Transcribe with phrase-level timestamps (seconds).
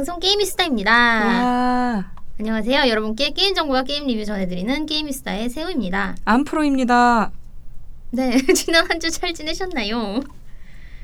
[0.00, 0.90] 방송 게임이스타입니다.
[0.92, 2.88] 와, 안녕하세요.
[2.88, 6.14] 여러분께 게임 정보와 게임 리뷰 전해드리는 게임이스타의 세우입니다.
[6.24, 7.30] 안프로입니다.
[8.12, 10.20] 네, 지난 한 주 잘 지내셨나요?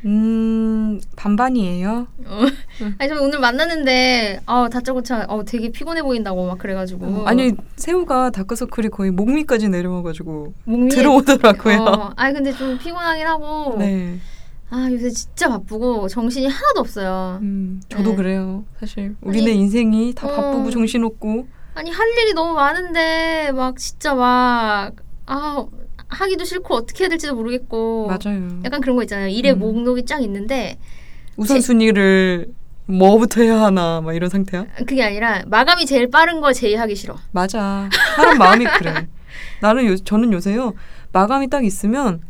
[0.06, 2.06] 음, 반반이에요.
[2.24, 2.40] 어,
[2.96, 8.30] 아니 저 오늘 만났는데 어, 다짜고짜 어, 되게 피곤해 보인다고 막 그래가지고 어, 아니, 새우가
[8.30, 11.82] 다크서클이 거의 목 밑까지 내려와가지고 목미 들어오더라고요.
[11.82, 14.18] 어, 아니 근데 좀 피곤하긴 하고 네.
[14.70, 17.38] 아 요새 진짜 바쁘고 정신이 하나도 없어요.
[17.42, 18.16] 음, 저도 네.
[18.16, 18.64] 그래요.
[18.80, 20.34] 사실 우리네 아니, 인생이 다 어.
[20.34, 25.66] 바쁘고 정신 없고 아니 할 일이 너무 많은데 막 진짜 막 아
[26.08, 28.60] 하기도 싫고 어떻게 해야 될지도 모르겠고 맞아요.
[28.64, 29.28] 약간 그런 거 있잖아요.
[29.28, 29.58] 일의 음.
[29.58, 30.78] 목록이 쫙 있는데
[31.36, 32.46] 우선순위를
[32.86, 34.66] 뭐부터 해야 하나 막 이런 상태야?
[34.86, 37.16] 그게 아니라 마감이 제일 빠른 걸 제일 하기 싫어.
[37.32, 37.90] 맞아.
[38.14, 39.08] 사람 마음이 그래.
[39.60, 40.74] 나는 요, 저는 요새요
[41.12, 42.20] 마감이 딱 있으면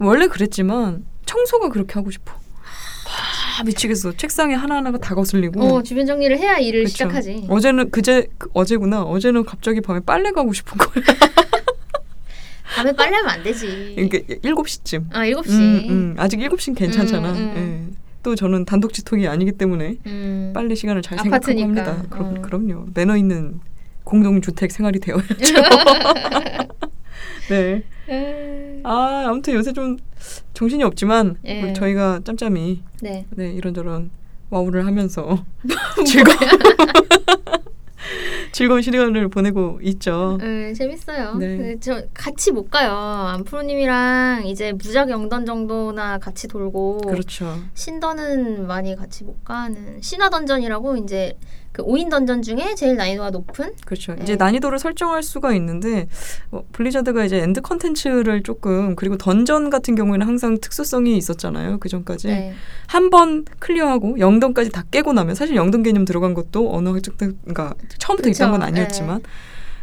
[0.00, 2.32] 원래 그랬지만 청소가 그렇게 하고 싶어.
[2.32, 4.12] 아 미치겠어.
[4.16, 5.62] 책상에 하나하나가 다 거슬리고.
[5.62, 6.90] 어 주변 정리를 해야 일을 그쵸.
[6.92, 7.46] 시작하지.
[7.48, 9.02] 어제는 그제 그- 어제구나.
[9.02, 11.04] 어제는 갑자기 밤에 빨래 가고 싶은 거야.
[12.76, 13.94] 밤에 빨래하면 안 되지.
[13.98, 15.10] 이게 일곱 시쯤.
[15.12, 15.52] 아 일곱 시.
[15.52, 16.14] 음, 음.
[16.18, 17.30] 아직 일곱 시는 괜찮잖아.
[17.32, 17.88] 음, 음.
[17.92, 17.96] 예.
[18.22, 20.52] 또 저는 단독지통이 아니기 때문에 음.
[20.54, 21.86] 빨래 시간을 잘 생각하고 아파트니까.
[21.86, 22.06] 합니다.
[22.10, 22.40] 그럼 어.
[22.42, 22.86] 그럼요.
[22.94, 23.60] 매너 있는
[24.04, 25.26] 공동주택 생활이 되어야죠.
[27.48, 27.82] 네.
[28.08, 28.82] 음.
[28.84, 29.96] 아 아무튼 요새 좀
[30.54, 31.72] 정신이 없지만 예.
[31.72, 33.26] 저희가 짬짬이 네.
[33.30, 34.10] 네 이런저런
[34.50, 35.44] 와우를 하면서
[36.06, 36.38] 즐거운
[38.52, 40.38] 즐거운 시간을 보내고 있죠.
[40.40, 41.34] 음, 재밌어요.
[41.34, 41.56] 네.
[41.58, 42.90] 그, 저 같이 못 가요.
[42.92, 47.58] 안프로님이랑 이제 무작 영던 정도나 같이 돌고 그렇죠.
[47.74, 51.36] 신던은 많이 같이 못 가는 신화 던전이라고 이제
[51.78, 54.12] 그 5인 던전 중에 제일 난이도가 높은 그렇죠.
[54.12, 54.22] 네.
[54.24, 56.08] 이제 난이도를 설정할 수가 있는데
[56.50, 61.78] 어, 블리자드가 이제 end 컨텐츠를 조금 그리고 던전 같은 경우에는 항상 특수성이 있었잖아요.
[61.78, 62.54] 그 전까지 네.
[62.88, 68.50] 한번 clear하고 영던까지 다 깨고 나면 사실 영던 개념 들어간 것도 어느 확장팩인가 처음부터 있던
[68.50, 68.66] 건 그쵸.
[68.66, 69.22] 아니었지만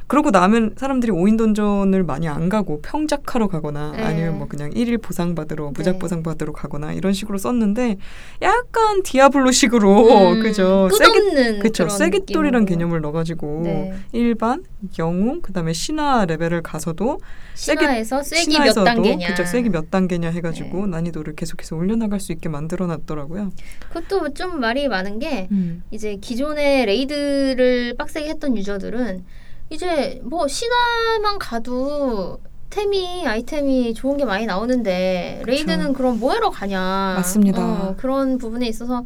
[0.08, 4.04] 그러고 나면 사람들이 5인 dungeon을 많이 안 가고 평작하러 가거나 네.
[4.04, 6.00] 아니면 뭐 그냥 1일 보상 받으러 무작 네.
[6.00, 7.98] 보상 받으러 가거나 이런 식으로 썼는데
[8.42, 12.66] 약간 디아블로식으로 음, 그죠 끝없는 그쵸 느낌으로.
[12.66, 13.94] 개념을 넣어가지고 네.
[14.12, 14.64] 일반
[15.00, 17.20] 영웅 그다음에 신화 레벨을 가서도
[17.56, 20.92] 신화에서 쐐기 몇 단계냐 그쵸 쐐기 몇 단계냐 해가지고 네.
[20.92, 23.52] 난이도를 계속해서 올려나갈 수 있게 만들어놨더라고요.
[23.90, 25.84] 그것도 좀 말이 많은 게 음.
[25.90, 29.24] 이제 기존의 raid를 빡세게 했던 user들은
[29.70, 32.40] 이제 뭐 신화만 가도
[32.70, 36.80] 템이 아이템이 좋은 게 많이 나오는데 raid는 그럼 뭐하러 가냐
[37.18, 37.62] 맞습니다.
[37.62, 39.04] 어, 그런 부분에 있어서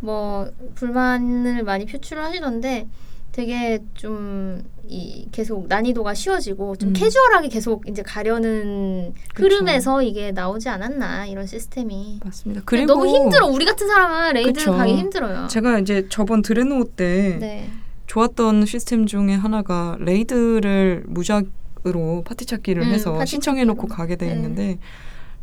[0.00, 2.88] 뭐 불만을 많이 표출을 하시던데
[3.32, 6.92] 되게 좀 이 계속 난이도가 쉬워지고 좀 음.
[6.92, 9.44] 캐주얼하게 계속 이제 가려는 그쵸.
[9.46, 12.62] 흐름에서 이게 나오지 않았나 이런 시스템이 맞습니다.
[12.64, 14.72] 근데 그리고 너무 힘들어 우리 같은 사람은 raid 그쵸.
[14.72, 15.48] 가기 힘들어요.
[15.48, 17.70] 제가 이제 저번 드레노 때 네.
[18.06, 23.96] 좋았던 시스템 중에 하나가 raid를 무작으로 파티 찾기를 음, 해서 파티 신청해 놓고 찾기로.
[23.96, 24.32] 가게 돼 네.
[24.34, 24.78] 있는데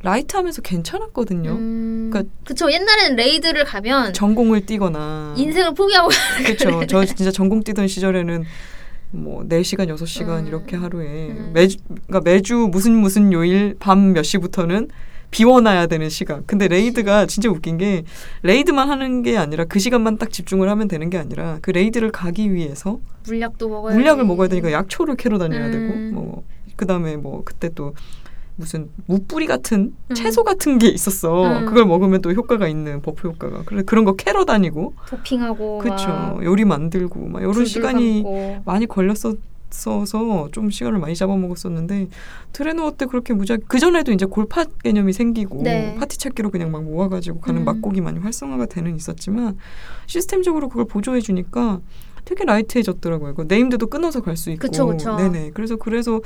[0.02, 1.52] light 하면서 괜찮았거든요.
[1.52, 6.10] 음, 그러니까- 그쵸 옛날에는 raid를 가면 정공을 뛰거나 인생을 포기하고
[6.46, 6.86] 그렇죠.
[6.88, 8.44] 저 진짜 정공 뛰던 시절에는
[9.12, 10.48] 뭐 4시간, 6시간 음.
[10.48, 11.52] 이렇게 하루에 음.
[11.54, 14.90] 매주 그러니까 매주 무슨 무슨 요일 밤 몇 시부터는
[15.34, 16.44] 비워놔야 되는 시간.
[16.46, 18.04] 근데 raid가 진짜 웃긴 게
[18.44, 22.54] raid만 하는 게 아니라 그 시간만 딱 집중을 하면 되는 게 아니라 그 raid를 가기
[22.54, 25.72] 위해서 물약도 먹어야 물약을 먹어야 되니까 약초를 캐러 다녀야 음.
[25.72, 26.44] 되고 뭐
[26.76, 27.96] 그다음에 뭐 그때 또
[28.56, 30.14] 무슨 무뿌리 같은 음.
[30.14, 31.62] 채소 같은 게 있었어.
[31.62, 31.66] 음.
[31.66, 33.64] 그걸 먹으면 또 효과가 있는 buff 효과가.
[33.66, 36.10] 그래 그런 거 캐러 다니고 도핑하고 그렇죠.
[36.10, 38.62] 막 요리 만들고 막 이런 시간이 감고.
[38.66, 39.38] 많이 걸렸었
[39.86, 42.08] 어서 좀 시간을 많이 잡아먹었었는데
[42.54, 45.96] 드레노어 때 그렇게 무작 그 전에도 이제 골팟 개념이 생기고 네.
[45.96, 47.66] 파티 찾기로 그냥 막 모아가지고 가는 음.
[47.66, 49.58] 막공이 많이 활성화가 되는 있었지만
[50.06, 51.82] 시스템적으로 그걸 보조해 주니까
[52.26, 53.36] 되게 light해졌더라고요.
[53.36, 54.60] 그 named도 끊어서 갈 수 있고.
[54.60, 55.16] 그쵸, 그쵸.
[55.18, 55.52] 네네.
[55.54, 56.22] 그래서 그래서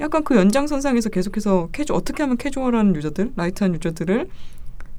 [0.00, 4.28] 약간 그 연장선상에서 계속해서 캐주 어떻게 하면 캐주얼한 user들, light한 user들을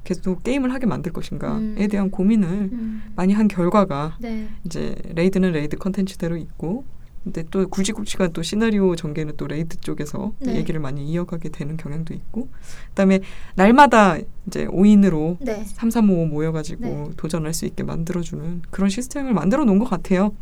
[0.04, 1.88] 계속 게임을 하게 만들 것인가에 음.
[1.90, 3.02] 대한 고민을 음.
[3.16, 4.48] 많이 한 결과가 네.
[4.64, 6.84] 이제 raid는 raid 컨텐츠대로 있고
[7.24, 10.56] 근데 또 굵직굵직한 또 시나리오 전개는 또 raid 쪽에서 네.
[10.56, 12.48] 얘기를 많이 이어가게 되는 경향도 있고
[12.90, 13.20] 그다음에
[13.54, 15.64] 날마다 이제 5인으로 네.
[15.64, 17.10] 3355 모여가지고 네.
[17.16, 20.34] 도전할 수 있게 만들어주는 그런 시스템을 만들어 놓은 것 같아요.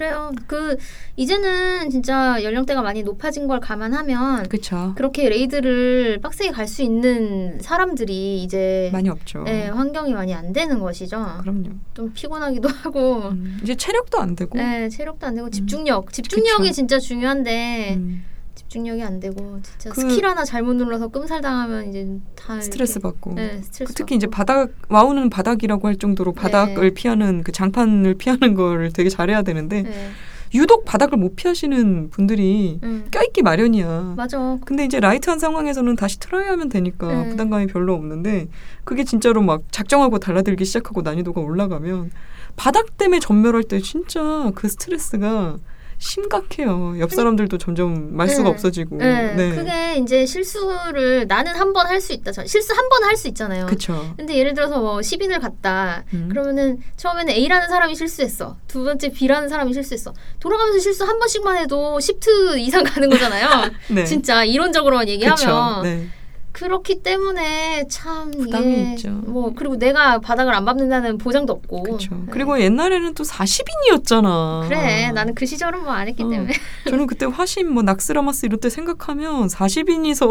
[0.00, 0.32] 그래요.
[0.46, 0.78] 그
[1.16, 4.94] 이제는 진짜 연령대가 많이 높아진 걸 감안하면 그렇죠.
[4.96, 9.42] 그렇게 raid를 빡세게 갈 수 있는 사람들이 이제 많이 없죠.
[9.42, 11.26] 네, 환경이 많이 안 되는 것이죠.
[11.42, 11.70] 그럼요.
[11.94, 16.72] 좀 피곤하기도 하고 음, 이제 체력도 안 되고 네, 체력도 안 되고 집중력, 집중력이 그쵸.
[16.72, 18.24] 진짜 중요한데 음,
[18.54, 23.34] 집중력이 안 되고 진짜 그- 스킬 하나 잘못 눌러서 끔살 당하면 이제 다 스트레스 받고.
[23.34, 24.36] 네, 스트레스 그 특히 이제 받고.
[24.36, 26.90] 바닥 와우는 바닥이라고 할 정도로 바닥을 네.
[26.94, 30.10] 피하는 그 장판을 피하는 거를 되게 잘해야 되는데 네.
[30.52, 33.06] 유독 바닥을 못 피하시는 분들이 음.
[33.12, 34.14] 껴있기 마련이야.
[34.16, 34.58] 맞아.
[34.64, 37.28] 근데 이제 light한 상황에서는 다시 try 하면 되니까 네.
[37.30, 38.48] 부담감이 별로 없는데
[38.82, 42.10] 그게 진짜로 막 작정하고 달라들기 시작하고 난이도가 올라가면
[42.56, 45.56] 바닥 때문에 전멸할 때 진짜 그 스트레스가
[46.00, 46.98] 심각해요.
[46.98, 48.48] 옆 사람들도 점점 말수가 네.
[48.48, 48.96] 없어지고.
[48.96, 49.52] 네.
[49.54, 52.32] 그게 이제 실수를 나는 한 번 할 수 있다.
[52.32, 53.66] 저- 실수 한 번 할 수 있잖아요.
[53.66, 54.12] 그쵸.
[54.16, 56.04] 근데 예를 들어서 뭐 10인을 갔다.
[56.14, 56.28] 음.
[56.30, 58.56] 그러면은 처음에는 A라는 사람이 실수했어.
[58.66, 60.12] 두 번째 B라는 사람이 실수했어.
[60.40, 63.70] 돌아가면서 실수 한 번씩만 해도 시프트 이상 가는 거잖아요.
[63.92, 64.04] 네.
[64.04, 66.10] 진짜 이론적으로만 얘기하면
[66.52, 66.60] 네.
[66.66, 69.10] 그렇기 때문에 참 부담이 이게 있죠.
[69.10, 71.82] 뭐 그리고 내가 바닥을 안 밟는다는 보장도 없고.
[71.84, 72.14] 그렇죠.
[72.14, 72.22] 네.
[72.30, 74.66] 그리고 옛날에는 또 40인이었잖아.
[74.68, 76.28] 그래 나는 그 시절은 뭐 안 했기 어.
[76.28, 76.52] 때문에.
[76.88, 80.30] 저는 그때 화신 뭐 낙스라마스 이럴 때 생각하면 40인이서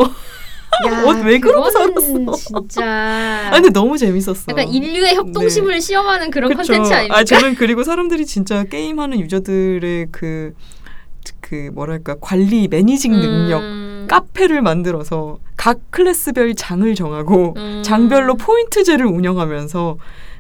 [0.88, 2.36] 야, 어, 왜 그러고 살았어?
[2.36, 2.84] 진짜.
[2.86, 4.46] 아 근데 너무 재밌었어.
[4.50, 6.54] 약간 인류의 협동심을 시험하는 그런.
[6.54, 7.18] 컨텐츠 아닙니까?
[7.18, 10.54] 아 저는 그리고 사람들이 진짜 게임하는 유저들의 그,
[11.42, 13.89] 그 뭐랄까 관리 매니징 능력 음.
[14.08, 17.82] 카페를 만들어서 각 클래스별 장을 정하고 음.
[17.84, 19.98] 장별로 포인트제를 운영하면서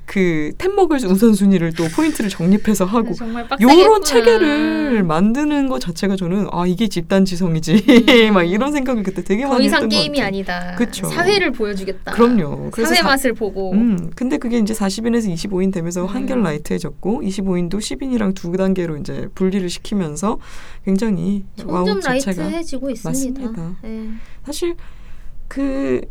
[0.09, 3.79] 그템 먹을 우선순위를 또 포인트를 적립해서 하고 정말 빡세겠구나.
[3.85, 7.85] 요런 체계를 만드는 것 자체가 저는 아 이게 집단 지성이지
[8.27, 8.33] 음.
[8.33, 10.27] 막 이런 생각을 그때 되게 더 많이 이상 했던 것 게임이 같아요.
[10.27, 10.75] 아니다.
[10.75, 11.05] 그쵸.
[11.07, 12.13] 사회를 보여주겠다.
[12.13, 12.71] 그럼요.
[12.75, 13.71] 사회 사- 맛을 보고.
[13.73, 16.07] 음, 근데 그게 이제 40인에서 25인 되면서 음.
[16.07, 20.39] 한결 light해졌고 25인도 10인이랑 두 단계로 이제 분리를 시키면서
[20.85, 23.41] 굉장히 와우 점점 자체가 light해지고 있습니다.
[23.43, 23.75] 맞습니다.
[23.83, 24.07] 네.
[24.43, 24.75] 사실
[25.47, 26.01] 그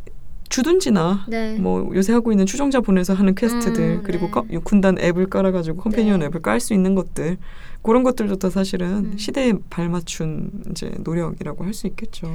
[0.48, 1.56] 주둔지나 네.
[1.58, 4.30] 뭐 요새 하고 있는 추종자 보내서 하는 quest들 음, 그리고 네.
[4.30, 6.26] 거- 군단 앱을 깔아가지고 companion 네.
[6.26, 7.36] 앱을 깔 수 있는 것들
[7.82, 9.18] 그런 것들도 다 사실은 음.
[9.18, 12.28] 시대에 발맞춘 이제 노력이라고 할 수 있겠죠.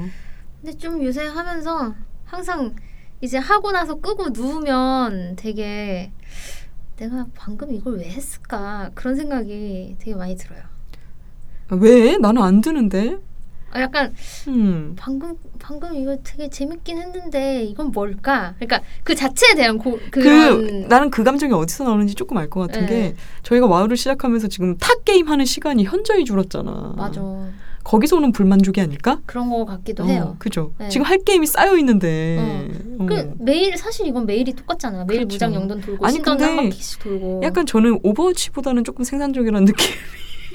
[0.61, 1.93] 근데 좀 요새 하면서
[2.25, 2.73] 항상
[3.21, 6.11] 이제 하고 나서 끄고 누우면 되게
[6.97, 10.61] 내가 방금 이걸 왜 했을까 그런 생각이 되게 많이 들어요.
[11.69, 13.17] 아, 왜 나는 안 드는데?
[13.73, 14.13] 아, 약간
[14.47, 14.93] 음.
[14.97, 18.53] 방금 방금 이거 되게 재밌긴 했는데 이건 뭘까?
[18.59, 22.85] 그러니까 그 자체에 대한 고, 그 나는 그 감정이 어디서 나오는지 조금 알 것 같은
[22.85, 22.87] 네.
[22.87, 26.93] 게 저희가 와우를 시작하면서 지금 타 게임 하는 시간이 현저히 줄었잖아.
[26.97, 27.21] 맞아
[27.83, 29.19] 거기서 오는 불만족이 아닐까?
[29.25, 30.35] 그런 거 같기도 어, 해요.
[30.39, 30.73] 그죠.
[30.77, 30.87] 네.
[30.89, 32.37] 지금 할 게임이 쌓여 있는데.
[32.99, 33.05] 어.
[33.05, 35.03] 그 매일 사실 이건 매일이 똑같잖아.
[35.05, 35.35] 매일 그렇죠.
[35.35, 37.41] 무작 영던 돌고 아니, 신전 한 바퀴씩 돌고.
[37.43, 39.85] 약간 저는 오버워치보다는 조금 생산적이라는 느낌.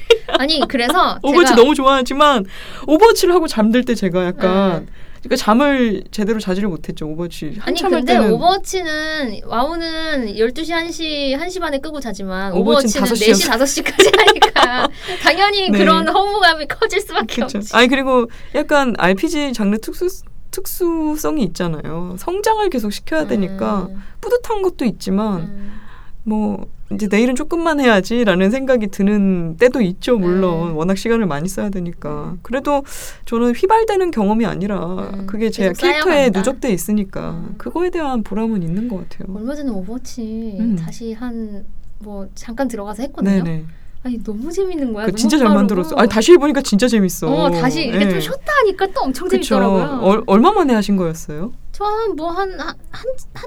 [0.39, 2.45] 아니 그래서 오버워치 너무 좋아하지만
[2.87, 4.93] 오버워치를 하고 잠들 때 제가 약간 네.
[5.23, 7.09] 그러니까 잠을 제대로 자지를 못했죠.
[7.09, 13.85] 오버워치 아니 근데 오버워치는 와우는 12시 1시 1시 반에 끄고 자지만 오버워치는 오버워치는 5시 4시
[13.85, 14.89] 5시까지 하니까
[15.23, 15.79] 당연히 네.
[15.79, 17.59] 그런 허무감이 커질 수밖에 그렇죠.
[17.59, 17.75] 없지.
[17.77, 20.09] 아니 그리고 약간 RPG 장르 특수
[20.51, 22.17] 특수성이 있잖아요.
[22.19, 25.81] 성장을 계속 시켜야 되니까 음, 뿌듯한 것도 있지만 음.
[26.25, 30.19] 뭐 이제 내일은 조금만 해야지라는 생각이 드는 때도 있죠.
[30.19, 30.77] 물론 음.
[30.77, 32.37] 워낙 시간을 많이 써야 되니까.
[32.43, 32.83] 그래도
[33.27, 36.31] 저는 휘발되는 경험이 아니라 음, 그게 제 캐릭터에.
[36.31, 37.55] 누적돼 있으니까 음.
[37.59, 39.35] 그거에 대한 보람은 있는 것 같아요.
[39.37, 40.77] 얼마 전에 오버워치 음.
[40.77, 41.65] 다시 한
[42.01, 43.43] 뭐 잠깐 들어가서 했거든요.
[43.43, 43.65] 네네.
[44.05, 45.07] 아니 너무 재밌는 거야.
[45.07, 45.59] 그 진짜 잘 빠르고.
[45.59, 45.97] 만들었어.
[45.97, 47.29] 아니 다시 해보니까 진짜 재밌어.
[47.29, 48.11] 어 다시 이렇게 예.
[48.11, 49.43] 좀 쉬었다 하니까 또 엄청 그쵸.
[49.43, 50.01] 재밌더라고요.
[50.03, 51.53] 얼, 얼마 만에 하신 거였어요?
[51.73, 52.75] 저뭐한한 한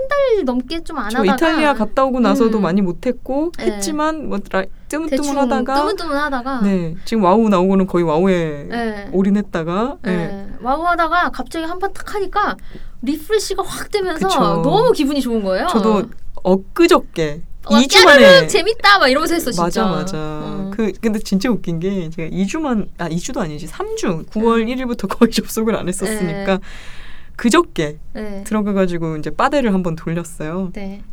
[0.10, 2.62] 달 넘게 좀안저 하다가 이탈리아 갔다 오고 나서도 음.
[2.63, 3.65] 많이 못했고 네.
[3.72, 4.39] 했지만 뭐
[4.88, 9.10] 뜨문뜨문하다가 뜨문뜨문하다가 네 지금 와우 나오고는 거의 와우에 네.
[9.12, 10.15] 올인했다가 네.
[10.27, 10.48] 네.
[10.62, 12.55] 와우 하다가 갑자기 한 판 탁 하니까
[13.01, 14.39] refresh가 확 되면서 그쵸.
[14.62, 15.67] 너무 기분이 좋은 거예요.
[15.67, 16.03] 저도
[16.43, 19.63] 엊그저께 와, 2주 까르르 만에 재밌다 막 이러면서 했어 진짜.
[19.63, 20.18] 맞아 맞아.
[20.18, 20.72] 어.
[20.75, 25.75] 그 근데 진짜 웃긴 게 제가 2주만 아 2주도 아니지 3주 9월 1일부터 거의 접속을
[25.75, 26.60] 안 했었으니까 네.
[27.36, 28.44] 그저께 네.
[28.46, 30.72] 들어가 가지고 이제 빠데를 한번 돌렸어요.
[30.74, 31.03] 네.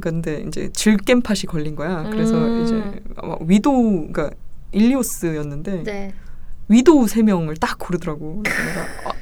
[0.00, 2.04] 근데 이제 질겜팟이 걸린 거야.
[2.10, 2.62] 그래서 음.
[2.64, 3.02] 이제
[3.40, 4.30] 위도우 그러니까
[4.72, 6.12] 일리오스였는데 네.
[6.68, 8.42] 위도우 세 명을 딱 고르더라고.
[8.44, 9.12] 내가 어,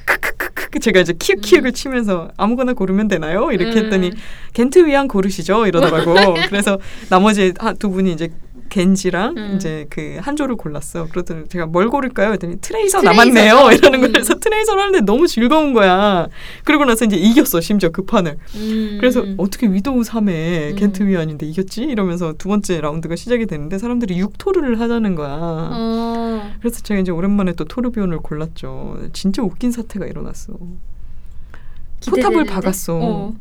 [0.79, 3.51] 제가 이제 키읔 키읔을 치면서 아무거나 고르면 되나요?
[3.51, 3.85] 이렇게 음.
[3.85, 4.11] 했더니
[4.53, 6.13] 겐트위한 고르시죠 이러더라고.
[6.49, 8.29] 그래서 나머지 한두 분이 이제
[8.71, 9.53] 겐지랑 음.
[9.55, 11.07] 이제 그 한조를 골랐어.
[11.09, 12.31] 그러더니 제가 뭘 고를까요?
[12.31, 13.03] 했더니 트레이서 트레이서죠.
[13.03, 13.69] 남았네요.
[13.77, 14.11] 이러는 음.
[14.13, 16.27] 거에서 트레이서를 하는데 너무 즐거운 거야.
[16.63, 17.61] 그러고 나서 이제 이겼어.
[17.61, 18.37] 심지어 그 판을.
[18.55, 18.97] 음.
[18.99, 20.75] 그래서 어떻게 위도우 3에 음.
[20.77, 21.83] 겐트위한인데 이겼지?
[21.83, 25.37] 이러면서 두 번째 라운드가 시작이 되는데 사람들이 육토르를 하자는 거야.
[25.39, 26.51] 어.
[26.59, 28.99] 그래서 제가 이제 오랜만에 또 토르비온을 골랐죠.
[29.13, 30.53] 진짜 웃긴 사태가 일어났어.
[30.53, 32.53] 포탑을 기대되는데?
[32.53, 32.99] 박았어.
[33.01, 33.33] 어.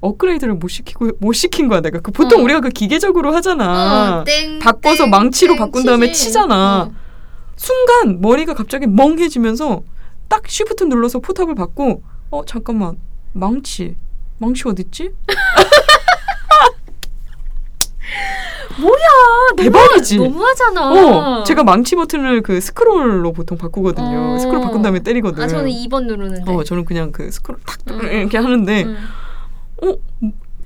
[0.00, 2.00] 업그레이드를 못 시키고 못 시킨 거야 내가.
[2.00, 2.44] 그 보통 어.
[2.44, 4.20] 우리가 그 기계적으로 하잖아.
[4.20, 6.26] 어, 땡, 바꿔서 땡, 망치로 땡 바꾼 다음에 치지.
[6.26, 6.90] 치잖아.
[6.90, 6.94] 어.
[7.56, 9.82] 순간 머리가 갑자기 멍해지면서
[10.28, 12.96] 딱 쉬프트 눌러서 포탑을 받고 어 잠깐만
[13.32, 13.96] 망치
[14.38, 15.10] 망치 어딨지?
[18.80, 20.18] 뭐야 대박이지.
[20.18, 21.40] 너무하잖아.
[21.40, 24.34] 어, 제가 망치 버튼을 그 스크롤로 보통 바꾸거든요.
[24.34, 24.38] 어.
[24.38, 25.42] 스크롤 바꾼 다음에 때리거든.
[25.42, 26.48] 아 저는 2번 누르는데.
[26.50, 28.00] 어, 저는 그냥 그 스크롤 탁 음.
[28.04, 28.96] 이렇게 하는데 음.
[29.82, 29.96] 어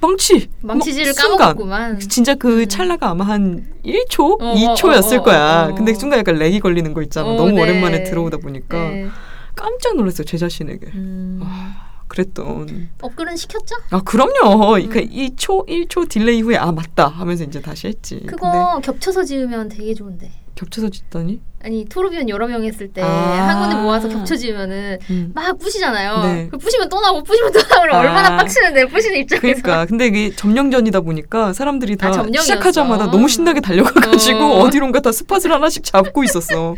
[0.01, 1.37] 망치 망치질을 뭐.
[1.37, 2.01] 까먹었구만.
[2.01, 2.69] 진짜 그 음.
[2.69, 5.67] 찰나가 아마 한 1초, 어, 2초였을 어, 어, 거야.
[5.67, 5.75] 어, 어.
[5.75, 7.29] 근데 순간 약간 lag이 걸리는 거 있잖아.
[7.29, 7.63] 어, 너무 네.
[7.63, 9.09] 오랜만에 들어오다 보니까 네.
[9.55, 10.25] 깜짝 놀랐어요.
[10.25, 10.87] 제 자신에게.
[10.95, 11.41] 음.
[11.45, 12.89] 아, 그랬던.
[13.01, 13.77] 업글은 시켰죠?
[13.91, 14.77] 아, 그럼요.
[14.77, 14.89] 음.
[14.89, 18.17] 그 2초, 1초 delay 후에 아, 맞다 하면서 이제 다시 했지.
[18.17, 20.31] 근데 그거 겹쳐서 지으면 되게 좋은데.
[20.55, 21.41] 겹쳐서 짓다니?
[21.65, 23.07] 아니 토르비언 여러 명 했을 때 아.
[23.07, 25.33] 한 군데 모아서 겹쳐 지으면은 음.
[25.35, 26.23] 막 부시잖아요.
[26.25, 26.49] 네.
[26.51, 28.01] 그 부시면 또 나오고 부시면 또 그럼 아.
[28.01, 29.41] 얼마나 빡치는데 부시는 입장에서.
[29.41, 32.41] 그러니까 근데 이게 점령전이다 보니까 사람들이 다 아.
[32.41, 34.59] 시작하자마자 너무 신나게 달려가가지고 어.
[34.61, 34.71] 어.
[34.71, 36.75] 디론가 다 스팟을 하나씩 잡고 있었어.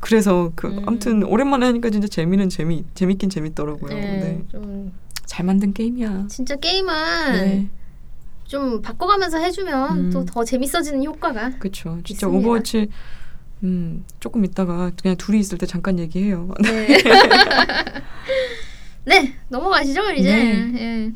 [0.00, 0.82] 그래서 그 음.
[0.86, 3.94] 아무튼 오랜만에 하니까 진짜 재미는 재미 재밌긴 재밌더라고요.
[3.94, 4.42] 네, 네.
[4.50, 4.92] 좀
[5.30, 6.26] 잘 만든 게임이야.
[6.28, 6.92] 진짜 게임은
[7.32, 7.68] 네,
[8.50, 10.10] 좀 바꿔가면서 해주면 음.
[10.10, 11.50] 또더 재밌어지는 효과가.
[11.60, 12.00] 그렇죠.
[12.02, 12.28] 진짜 있습니다.
[12.36, 12.88] 오버워치
[13.62, 16.48] 음 조금 있다가 그냥 둘이 있을 때 잠깐 얘기해요.
[16.60, 16.98] 네.
[19.06, 20.34] 네 넘어가시죠 이제.
[20.34, 20.72] 네.
[20.80, 21.12] 예.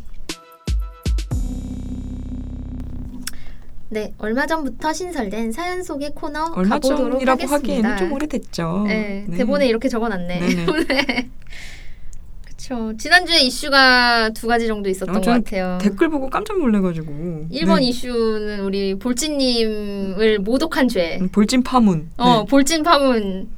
[3.89, 7.57] 네 얼마 전부터 신설된 사연 소개 코너 얼마 가보도록 전이라고 하겠습니다.
[7.57, 8.85] 하기에는 좀 오래됐죠.
[8.87, 9.39] 네, 네.
[9.39, 10.39] 대본에 이렇게 적어놨네.
[10.87, 11.31] 네.
[12.65, 12.97] 그렇죠.
[12.97, 15.79] 지난주에 이슈가 두 가지 정도 있었던 어, 것 같아요.
[15.81, 17.87] 댓글 보고 깜짝 놀래가지고 1번 네.
[17.89, 21.19] 이슈는 우리 볼찌님을 모독한 죄.
[21.21, 22.11] 음, 볼진 파문.
[22.17, 22.47] 어, 네.
[22.49, 23.49] 볼찐 파문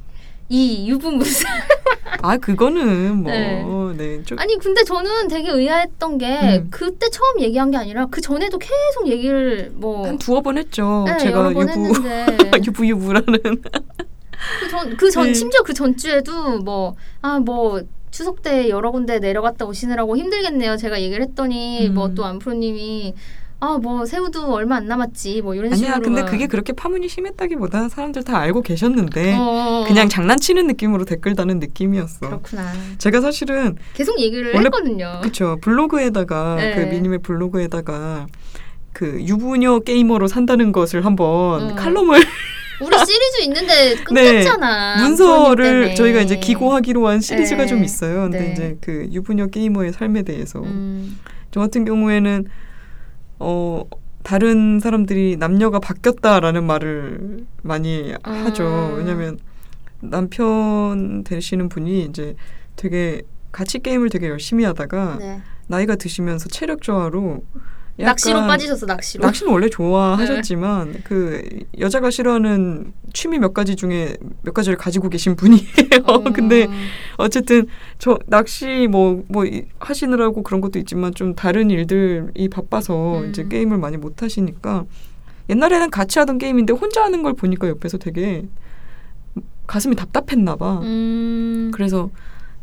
[0.49, 1.47] 이 유분무사.
[2.21, 3.63] 아 그거는 뭐 네.
[3.97, 4.23] 네.
[4.23, 6.67] 좀 아니 근데 저는 되게 의아했던 게 음.
[6.71, 11.03] 그때 처음 얘기한 게 아니라 그 전에도 계속 얘기를 뭐 한 두어 번 했죠.
[11.05, 12.25] 네, 제가 유부 했는데
[12.65, 13.61] 유부 유부라는
[14.61, 15.33] 그전 그전 네.
[15.33, 20.77] 심지어 그 전주에도 뭐 아뭐 추석 때 여러 군데 내려갔다 오시느라고 힘들겠네요.
[20.77, 21.93] 제가 얘기를 했더니 음.
[21.93, 23.13] 뭐또 안프로님이
[23.59, 25.87] 아 뭐 새우도 얼마 안 남았지 뭐 이런 아니야.
[25.87, 31.05] 식으로 근데 막- 그게 그렇게 파문이 심했다기보다 사람들 다 알고 계셨는데 어, 그냥 장난치는 느낌으로
[31.05, 32.19] 댓글 다는 느낌이었어.
[32.27, 32.71] 그렇구나.
[32.99, 35.21] 제가 사실은 계속 얘기를 원래 했거든요.
[35.23, 36.75] 그쵸 블로그에다가 네.
[36.75, 38.27] 그 미님의 블로그에다가
[38.93, 41.75] 그 유부녀 게이머로 산다는 것을 한번 음.
[41.75, 42.19] 칼럼을
[42.79, 44.03] 우리 시리즈 있는데 네.
[44.03, 45.01] 끊겼잖아.
[45.01, 45.95] 문서를.
[45.95, 47.67] 저희가 이제 기고하기로 한 시리즈가 네.
[47.67, 48.23] 좀 있어요.
[48.23, 48.51] 근데 네.
[48.51, 51.19] 이제 그 유부녀 게이머의 삶에 대해서 음.
[51.51, 52.45] 저 같은 경우에는
[53.39, 53.83] 어
[54.23, 58.63] 다른 사람들이 남녀가 바뀌었다라는 말을 많이 하죠.
[58.65, 58.97] 음.
[58.97, 59.39] 왜냐면
[60.01, 62.35] 남편 되시는 분이 이제
[62.75, 65.41] 되게 같이 게임을 되게 열심히 하다가 네.
[65.67, 67.43] 나이가 드시면서 체력 저하로
[67.97, 69.25] 낚시로 빠지셨어 낚시로.
[69.25, 71.43] 낚시는 원래 좋아하셨지만 그
[71.79, 75.65] 여자가 싫어하는 취미 몇 가지 중에 몇 가지를 가지고 계신 분이에요.
[76.05, 76.23] 어.
[76.31, 76.67] 근데
[77.17, 79.45] 어쨌든 저 낚시 뭐뭐
[79.79, 83.29] 하시느라고 그런 것도 있지만 좀 다른 일들이 바빠서 음.
[83.29, 84.85] 이제 게임을 많이 못 하시니까
[85.49, 88.47] 옛날에는 같이 하던 게임인데 혼자 하는 걸 보니까 옆에서 되게
[89.65, 90.79] 가슴이 답답했나 봐.
[90.83, 91.71] 음.
[91.73, 92.09] 그래서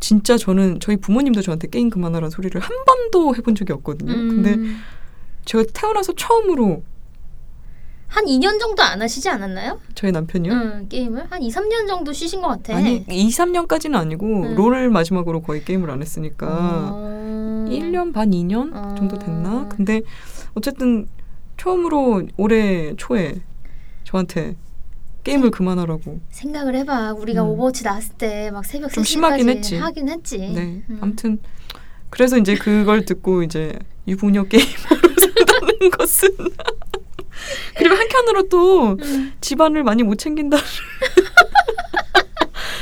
[0.00, 4.12] 진짜 저는 저희 부모님도 저한테 게임 그만하라는 소리를 한 번도 해본 적이 없거든요.
[4.12, 4.76] 근데 음.
[5.44, 6.82] 제가 태어나서 처음으로
[8.08, 9.80] 한 2년 정도 안 하시지 않았나요?
[9.94, 10.52] 저희 남편이요.
[10.52, 12.76] 응, 게임을 한 2, 3년 정도 쉬신 것 같아.
[12.76, 14.54] 아니 2, 3년까지는 아니고 음.
[14.54, 16.46] 롤을 마지막으로 거의 게임을 안 했으니까
[16.92, 17.66] 어.
[17.68, 18.94] 1년 반 2년 어.
[18.94, 19.68] 정도 됐나?
[19.68, 20.02] 근데
[20.54, 21.08] 어쨌든
[21.56, 23.34] 처음으로 올해 초에
[24.04, 24.56] 저한테
[25.24, 26.20] 게임을 그만하라고.
[26.30, 27.14] 생각을 해봐.
[27.14, 27.48] 우리가 음.
[27.48, 29.76] 오버워치 나왔을 때 막 새벽 좀 3시까지 심하긴 했지.
[29.76, 30.38] 하긴 했지.
[30.38, 30.84] 네.
[30.88, 30.98] 음.
[31.00, 31.38] 아무튼
[32.14, 34.68] 그래서 이제 그걸 듣고 이제 유부녀 게이머로
[35.18, 36.28] 산다는 것은
[37.76, 39.32] 그리고 한편으로 또 음.
[39.40, 40.56] 집안을 많이 못 챙긴다.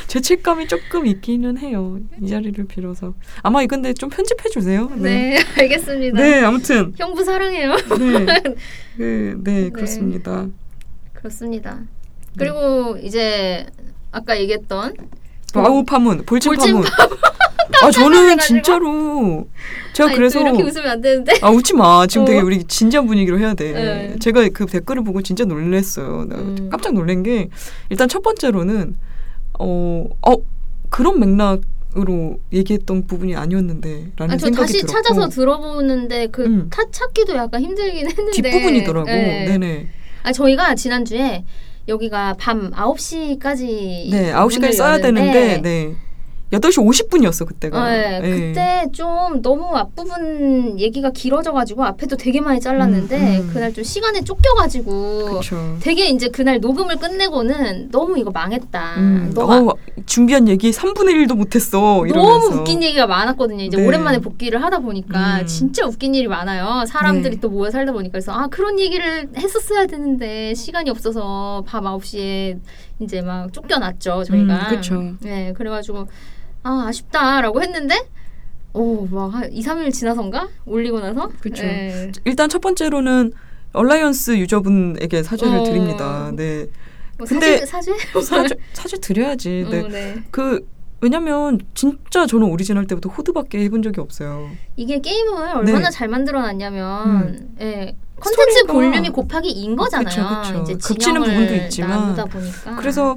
[0.08, 1.98] 죄책감이 조금 있기는 해요.
[2.20, 4.90] 이 자리를 빌어서 아마 이 근데 좀 편집해 주세요.
[4.96, 6.20] 네, 알겠습니다.
[6.20, 7.74] 네, 아무튼 형부 사랑해요.
[7.98, 8.26] 네,
[8.98, 10.46] 그, 네 그렇습니다.
[11.14, 11.76] 그렇습니다.
[11.76, 11.86] 네.
[12.36, 13.64] 그리고 이제
[14.10, 14.94] 아까 얘기했던
[15.54, 16.86] 와우 파문, 볼진 볼진 파문.
[17.82, 18.38] 아 저는.
[18.38, 19.48] 진짜로
[19.92, 21.34] 제가 아니, 그래서 또 이렇게 웃으면 안 되는데.
[21.42, 22.06] 아 웃지 마.
[22.06, 22.26] 지금 어.
[22.26, 23.72] 되게 우리 진지한 분위기로 해야 돼.
[23.72, 24.16] 네.
[24.20, 26.26] 제가 그 댓글을 보고 진짜 놀랬어요.
[26.28, 26.68] 나 음.
[26.70, 27.48] 깜짝 놀란 게
[27.88, 28.96] 일단 첫 번째로는
[29.58, 30.36] 어, 어
[30.90, 36.68] 그런 맥락으로 얘기했던 부분이 아니었는데라는 아, 저 생각이 다시 들었고 찾아서 들어보는데 그 음.
[36.70, 39.06] 타 찾기도 약간 힘들긴 했는데 뒷부분이더라고.
[39.06, 39.46] 네.
[39.46, 39.88] 네네.
[40.22, 41.44] 아 저희가 지난주에
[41.88, 45.96] 여기가 밤 9시까지 네, 9시까지 써야 되는데 네.
[46.52, 47.90] 8시 50분이었어 그때가.
[47.90, 48.30] 네, 예.
[48.30, 53.50] 그때 좀 너무 앞부분 얘기가 길어져가지고 앞에도 되게 많이 잘랐는데 음, 음.
[53.52, 55.78] 그날 좀 시간에 쫓겨가지고 그쵸.
[55.80, 58.94] 되게 이제 그날 녹음을 끝내고는 너무 이거 망했다.
[58.98, 62.06] 음, 너무 어, 준비한 얘기 3분의 1도 못했어.
[62.06, 62.48] 이러면서.
[62.48, 63.64] 너무 웃긴 얘기가 많았거든요.
[63.64, 63.86] 이제 네.
[63.86, 65.46] 오랜만에 복귀를 하다 보니까 음.
[65.46, 66.84] 진짜 웃긴 일이 많아요.
[66.86, 67.40] 사람들이 네.
[67.40, 72.58] 또 모여 살다 보니까 그래서 아 그런 얘기를 했었어야 되는데 시간이 없어서 밤 9시에
[73.00, 74.54] 이제 막 쫓겨났죠 저희가.
[74.54, 75.02] 음, 그쵸.
[75.20, 76.06] 네, 그래가지고
[76.64, 77.96] 아 아쉽다라고 했는데
[78.72, 81.62] 어 막 한 2, 3일 지나선가 올리고 나서 그쵸.
[81.62, 82.10] 네.
[82.24, 83.32] 일단 첫 번째로는
[83.74, 85.64] 얼라이언스 user분에게 사죄를 어.
[85.64, 86.32] 드립니다.
[86.34, 86.66] 네.
[87.18, 87.92] 뭐 근데 사죄
[88.24, 89.66] 사죄 사죄, 드려야지.
[89.70, 89.80] 네.
[89.80, 90.22] 어, 네.
[90.30, 90.66] 그
[91.00, 94.48] 왜냐면 진짜 저는 오리지널 때부터 호드밖에 해본 적이 없어요.
[94.76, 95.90] 이게 게임을 얼마나 네.
[95.90, 100.40] 잘 만들어놨냐면 예, 컨텐츠 스토리가- 볼륨이 곱하기 2인 거잖아요.
[100.42, 100.62] 그쵸, 그쵸.
[100.62, 101.90] 이제 겹치는 부분도 있지만.
[101.90, 102.76] 나누다 보니까.
[102.76, 103.16] 그래서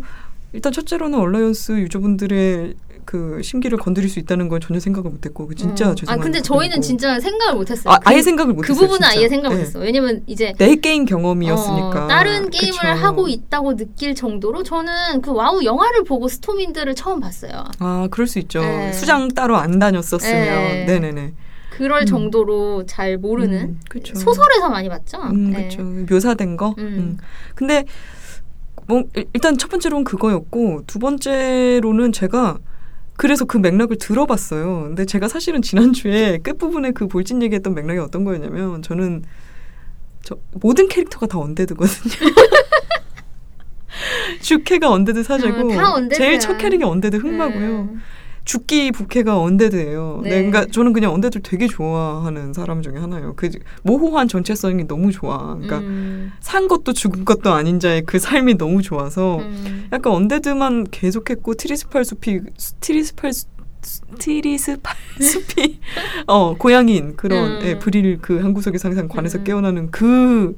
[0.53, 2.73] 일단 첫째로는 얼라이언스 user분들의
[3.05, 5.95] 그 심기를 건드릴 수 있다는 건 전혀 생각을 못했고 그 진짜 음.
[6.07, 6.81] 아 근데 저희는 부분이고.
[6.81, 7.93] 진짜 생각을 못했어요.
[7.93, 8.79] 아, 그, 아예 생각을 그 못했어요.
[8.87, 9.19] 부분은 진짜.
[9.19, 9.55] 아예 생각 네.
[9.55, 9.79] 못했어.
[9.79, 12.05] 왜냐면 이제 내 게임 경험이었으니까.
[12.05, 12.87] 어, 다른 게임을 그쵸.
[13.05, 17.63] 하고 있다고 느낄 정도로 저는 그 와우 영화를 보고 스톰윈드를을 처음 봤어요.
[17.79, 18.61] 아 그럴 수 있죠.
[18.61, 18.91] 네.
[18.91, 20.33] 수장 따러 안 다녔었으면.
[20.43, 20.85] 네.
[20.85, 21.33] 네네네.
[21.69, 22.05] 그럴 음.
[22.05, 24.15] 정도로 잘 모르는 음, 그쵸.
[24.15, 25.19] 소설에서 많이 봤죠.
[25.21, 25.67] 음, 네.
[25.69, 25.83] 그렇죠.
[25.83, 26.69] 묘사된 거.
[26.79, 26.83] 음.
[26.83, 27.17] 음.
[27.53, 27.83] 근데
[28.87, 32.57] 뭐 일- 일단 첫 번째로는 그거였고 두 번째로는 제가
[33.17, 34.83] 그래서 그 맥락을 들어봤어요.
[34.83, 39.23] 근데 제가 사실은 지난주에 끝부분에 그 볼진 얘기했던 맥락이 어떤 거였냐면 저는
[40.23, 42.13] 저 모든 캐릭터가 다 undead거든요.
[44.41, 46.17] 주캐가 undead 음, 다 undead야.
[46.17, 47.69] 제일 첫 캐릭이 undead 흑마고요.
[47.69, 48.01] 음.
[48.45, 50.21] 죽기 부캐가 undead예요.
[50.23, 50.29] 네.
[50.29, 50.45] 네.
[50.45, 53.33] 그러니까 저는 그냥 undead를 되게 좋아하는 사람 중에 하나예요.
[53.35, 53.49] 그
[53.83, 55.55] 모호한 정체성이 너무 좋아.
[55.55, 56.31] 그러니까 음.
[56.39, 59.87] 산 것도 죽은 것도 아닌 자의 그 삶이 너무 좋아서 음.
[59.91, 62.41] 약간 undead만 계속했고 티리스팔 숲이
[62.79, 63.47] 티리스팔 수-
[64.19, 65.79] 티리스팔 숲이
[66.27, 67.59] 어 고향인 그런 음.
[67.63, 69.43] 예, 브릴 그 한 구석의 상상 관에서 음.
[69.43, 70.55] 깨어나는 그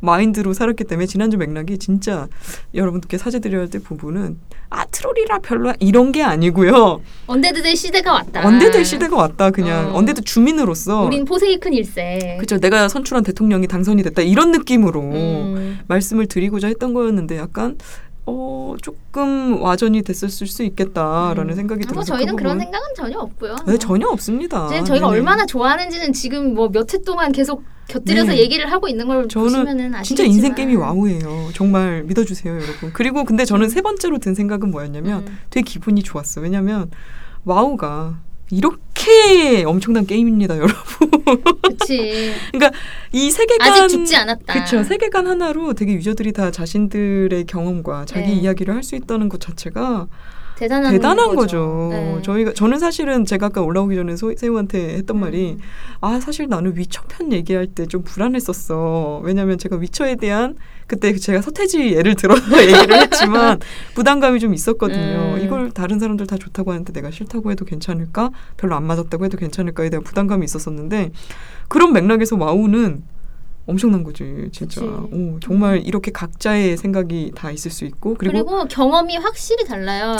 [0.00, 2.26] 마인드로 살았기 때문에 지난주 맥락이 진짜
[2.74, 4.38] 여러분들께 사죄드려야 될 부분은
[4.70, 8.46] 아 트롤이라 별로 이런 게 아니고요 undead의 시대가 왔다.
[8.46, 9.98] undead 시대가 왔다 그냥 어.
[9.98, 12.36] undead 주민으로서 우린 포세이큰 일세.
[12.40, 15.78] 그죠 내가 선출한 대통령이 당선이 됐다 이런 느낌으로 음.
[15.88, 17.76] 말씀을 드리고자 했던 거였는데 약간
[18.26, 21.56] 어 조금 와전이 됐었을 수 있겠다라는 음.
[21.56, 23.56] 생각이 아, 뭐 들어서 저희는 그 그런 생각은 전혀 없고요.
[23.66, 24.68] 네, 전혀 없습니다.
[24.68, 25.04] 저희가 네네.
[25.06, 28.38] 얼마나 좋아하는지는 지금 뭐몇회 동안 계속 곁들여서 네.
[28.38, 31.50] 얘기를 하고 있는 걸 저는 보시면은 아시겠지만 진짜 인생 게임이 와우예요.
[31.54, 32.92] 정말 믿어주세요, 여러분.
[32.92, 35.38] 그리고 근데 저는 세 번째로 든 생각은 뭐였냐면 음.
[35.50, 36.40] 되게 기분이 좋았어.
[36.40, 36.90] 왜냐면
[37.44, 38.20] 와우가
[38.52, 40.74] 이렇게 엄청난 게임입니다, 여러분.
[41.62, 42.32] 그치.
[43.12, 44.52] 이 세계관 아직 죽지 않았다.
[44.52, 44.82] 그렇죠.
[44.82, 48.34] 세계관 하나로 되게 유저들이 다 자신들의 경험과 자기 네.
[48.34, 50.06] 이야기를 할 수 있다는 것 자체가
[50.60, 51.88] 대단한, 대단한 거죠.
[51.90, 52.18] 네.
[52.22, 55.58] 저희가 저는 사실은 제가 아까 올라오기 전에 소, 세우한테 했던 말이 음.
[56.02, 59.22] 아 사실 나는 위쳐 편 얘기할 때 좀 불안했었어.
[59.24, 63.58] 왜냐면 제가 위쳐에 대한 그때 제가 서태지 예를 들어서 얘기를 했지만
[63.96, 65.36] 부담감이 좀 있었거든요.
[65.36, 65.40] 음.
[65.42, 68.30] 이걸 다른 사람들 다 좋다고 하는데 내가 싫다고 해도 괜찮을까?
[68.58, 71.10] 별로 안 맞았다고 해도 괜찮을까에 대한 부담감이 있었었는데
[71.68, 73.02] 그런 맥락에서 와우는
[73.70, 74.82] 엄청난 거지 진짜.
[74.82, 80.16] 오, 정말 이렇게 각자의 생각이 다 있을 수 있고 그리고, 그리고, 경험이 확실히 달라요.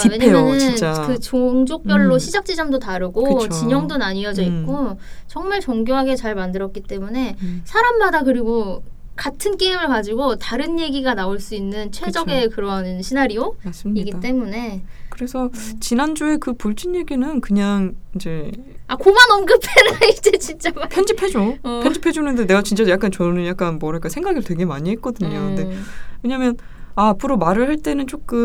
[0.57, 1.05] 진짜.
[1.05, 2.19] 그 종족별로 음.
[2.19, 3.49] 시작 지점도 다르고 그쵸.
[3.49, 4.61] 진영도 나뉘어져 음.
[4.61, 7.61] 있고 정말 정교하게 잘 만들었기 때문에 음.
[7.65, 8.83] 사람마다 그리고
[9.15, 14.19] 같은 게임을 가지고 다른 얘기가 나올 수 있는 최적의 그런 시나리오이기.
[14.21, 15.79] 때문에 그래서 음.
[15.79, 18.51] 지난주에 그 볼진 얘기는 그냥 이제
[18.87, 20.89] 아 그만 언급해라 이제 진짜 막.
[20.89, 21.57] 편집해줘.
[21.61, 21.79] 어.
[21.83, 25.29] 편집해주는데 내가 진짜 약간 저는 약간 뭐랄까 생각을 되게 많이 했거든요.
[25.29, 25.85] 근데 음,
[26.23, 26.57] 왜냐면
[26.95, 28.37] 아, 앞으로 말을 할 때는 조금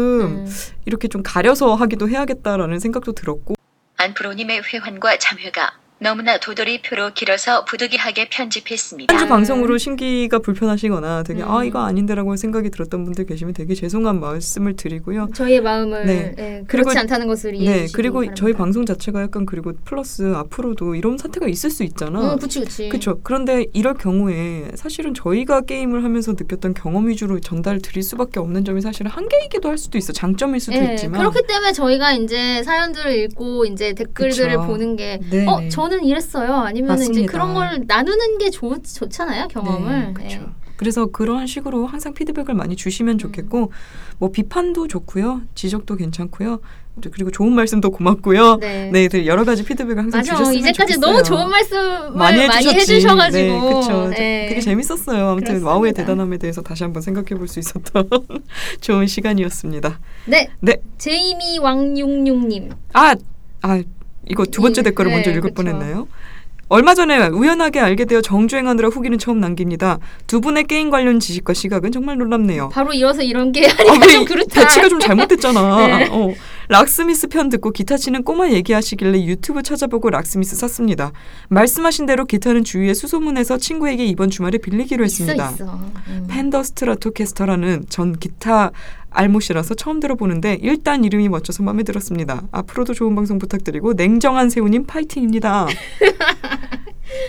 [0.45, 0.47] 음.
[0.85, 3.55] 이렇게 좀 가려서 하기도 해야겠다라는 생각도 들었고
[3.97, 9.15] 안프로님의 회환과 참회가 너무나 도돌이 표로 길어서 부득이하게 편집했습니다.
[9.15, 9.29] 한주 아.
[9.29, 11.65] 방송으로 심기가 불편하시거나 되게 아 음.
[11.65, 15.29] 이거 아닌데라고 생각이 들었던 분들 계시면 되게 죄송한 말씀을 드리고요.
[15.35, 16.35] 저희의 마음을 네.
[16.39, 18.35] 예, 그리고- 그렇지 않다는 것을 이해해 네 주시기 그리고 바랍니다.
[18.35, 22.33] 저희 방송 자체가 약간 그리고 플러스 앞으로도 이런 사태가 있을 수 있잖아.
[22.33, 22.91] 응, 그치 그치.
[22.91, 23.19] 그렇죠.
[23.23, 28.83] 그런데 이럴 경우에 사실은 저희가 게임을 하면서 느꼈던 경험 위주로 전달 드릴 수밖에 없는 점이
[28.83, 30.13] 사실은 한계이기도 할 수도 있어.
[30.13, 31.21] 장점일 수도 예, 있지만.
[31.21, 34.67] 그렇기 때문에 저희가 이제 사연들을 읽고 이제 댓글들을 그쵸.
[34.67, 35.47] 보는 게 네네.
[35.49, 36.55] 어, 저는 이랬어요.
[36.55, 37.27] 아니면 이제.
[37.27, 40.07] 그런 걸 나누는 게 좋, 좋잖아요, 경험을.
[40.09, 40.39] 네, 그렇죠.
[40.41, 40.47] 예.
[40.77, 42.77] 그래서 그런 식으로 항상 피드백을 많이 음.
[42.77, 43.73] 주시면 좋겠고
[44.19, 45.43] 뭐 비판도 좋고요.
[45.55, 46.61] 지적도 괜찮고요.
[47.13, 48.57] 그리고 좋은 말씀도 고맙고요.
[48.57, 48.91] 네.
[48.91, 50.33] 네, 네, 여러 가지 피드백을 항상 맞아.
[50.33, 51.01] 주셨으면 이제까지 좋겠어요.
[51.13, 52.77] 너무 좋은 말씀을 많이 해주셨지.
[52.77, 53.43] 해주셔가지고.
[53.43, 54.11] 네, 그쵸.
[54.19, 54.47] 예.
[54.49, 55.29] 되게 재밌었어요.
[55.29, 55.71] 아무튼 그렇습니다.
[55.71, 58.09] 와우의 대단함에 대해서 다시 한번 생각해 볼 수 있었던
[58.81, 59.99] 좋은 시간이었습니다.
[60.27, 60.49] 네.
[60.61, 60.77] 네.
[60.99, 62.71] 제이미 왕육육님.
[62.95, 63.15] 아
[63.63, 63.83] 아
[64.29, 65.55] 이거 두 번째 네, 댓글을 네, 먼저 읽을 그쵸.
[65.55, 66.09] 뻔했나요?
[66.69, 70.01] 얼마 전에 우연하게 알게 되어 정주행하느라 후기는 처음 남깁니다.
[70.27, 72.71] 두 분의 게임 관련 지식과 시각은 정말 놀랍네요.
[72.71, 74.63] 바로 이어서 이런 게 아, 아니면 우리 좀 그렇다.
[74.63, 75.87] 배치가 좀 잘못됐잖아.
[75.99, 76.09] 네.
[76.11, 76.35] 어.
[76.69, 81.13] 락스미스 편 듣고 기타 치는 꼬마 얘기하시길래 유튜브 찾아보고 락스미스 샀습니다.
[81.49, 85.51] 말씀하신 대로 기타는 주위에 수소문해서 친구에게 이번 주말에 빌리기로 했습니다.
[85.53, 85.81] 있어 있어.
[86.09, 86.27] 음.
[86.29, 88.73] 펜더 스트라토캐스터라는 전 기타
[89.11, 92.43] 알못이라서 처음 들어보는데 일단 이름이 멋져서 마음에 들었습니다.
[92.51, 95.67] 앞으로도 좋은 방송 부탁드리고 냉정한 새우님 파이팅입니다.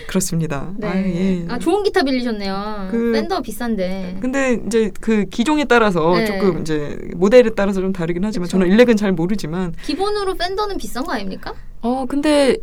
[0.08, 0.74] 그렇습니다.
[0.78, 0.88] 네.
[0.88, 1.46] 아, 예.
[1.50, 2.88] 아 좋은 기타 빌리셨네요.
[2.92, 4.18] 그- 팬더 비싼데.
[4.22, 6.26] 근데 이제 그 기종에 따라서 네.
[6.26, 8.58] 조금 이제 모델에 따라서 좀 다르긴 하지만 그쵸.
[8.58, 11.54] 저는 일렉은 잘 모르지만 기본으로 팬더는 비싼 거 아닙니까?
[11.82, 12.58] 어 근데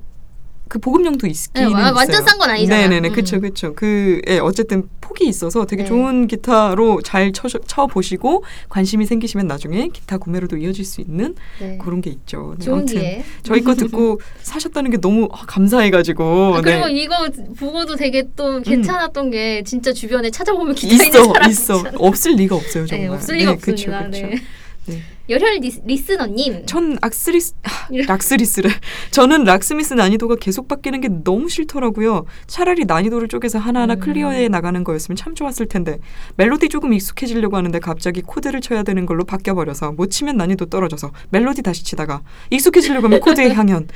[0.68, 1.94] 그 보급용도 있기는 네, 와- 있어요.
[1.94, 2.88] 완전 싼 건 아니잖아요.
[2.88, 3.12] 네네네, 음.
[3.12, 3.74] 그렇죠, 그렇죠.
[3.74, 5.88] 그 예, 어쨌든 폭이 있어서 되게 네.
[5.88, 11.78] 좋은 기타로 잘 쳐, 쳐 보시고 관심이 생기시면 나중에 기타 구매로도 이어질 수 있는 네.
[11.80, 12.54] 그런 게 있죠.
[12.58, 13.24] 네, 좋은 아무튼 기회.
[13.42, 16.92] 저희 거 듣고 사셨다는 게 너무 아, 감사해가지고 아, 그리고 네.
[16.92, 16.96] 음.
[16.96, 17.14] 이거
[17.58, 21.98] 보고도 되게 또 괜찮았던 게 진짜 주변에 찾아보면 기타 있어 있어 있잖아요.
[21.98, 23.08] 없을 리가 없어요 정말.
[23.08, 24.04] 네, 없을 리가 네, 그쵸, 없습니다.
[24.10, 24.26] 그쵸.
[24.26, 24.42] 네.
[24.86, 25.02] 네.
[25.30, 26.66] 열혈 리스, listener님.
[26.66, 28.70] 전 악스리스 아, 락스리스를
[29.10, 32.26] 저는 락스미스 난이도가 계속 바뀌는 게 너무 싫더라고요.
[32.46, 34.00] 차라리 난이도를 쪼개서 하나하나 음.
[34.00, 35.98] clear해 나가는 거였으면 참 좋았을 텐데
[36.36, 41.10] 멜로디 조금 익숙해지려고 하는데 갑자기 코드를 쳐야 되는 걸로 바뀌어 버려서 못 치면 난이도 떨어져서
[41.30, 43.88] 멜로디 다시 치다가 익숙해지려고 하면 코드의 향연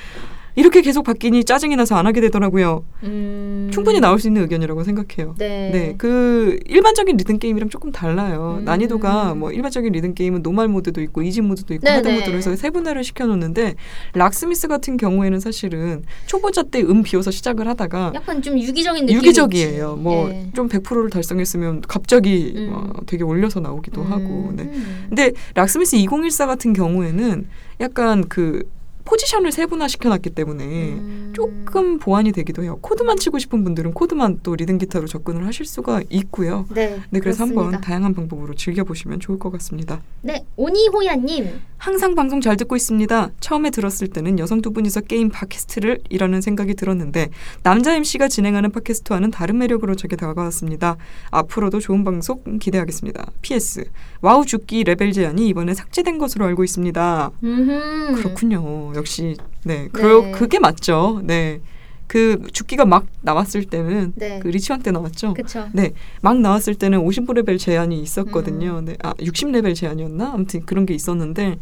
[0.59, 2.85] 이렇게 계속 바뀌니 짜증이 나서 안 하게 되더라고요.
[3.05, 3.71] 음.
[3.73, 5.37] 충분히 나올 수 있는 의견이라고 생각해요.
[5.39, 5.71] 네.
[5.73, 8.57] 네, 그 일반적인 리듬 게임이랑 조금 달라요.
[8.59, 8.65] 음.
[8.65, 11.89] 난이도가 뭐 일반적인 리듬 게임은 normal mode도 있고 easy mode도 있고.
[11.89, 13.77] hard mode로 해서 세분화를 시켜 놓는데
[14.15, 19.93] 락스미스 같은 경우에는 사실은 초보자 때 음 비워서 시작을 하다가 약간 좀 유기적인 느낌이 유기적이에요.
[19.93, 20.03] 있지.
[20.03, 20.51] 뭐 네.
[20.55, 22.71] 좀 100%를 달성했으면 갑자기 음.
[22.73, 24.13] 어, 되게 올려서 나오기도 음.
[24.13, 24.53] 하고.
[24.57, 24.65] 네.
[24.65, 25.05] 음.
[25.09, 27.47] 근데 락스미스 2014 같은 경우에는
[27.81, 28.63] 약간 그
[29.09, 31.33] 포지션을 세분화 시켜 놨기 때문에 음.
[31.35, 32.79] 조금 보완이 되기도 해요.
[32.83, 36.67] 코드만 치고 싶은 분들은 코드만 또 리듬 기타로 접근을 하실 수가 있고요.
[36.75, 37.01] 네.
[37.11, 37.63] 네, 그래서 그렇습니다.
[37.63, 40.03] 한번 다양한 방법으로 즐겨 보시면 좋을 것 같습니다.
[40.21, 41.61] 네, 오니호야 님.
[41.79, 43.31] 항상 방송 잘 듣고 있습니다.
[43.41, 47.31] 처음에 들었을 때는 여성 두 분이서 게임 팟캐스트를 이라는 생각이 들었는데
[47.63, 50.97] 남자 MC가 진행하는 팟캐스트와는 다른 매력으로 제게 다가왔습니다.
[51.31, 53.31] 앞으로도 좋은 방송 기대하겠습니다.
[53.43, 53.85] PS
[54.21, 57.31] 와우 죽기 레벨 제한이 이번에 삭제된 것으로 알고 있습니다.
[57.43, 58.15] 음흠.
[58.17, 58.93] 그렇군요.
[58.95, 60.33] 역시 네, 그러, 네.
[60.33, 61.21] 그게 맞죠.
[61.25, 61.61] 네,
[62.07, 64.41] 그 죽기가 막 나왔을 때는 네.
[64.41, 65.35] 그 리치왕 때 나왔죠.
[65.35, 65.69] 그쵸.
[65.73, 68.03] 네, 막 나왔을 때는 50레벨 제한이 음.
[68.03, 68.81] 있었거든요.
[68.81, 70.33] 네, 아 60레벨 제한이었나?
[70.33, 71.59] 아무튼 그런 게 있었는데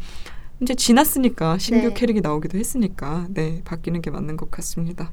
[0.61, 1.93] 이제 지났으니까 신규 네.
[1.93, 5.11] 캐릭이 나오기도 했으니까 네 바뀌는 게 맞는 것 같습니다.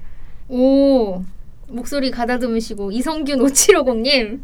[0.48, 1.22] 오.
[1.68, 4.40] 목소리 가다듬으시고 이성균 5750님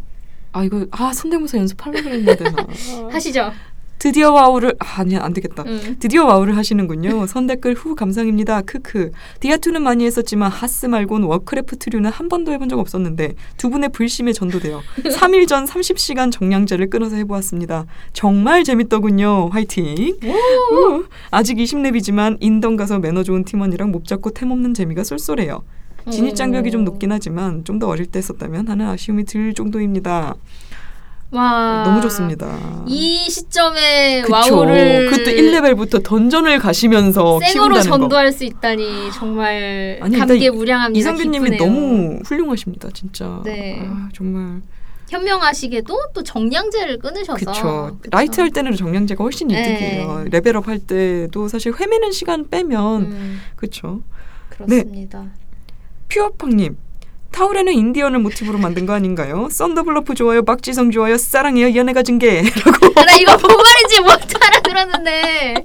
[0.53, 2.67] 아 이거 아 성대모사 연습하려고 했는데 나
[3.13, 3.53] 하시죠.
[4.01, 5.63] 드디어 와우를 아, 아니 안 되겠다.
[5.65, 5.97] 음.
[6.01, 7.27] 드디어 와우를 하시는군요.
[7.27, 8.63] 선 댓글 후 감상입니다.
[8.63, 9.11] 크크.
[9.41, 14.81] 디아2는 많이 했었지만 하스 말곤 워크래프트류는 한 번도 해본 적 없었는데 두 분의 불심에 전도되어
[15.05, 17.85] 3일 전 30시간 정량제를 끊어서 해보았습니다.
[18.15, 19.51] 정말 재밌더군요.
[19.53, 20.17] 화이팅.
[20.25, 21.05] 우.
[21.31, 25.63] 아직 20렙이지만 인던 가서 매너 좋은 팀원이랑 mob 잡고 템 없는 재미가 쏠쏠해요.
[26.11, 30.35] 진입 장벽이 좀 높긴 하지만 좀 더 어릴 때 했었다면 하는 아쉬움이 들 정도입니다.
[31.33, 31.85] 와.
[31.87, 32.59] 너무 좋습니다.
[32.89, 34.33] 이 시점에 그쵸.
[34.57, 37.99] 와우를 그때 1레벨부터 dungeon을 가시면서 생으로 키운다는 거.
[37.99, 40.99] 전도할 수 있다니 정말 아니, 일단 감개 무량합니다.
[40.99, 41.65] 이상균님이 기쁘네요.
[41.73, 43.41] 너무 훌륭하십니다, 진짜.
[43.45, 43.81] 네.
[43.89, 44.61] 아, 정말.
[45.09, 47.53] 현명하시게도 또 정량제를 끊으셔서 그쵸.
[47.53, 47.99] 그쵸.
[48.11, 49.61] light 할 때는 정량제가 훨씬 네.
[49.61, 50.25] 이득이에요.
[50.31, 54.03] level up 할 때도 사실 헤매는 시간 빼면 음, 그쵸.
[54.51, 55.27] 그렇습니다.
[56.11, 56.77] 퓨어팡님.
[57.33, 59.49] 타우렌은 인디언을 모티브로 만든 거 아닌가요?
[59.51, 62.51] 썬더블러프 좋아요, 박지성 좋아요, 사랑해요, 연예가 중계라고.
[62.97, 65.65] 아, 나 이거 뭔 말인지 못 알아들었는데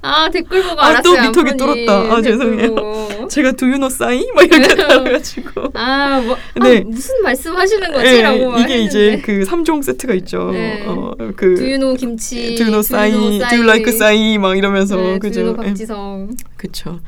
[0.00, 1.02] 아 댓글 보고 아, 알았어요.
[1.32, 1.56] 또 미터기.
[1.56, 1.92] 뚫었다.
[2.14, 2.74] 아, 죄송해요.
[2.74, 3.28] 보고.
[3.28, 4.26] 제가 Do you know 싸이?
[4.34, 5.70] 막 이렇게 따라가지고.
[5.74, 6.78] 아, 뭐, 네.
[6.78, 10.50] 아, 무슨 말씀하시는 네, 건지라고 이게 이제 그 3종 세트가 있죠.
[10.52, 10.84] 네.
[10.86, 15.40] 어, 그 두유노 김치, 두유노 싸이, 두유 라이크 싸이 막 이러면서 네, 그죠.
[15.42, 16.30] Do you know 예, 박지성.
[16.56, 17.00] 그쵸.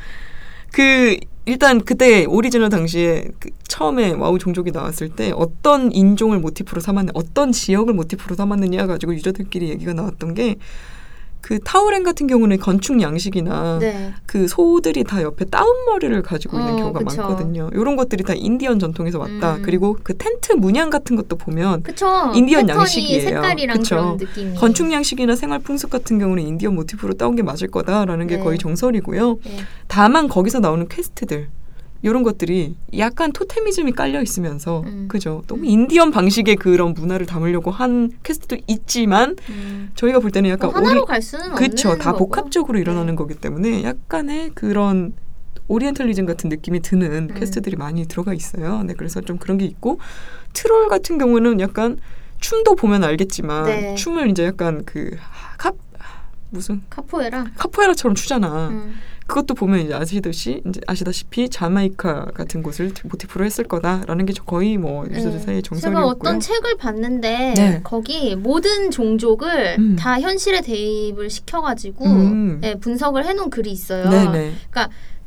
[0.72, 7.10] 그 일단 그때 오리지널 당시에 그 처음에 와우 종족이 나왔을 때 어떤 인종을 모티프로 삼았느
[7.14, 10.56] 어떤 지역을 모티프로 삼았느냐 가지고 user들끼리 얘기가 나왔던 게
[11.50, 14.14] 그 타우렌 같은 경우는 건축 양식이나 네.
[14.24, 17.22] 그 소들이 다 옆에 따은 머리를 가지고 있는 어, 경우가 그쵸.
[17.22, 17.68] 많거든요.
[17.72, 19.56] 이런 것들이 다 인디언 전통에서 왔다.
[19.56, 19.62] 음.
[19.62, 22.30] 그리고 그 텐트 문양 같은 것도 보면 그쵸.
[22.36, 23.22] 인디언 양식이에요.
[23.22, 23.96] 색깔이랑 그쵸.
[23.96, 24.54] 그런 느낌이.
[24.54, 28.44] 건축 양식이나 생활 풍습 같은 경우는 인디언 모티프로 따온 게 맞을 거다라는 게 네.
[28.44, 29.38] 거의 정설이고요.
[29.44, 29.56] 네.
[29.88, 31.48] 다만 거기서 나오는 quest들
[32.02, 35.06] 이런 것들이 약간 토테미즘이 깔려 있으면서 음.
[35.08, 35.66] 그죠 너무 음.
[35.66, 39.90] 인디언 방식의 그런 문화를 담으려고 한 quest도 있지만 음.
[39.94, 42.26] 저희가 볼 때는 약간 뭐 하나로 오리 갈 수는 그쵸 다 거고.
[42.26, 43.16] 복합적으로 일어나는 네.
[43.16, 45.12] 거기 때문에 약간의 그런
[45.68, 47.34] 오리엔탈리즘 같은 느낌이 드는 음.
[47.38, 48.82] quest들이 많이 들어가 있어요.
[48.82, 50.00] 네, 그래서 좀 그런 게 있고
[50.52, 51.98] 트롤 같은 경우는 약간
[52.40, 53.94] 춤도 보면 알겠지만 네.
[53.94, 55.16] 춤을 이제 약간 그
[55.58, 55.72] 카,
[56.48, 57.46] 무슨 카포에라.
[57.56, 58.68] 카포에라처럼 추잖아.
[58.70, 58.94] 음.
[59.30, 65.06] 그것도 보면 이제 아시듯이 이제 아시다시피 자마이카 같은 곳을 모티프로 했을 거다라는 게 거의 뭐
[65.06, 65.38] 유저들 네.
[65.38, 66.06] 사이의 제가 정설이었고요.
[66.06, 67.80] 어떤 책을 봤는데 네.
[67.84, 69.96] 거기 모든 종족을 음.
[69.96, 72.58] 다 현실에 대입을 시켜가지고 음.
[72.60, 74.10] 네, 분석을 해놓은 글이 있어요.
[74.10, 74.52] 네네.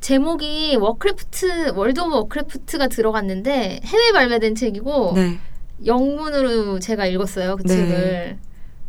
[0.02, 5.40] 제목이 워크래프트 월드 오브 워크래프트가 들어갔는데 해외 발매된 책이고 네.
[5.86, 7.70] 영문으로 제가 읽었어요 그 네.
[7.70, 8.38] 책을.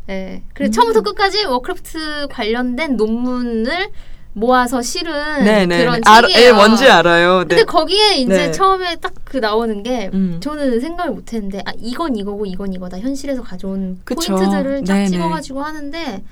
[0.08, 0.42] 네.
[0.54, 0.72] 그래서 음.
[0.72, 3.90] 처음부터 끝까지 워크래프트 관련된 논문을
[4.34, 5.78] 모아서 실은 네네.
[5.78, 6.48] 그런 알, 책이에요.
[6.48, 7.38] 예, 뭔지 알아요.
[7.40, 7.64] 근데 네.
[7.64, 8.52] 거기에 이제 네.
[8.52, 10.38] 처음에 딱 그 나오는 게 음.
[10.40, 14.36] 저는 생각을 못했는데 아 이건 이거고 이건 이거다 현실에서 가져온 그쵸.
[14.36, 15.08] 포인트들을 쫙 네네.
[15.08, 16.22] 찍어가지고 하는데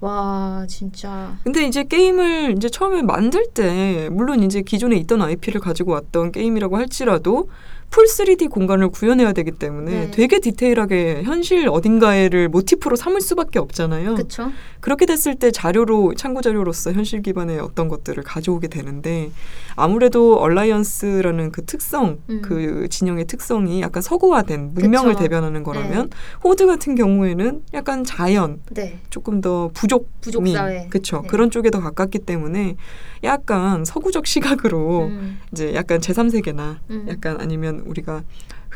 [0.00, 5.92] 와 진짜 근데 이제 게임을 이제 처음에 만들 때 물론 이제 기존에 있던 IP를 가지고
[5.92, 7.50] 왔던 게임이라고 할지라도
[7.90, 10.10] 풀 3D 공간을 구현해야 되기 때문에 네.
[10.10, 14.14] 되게 디테일하게 현실 어딘가에를 모티프로 삼을 수밖에 없잖아요.
[14.14, 14.50] 그쵸?
[14.80, 19.30] 그렇게 됐을 때 자료로 참고 자료로서 현실 기반의 어떤 것들을 가져오게 되는데
[19.74, 22.42] 아무래도 얼라이언스라는 그 특성, 음.
[22.42, 25.22] 그 진영의 특성이 약간 서구화된 문명을 그쵸.
[25.22, 26.10] 대변하는 거라면
[26.44, 30.86] 호드 같은 경우에는 약간 자연, 네 조금 더 부족 부족 사회.
[30.88, 31.28] 그쵸 네.
[31.28, 32.76] 그런 쪽에 더 가깝기 때문에
[33.24, 37.06] 약간 서구적 시각으로 음, 이제 약간 제3세계나 음.
[37.08, 38.22] 약간 아니면 우리가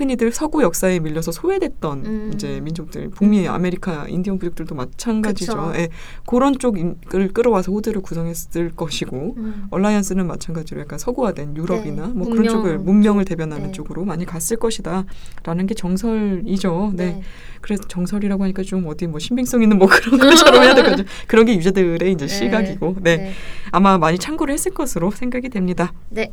[0.00, 2.30] 흔히들 서구 역사에 밀려서 소외됐던 음.
[2.34, 3.52] 이제 민족들 북미 음.
[3.52, 5.72] 아메리카 인디언 부족들도 마찬가지죠.
[5.76, 5.88] 예,
[6.26, 9.66] 그런 쪽을 끌어와서 호드를 구성했을 것이고 음.
[9.70, 13.72] 얼라이언스는 마찬가지로 약간 서구화된 유럽이나 네, 뭐 그런 문명 쪽을 문명을 대변하는 네.
[13.72, 16.92] 쪽으로 많이 갔을 것이다라는 게 정설이죠.
[16.94, 17.04] 네.
[17.04, 17.22] 네.
[17.60, 21.54] 그래서 정설이라고 하니까 좀 어디 뭐 신빙성 있는 뭐 그런 것처럼 해야 될거죠 그런 게
[21.56, 22.34] 유저들의 이제 네.
[22.34, 23.16] 시각이고, 네.
[23.16, 23.32] 네.
[23.70, 25.92] 아마 많이 참고를 했을 것으로 생각이 됩니다.
[26.08, 26.32] 네.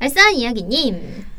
[0.00, 1.35] 알싸한 이야기님.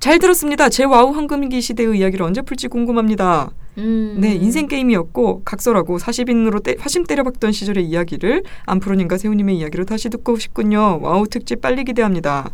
[0.00, 0.70] 잘 들었습니다.
[0.70, 3.50] 제 와우 황금기 시대의 이야기를 언제 풀지 궁금합니다.
[3.76, 4.16] 음.
[4.18, 10.08] 네, 인생 게임이었고 각설하고 40인 오리 때, 화심 때려박던 시절의 이야기를 안프로님과 세우님의 이야기로 다시
[10.08, 11.00] 듣고 싶군요.
[11.02, 12.50] 와우 특집 빨리 기대합니다.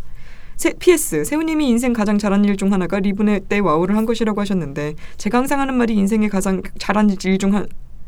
[0.56, 4.94] 세, PS 세우님이 인생 가장 잘한 일 중 하나가 리분의 때 와우를 한 것이라고 하셨는데
[5.16, 7.54] 제가 항상 하는 말이 인생의 가장 잘한 일 중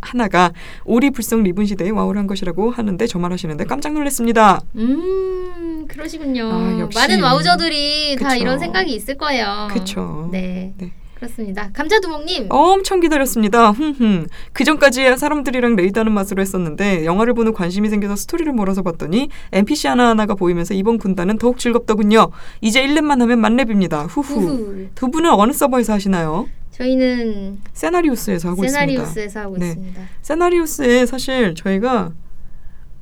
[0.01, 0.53] 하나가
[0.85, 4.61] 오리불성 리분 시대에 와우를 한 것이라고 하는데 저 말하시는데 깜짝 놀랐습니다.
[4.77, 6.51] 음, 그러시군요.
[6.53, 6.99] 아, 역시.
[6.99, 8.41] 많은 와우저들이 다 그쵸.
[8.41, 9.69] 이런 생각이 있을 거예요.
[9.71, 10.29] 그쵸.
[10.33, 10.73] 네.
[10.79, 10.93] 네.
[11.15, 11.69] 그렇습니다.
[11.73, 12.47] 감자두목님.
[12.49, 13.73] 엄청 기다렸습니다.
[13.73, 14.29] 흠흠.
[14.53, 20.37] 그 전까지 사람들이랑 레이드하는 맛으로 했었는데 영화를 보는 관심이 생겨서 스토리를 몰아서 봤더니 NPC 하나하나가
[20.37, 22.29] 보이면서 이번 군단은 더욱 즐겁더군요.
[22.61, 24.05] 이제 1렙만 하면 만렙입니다.
[24.05, 24.41] 후후.
[24.41, 24.87] 후후.
[24.95, 26.47] 두 분은 어느 서버에서 하시나요?
[26.79, 28.81] 저희는 세나리우스에서 하고 있습니다.
[28.81, 29.69] 세나리우스에서 하고 네.
[29.69, 30.01] 있습니다.
[30.23, 32.13] 세나리우스에 사실 저희가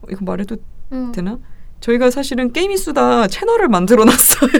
[0.00, 0.56] 어, 이거 말해도
[0.92, 1.12] 음.
[1.12, 1.38] 되나?
[1.80, 4.50] 저희가 사실은 게임이 수다 채널을 만들어 놨어요.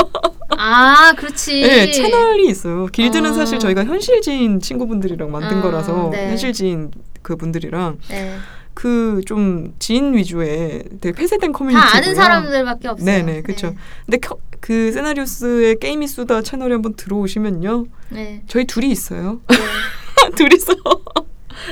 [0.58, 1.62] 아, 그렇지.
[1.62, 2.86] 네, 채널이 있어요.
[2.86, 3.34] 길드는 아.
[3.34, 6.28] 사실 저희가 현실지인 친구분들이랑 만든 아, 거라서 네.
[6.28, 6.90] 현실지인
[7.22, 8.36] 그분들이랑 네.
[8.76, 11.90] 그 좀 지인 위주의 되게 폐쇄된 커뮤니티고요.
[11.90, 13.04] 다 아는 사람들밖에 없어요.
[13.06, 13.74] 네네 그렇죠.
[14.04, 18.42] 근데 켜- 그 세나리우스에 게임이 수다 채널에 한번 들어오시면요, 네.
[18.46, 19.40] 저희 둘이 있어요.
[19.48, 19.56] 네.
[20.36, 20.74] 둘이서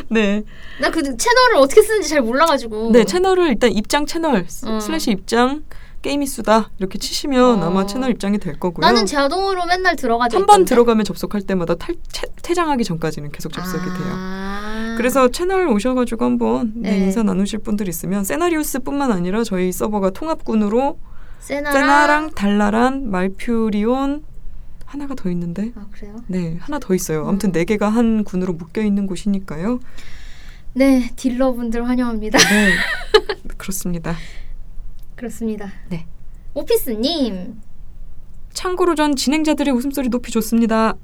[0.09, 0.43] 네,
[0.81, 2.91] 나 그 채널을 어떻게 쓰는지 잘 몰라가지고.
[2.93, 4.81] 네 채널을 일단 입장 채널 스- 어.
[4.81, 5.63] 슬래시 입장
[6.05, 7.67] 게임이 수다 이렇게 치시면 어.
[7.67, 8.87] 아마 채널 입장이 될 거고요.
[8.87, 10.67] 나는 자동으로 맨날 들어가져 한 번.
[10.67, 14.13] 들어가면 접속할 때마다 탈, 채- 퇴장하기 전까지는 계속 접속이 돼요.
[14.13, 14.95] 아.
[14.99, 16.99] 그래서 채널 오셔가지고 한번 네, 네.
[17.07, 20.99] 인사 나누실 분들 있으면 세나리우스뿐만 아니라 저희 서버가 통합군으로
[21.41, 24.25] 세나랑, 세나랑 달라란 말퓨리온
[24.85, 26.17] 하나가 더 있는데 아 그래요?
[26.27, 27.27] 네 하나 더 있어요.
[27.27, 27.53] 아무튼 음.
[27.53, 29.81] 네 개가 한 군으로 묶여 있는 곳이니까요.
[30.75, 32.39] 네 딜러분들 환영합니다.
[32.39, 32.73] 네
[33.57, 34.15] 그렇습니다.
[35.17, 35.73] 그렇습니다.
[35.89, 36.07] 네.
[36.55, 37.61] 오피스님
[38.53, 40.95] 참고로 전 진행자들의 웃음소리 높이 좋습니다.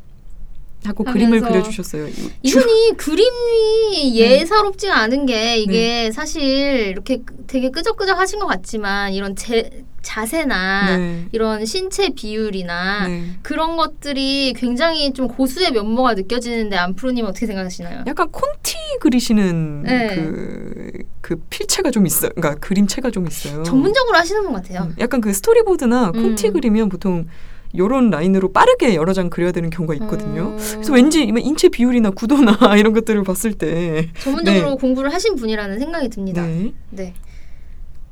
[0.84, 2.08] 하고 하면서 그림을 그려주셨어요.
[2.08, 4.14] 이- 이분이 그림이 네.
[4.14, 11.26] 예사롭지가 않은 게 이게 사실 이렇게 되게 끄적끄적 하신 것 같지만 이런 제, 자세나 네.
[11.32, 13.24] 이런 신체 비율이나 네.
[13.42, 18.04] 그런 것들이 굉장히 좀 고수의 면모가 느껴지는데 안프로님 어떻게 생각하시나요?
[18.06, 20.14] 약간 콘티 그리시는 네.
[20.14, 22.30] 그, 그 필체가 좀 있어요.
[22.34, 23.62] 그러니까 그림체가 좀 있어요.
[23.62, 24.82] 전문적으로 하시는 분 같아요.
[24.82, 26.52] 음, 약간 그 스토리보드나 콘티 음.
[26.52, 27.26] 그리면 보통
[27.76, 30.56] 요런 라인으로 빠르게 여러 장 그려야 되는 경우가 있거든요.
[30.56, 30.56] 음.
[30.56, 34.76] 그래서 왠지 이 인체 비율이나 구도나 이런 것들을 봤을 때 전문적으로 네.
[34.76, 36.44] 공부를 하신 분이라는 생각이 듭니다.
[36.90, 37.14] 네.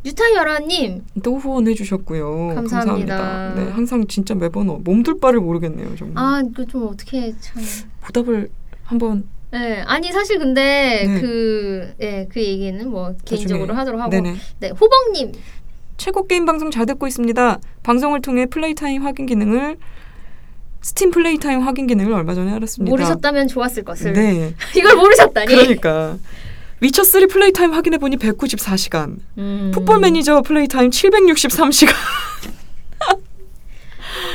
[0.03, 0.11] 네.
[0.11, 2.55] 유타열아님 또 후원해 주셨고요.
[2.55, 3.55] 감사합니다.
[3.55, 5.95] 네, 항상 진짜 매번 어- 몸둘 바를 모르겠네요.
[5.97, 6.23] 정말.
[6.25, 7.63] 아 이거 좀 어떻게 참.
[8.03, 8.51] 보답을
[8.85, 11.21] 한번 네, 아니 사실 근데 네.
[11.21, 14.35] 그, 예, 그 얘기는 뭐 개인적으로 하도록 하고, 네네.
[14.61, 15.33] 네, 호봉님,
[15.97, 17.59] 최고 게임 방송 잘 듣고 있습니다.
[17.83, 19.79] 방송을 통해 플레이 타임 확인 기능을
[20.83, 22.91] 스팀 플레이 타임 확인 기능을 얼마 전에 알았습니다.
[22.91, 24.13] 모르셨다면 좋았을 것을.
[24.13, 24.55] 네.
[24.77, 25.47] 이걸 모르셨다니.
[25.47, 26.19] 그러니까
[26.81, 29.17] 위쳐 3 플레이 타임 확인해 보니 194시간.
[29.39, 29.71] 음.
[29.75, 31.93] 풋볼 매니저 플레이 타임 763시간.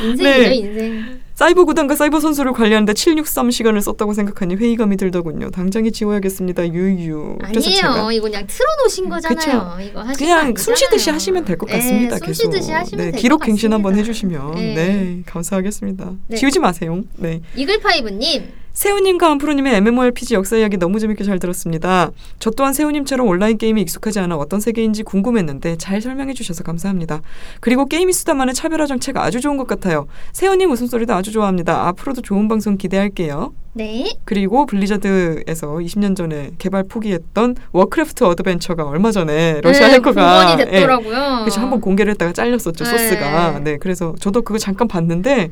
[0.03, 0.55] 인생이죠 네.
[0.55, 1.23] 인생.
[1.35, 5.49] 사이버 구단과 사이버 선수를 관리하는데 763 시간을 썼다고 생각하니 회의감이 들더군요.
[5.49, 6.67] 당장에 지워야겠습니다.
[6.69, 7.37] 유유.
[7.41, 8.11] 아니에요.
[8.11, 9.77] 이거 그냥 틀어놓으신 거잖아요.
[9.81, 12.17] 이거 하시면 그냥 숨 쉬듯이 하시면 될 것 같습니다.
[12.17, 12.43] 숨 계속.
[12.51, 13.95] 쉬듯이 하시면 네, 될것 기록 갱신 한번.
[13.95, 14.73] 해주시면 네.
[14.75, 16.11] 네, 감사하겠습니다.
[16.27, 16.37] 네.
[16.37, 17.01] 지우지 마세요.
[17.17, 17.41] 네.
[17.55, 18.43] 이글파이브님,
[18.73, 22.09] 세우님과 안프로님의 MMORPG 역사 이야기 너무 재밌게 잘 들었습니다.
[22.39, 27.21] 저 또한 세우님처럼 온라인 게임에 익숙하지 않아 어떤 세계인지 궁금했는데 잘 설명해 주셔서 감사합니다.
[27.59, 30.07] 그리고 게임이 수다만의 차별화 정책 아주 좋은 것 같아요.
[30.31, 31.87] 세우님 웃음소리도 아주 좋아합니다.
[31.87, 33.53] 앞으로도 좋은 방송 기대할게요.
[33.75, 40.65] 네, 그리고 블리자드에서 20년 전에 개발 포기했던 워크래프트 어드벤처가 얼마 전에 러시아 네, 해커가 복원이
[40.71, 41.39] 됐더라고요.
[41.41, 42.89] 그래서 한번 공개를 했다가 잘렸었죠 네.
[42.89, 43.59] 소스가.
[43.59, 45.51] 네, 그래서 저도 그거 잠깐 봤는데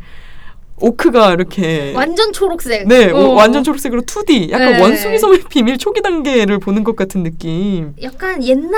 [0.81, 2.87] 오크가 이렇게 완전 초록색.
[2.87, 3.17] 네, 어.
[3.17, 4.81] 오, 완전 초록색으로 2D, 약간 네.
[4.81, 7.93] 원숭이 섬의 비밀 초기 단계를 보는 것 같은 느낌.
[8.01, 8.71] 약간 옛날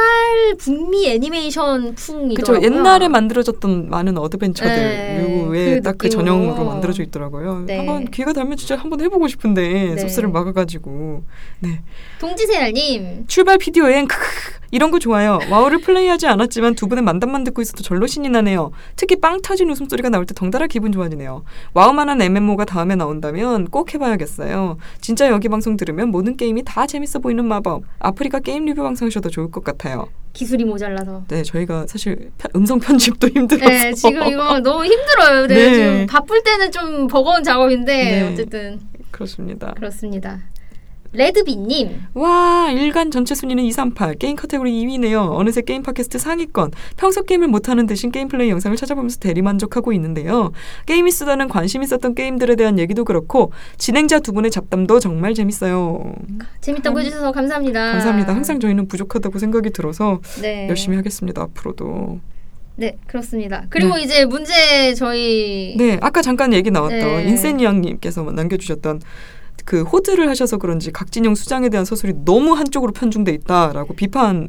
[0.57, 2.59] 북미 애니메이션 풍이더라고요.
[2.59, 2.61] 그죠?
[2.61, 6.25] 옛날에 만들어졌던 많은 어드벤처들 네, 류의 그딱그 느낌으로.
[6.25, 7.63] 전형으로 만들어져 있더라고요.
[7.65, 7.77] 네.
[7.77, 9.97] 한번 기회가 되면 진짜 한번 해보고 싶은데 네.
[9.97, 11.23] 소스를 막아가지고
[11.59, 11.81] 네
[12.19, 14.23] 동지세알님, 출발 비디오 여행 크크
[14.71, 15.39] 이런 거 좋아요.
[15.49, 18.71] 와우를 플레이하지 않았지만 두 분의 만담만 듣고 있어도 절로 신이 나네요.
[18.95, 21.43] 특히 빵 터진 웃음소리가 나올 때 덩달아 기분 좋아지네요.
[21.73, 24.77] 와우 만한 MMO가 다음에 나온다면 꼭 해봐야겠어요.
[25.01, 27.83] 진짜 여기 방송 들으면 모든 게임이 다 재밌어 보이는 마법.
[27.99, 30.07] 아프리카 게임 리뷰 방송 하셔도 좋을 것 같아요.
[30.33, 31.23] 기술이 모자라서.
[31.27, 35.47] 네, 저희가 사실 편- 음성 편집도 힘들어서 네, 지금 이거 너무 힘들어요.
[35.47, 35.73] 네, 네.
[35.75, 38.31] 지금 바쁠 때는 좀 버거운 작업인데 네.
[38.31, 38.79] 어쨌든
[39.11, 39.73] 그렇습니다.
[39.75, 40.39] 그렇습니다.
[41.13, 45.33] 레드비님, 와 일간 전체 순위는 238 게임 카테고리 2위네요.
[45.33, 46.71] 어느새 게임 팟캐스트 상위권.
[46.97, 50.51] 평소 게임을 못하는 대신 게임 플레이 영상을 찾아보면서 대리만족하고 있는데요.
[50.87, 56.15] 게임이 쓰다는 관심 있었던 게임들에 대한 얘기도 그렇고 진행자 두 분의 잡담도 정말 재밌어요.
[56.61, 57.91] 재밌다고 해주셔서 감사합니다.
[57.91, 58.33] 감사합니다.
[58.33, 60.67] 항상 저희는 부족하다고 생각이 들어서 네.
[60.67, 61.43] 열심히 하겠습니다.
[61.43, 62.19] 앞으로도.
[62.75, 63.65] 네, 그렇습니다.
[63.69, 67.23] 그리고 이제 문제 저희 네, 아까 잠깐 얘기 나왔던 네.
[67.29, 69.01] 인센이양님께서 남겨주셨던
[69.65, 74.47] 그 호드를 하셔서 그런지 각진영 수장에 대한 서술이 너무 한쪽으로 편중돼 있다라고 비판에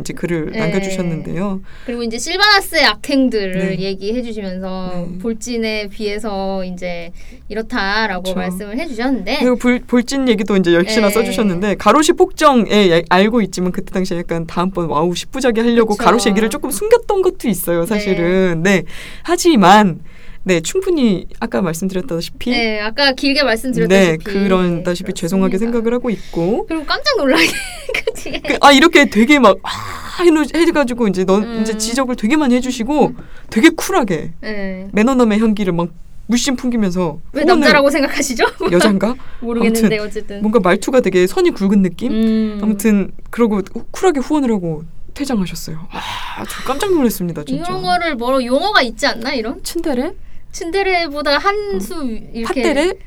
[0.00, 0.58] 이제 글을 네.
[0.58, 1.60] 남겨주셨는데요.
[1.84, 3.78] 그리고 이제 실바나스의 악행들을 네.
[3.78, 5.18] 얘기해 주시면서 네.
[5.18, 7.12] 볼진에 비해서 이제
[7.48, 8.34] 이렇다라고 그쵸.
[8.34, 11.14] 말씀을 해주셨는데 그리고 불, 볼진 얘기도 이제 역시나 네.
[11.14, 16.04] 써주셨는데 가로시 폭정에 예- 알고 있지만 그때 당시에 약간 다음번 와우 10부작에 하려고 그쵸.
[16.04, 17.86] 가로시 얘기를 조금 숨겼던 것도 있어요.
[17.86, 18.82] 사실은 네,
[19.22, 20.00] 하지만
[20.46, 25.78] 네 충분히 아까 말씀드렸다시피 네, 아까 길게 네, 말씀드렸다시피 그런다시피 네, 죄송하게 그렇습니다.
[25.78, 27.46] 생각을 하고 있고 그리고 깜짝 놀라게
[27.92, 28.30] 그치?
[28.30, 31.62] 그, 아 이렇게 되게 막 아, 해가지고 이제 넌 음.
[31.62, 33.14] 이제 지적을 되게 많이 해주시고
[33.50, 34.88] 되게 쿨하게 네.
[34.92, 35.88] 매너남의 향기를 막
[36.28, 38.44] 물씬 풍기면서 왜 남자라고 생각하시죠?
[38.70, 42.60] 여잔가 모르겠는데 어쨌든 뭔가 말투가 되게 선이 굵은 느낌 음.
[42.62, 45.88] 아무튼 그러고 쿨하게 후원을 하고 퇴장하셨어요.
[45.90, 47.64] 아, 저 깜짝 놀랐습니다, 진짜.
[47.64, 50.12] 이런 거를 뭐 용어가 있지 않나 이런 츤데레?
[50.56, 52.92] 츤데레보다 한 수 이렇게 팥데레?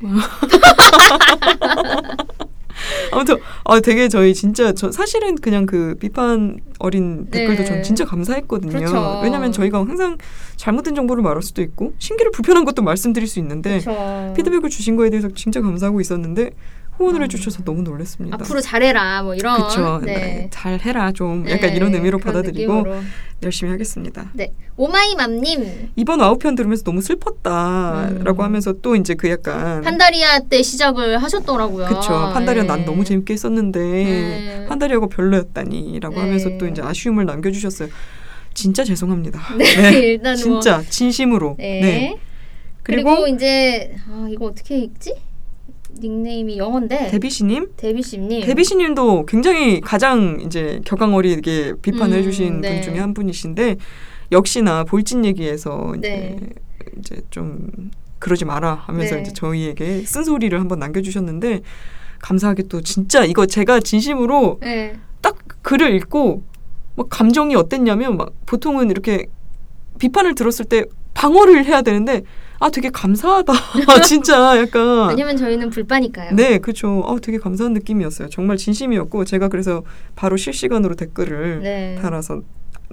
[3.12, 7.68] 아무튼 아 되게 저희 진짜 저 사실은 그냥 그 비판 어린 댓글도 네.
[7.68, 8.72] 전 진짜 감사했거든요.
[8.72, 9.20] 그렇죠.
[9.22, 10.16] 왜냐면 저희가 항상
[10.56, 14.32] 잘못된 정보를 말할 수도 있고 신기를 불편한 것도 말씀드릴 수 있는데 그쵸.
[14.36, 16.50] 피드백을 주신 거에 대해서 진짜 감사하고 있었는데
[17.00, 17.24] 후원을 음.
[17.24, 18.34] 해주셔서 너무 놀랐습니다.
[18.34, 20.00] 앞으로 잘해라 뭐 이런 그쵸.
[20.04, 20.14] 네.
[20.14, 20.50] 네.
[20.50, 23.00] 잘 해라 좀 약간 네, 이런 의미로 받아들이고 느낌으로.
[23.42, 24.30] 열심히 하겠습니다.
[24.34, 28.44] 네 오마이맘님 이번 아웃편 들으면서 너무 슬펐다라고 음.
[28.44, 31.86] 하면서 또 이제 그 약간 판다리아 때 시작을 하셨더라고요.
[31.86, 32.68] 그쵸 판다리아 네.
[32.68, 34.66] 난 너무 재밌게 했었는데 네.
[34.68, 36.20] 판다리아가 별로였다니라고 네.
[36.20, 37.88] 하면서 또 이제 아쉬움을 남겨주셨어요.
[38.52, 39.40] 진짜 죄송합니다.
[39.56, 39.64] 네,
[40.20, 41.56] 일단 뭐 진짜 진심으로.
[41.58, 41.80] 네.
[41.80, 42.16] 네.
[42.82, 45.14] 그리고, 그리고, 이제 아 이거 어떻게 읽지?
[46.00, 48.46] 닉네임이 영어인데 데비씨님, 데비씨님.
[48.46, 52.74] 데비씨님도 굉장히 가장 이제 격앙 어리게 비판을 음, 해주신 네.
[52.74, 53.76] 분 중에 한 분이신데
[54.32, 56.36] 역시나 볼진 얘기에서 이제 네.
[56.98, 59.22] 이제 좀 그러지 마라 하면서 네.
[59.22, 61.62] 이제 저희에게 쓴소리를 한번 남겨주셨는데
[62.20, 64.98] 감사하게 또 진짜 이거 제가 진심으로 네.
[65.20, 66.42] 딱 글을 읽고
[66.96, 69.26] 막 감정이 어땠냐면 막 보통은 이렇게
[69.98, 70.84] 비판을 들었을 때
[71.14, 72.22] 방어를 해야 되는데
[72.60, 73.52] 아 되게 감사하다
[74.06, 76.36] 진짜 약간 왜냐면 저희는 불빠니까요.
[76.36, 79.82] 네 그렇죠 아 되게 감사한 느낌이었어요 정말 진심이었고 제가 그래서
[80.14, 81.98] 바로 실시간으로 댓글을 네.
[82.00, 82.42] 달아서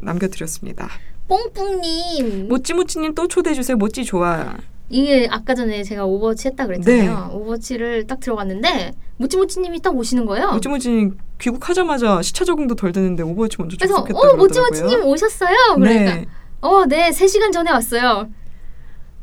[0.01, 0.87] 남겨드렸습니다.
[1.27, 3.75] 뽕뽕님 모찌모찌님 또 초대해 주세요.
[3.75, 4.55] 모찌 좋아.
[4.89, 7.31] 이게 아까 전에 제가 오버워치 했다 그랬잖아요.
[7.33, 10.53] 오버워치를 딱 들어갔는데 모찌모찌님이 딱 오시는 거예요.
[10.53, 14.47] 모찌모찌님 귀국하자마자 시차 적응도 덜 됐는데 오버워치 먼저 그래서 접속했다 어 그러더라고요.
[14.47, 15.55] 모찌모찌님 오셨어요.
[15.75, 16.25] 그러니까 네.
[16.61, 18.29] 어, 네, 3시간 전에 왔어요.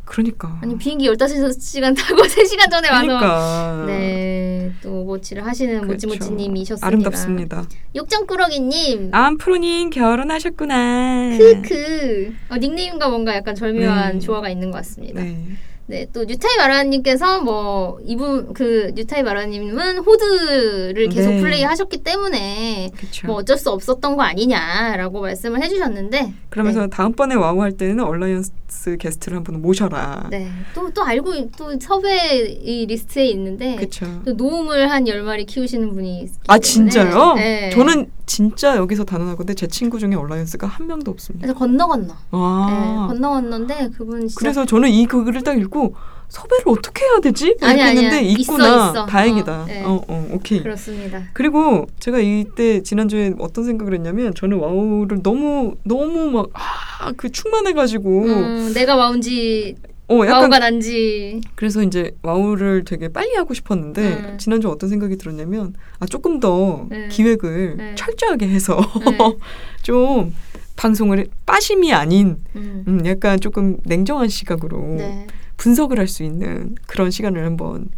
[0.05, 0.59] 그러니까.
[0.62, 3.07] 아니, 비행기 15시간 타고 3시간 전에 와서.
[3.07, 3.84] 그러니까.
[3.86, 6.09] 네, 또 옵치를 하시는 그렇죠.
[6.09, 6.86] 모찌모찌님이셨습니다.
[6.86, 7.64] 아름답습니다.
[7.96, 9.11] 욕정꾸러기님.
[9.12, 11.36] 암프로님 결혼하셨구나.
[11.38, 12.32] 크크.
[12.50, 14.18] 어, 닉네임과 뭔가 약간 절묘한 네.
[14.18, 15.22] 조화가 있는 것 같습니다.
[15.22, 15.38] 네.
[15.87, 16.07] 네.
[16.12, 21.41] 또 뉴타이 마라님께서 뭐 이분 그 뉴타이 마라님은 호드를 계속 네.
[21.41, 23.26] 플레이하셨기 때문에 그렇죠.
[23.26, 29.37] 뭐 어쩔 수 없었던 거 아니냐라고 말씀을 해주셨는데 그러면서 다음번에 와우 할 때는 얼라이언스 게스트를
[29.37, 30.28] 한분 모셔라.
[30.30, 30.51] 네.
[30.74, 34.07] 또, 또 알고, 또 섭외 이 리스트에 있는데, 그렇죠.
[34.24, 36.59] 또 노움을 한 10마리 키우시는 분이 아.
[36.59, 37.35] 진짜요?
[37.35, 37.70] 네.
[37.70, 41.47] 저는 진짜 여기서 단언하건데 제 친구 중에 얼라이언스가 한 명도 없습니다.
[41.47, 42.14] 그래서 건너 건너.
[42.31, 42.66] 와.
[42.70, 44.35] 네, 건너 건너인데 그분 진짜.
[44.39, 45.95] 그래서 저는 이 글을 딱 읽고
[46.29, 47.57] 섭외를 어떻게 해야 되지?
[47.61, 48.03] 아니, 이렇게 아니야.
[48.11, 48.91] 했는데 있어, 있구나.
[48.91, 49.07] 있어.
[49.07, 49.61] 다행이다.
[49.62, 49.85] 어, 네.
[49.85, 50.62] 어, 어, 오케이.
[50.62, 51.22] 그렇습니다.
[51.33, 58.97] 그리고 제가 이때 지난주에 어떤 생각을 했냐면 저는 와우를 너무 너무 막아그 충만해가지고 음, 내가
[58.97, 59.77] 와운지,
[60.09, 61.40] 어 약간 와우가 난지.
[61.55, 64.38] 그래서 이제 와우를 되게 빨리 하고 싶었는데 음.
[64.38, 67.09] 지난주 어떤 생각이 들었냐면 아 조금 더 네.
[67.09, 67.94] 기획을 네.
[67.94, 69.16] 철저하게 해서 네.
[69.82, 70.34] 좀
[70.76, 72.84] 방송을 빠심이 아닌 음.
[72.86, 75.26] 음, 약간 조금 냉정한 시각으로 네.
[75.57, 77.88] 분석을 할 수 있는 그런 시간을 한번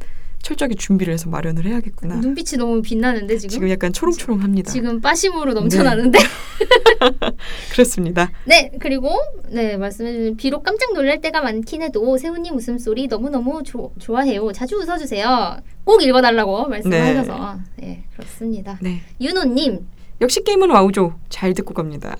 [0.47, 2.17] 철저하게 준비를 해서 마련을 해야겠구나.
[2.17, 3.49] 눈빛이 너무 빛나는데 지금?
[3.53, 4.71] 지금 약간 초롱초롱합니다.
[4.71, 6.21] 지금 빠심으로 넘쳐나는데.
[7.73, 8.31] 그렇습니다.
[8.45, 9.11] 네, 그리고
[9.49, 14.53] 네 말씀해주신 비록 깜짝 놀랄 때가 많긴 해도 세훈님 웃음소리 너무너무 조, 좋아해요.
[14.53, 15.59] 자주 웃어주세요.
[15.83, 18.79] 꼭 읽어달라고 말씀하셔서 네, 그렇습니다.
[18.81, 19.03] 네.
[19.21, 19.85] 윤호님
[20.21, 21.19] 역시 게임은 와우죠.
[21.29, 22.17] 잘 듣고 갑니다.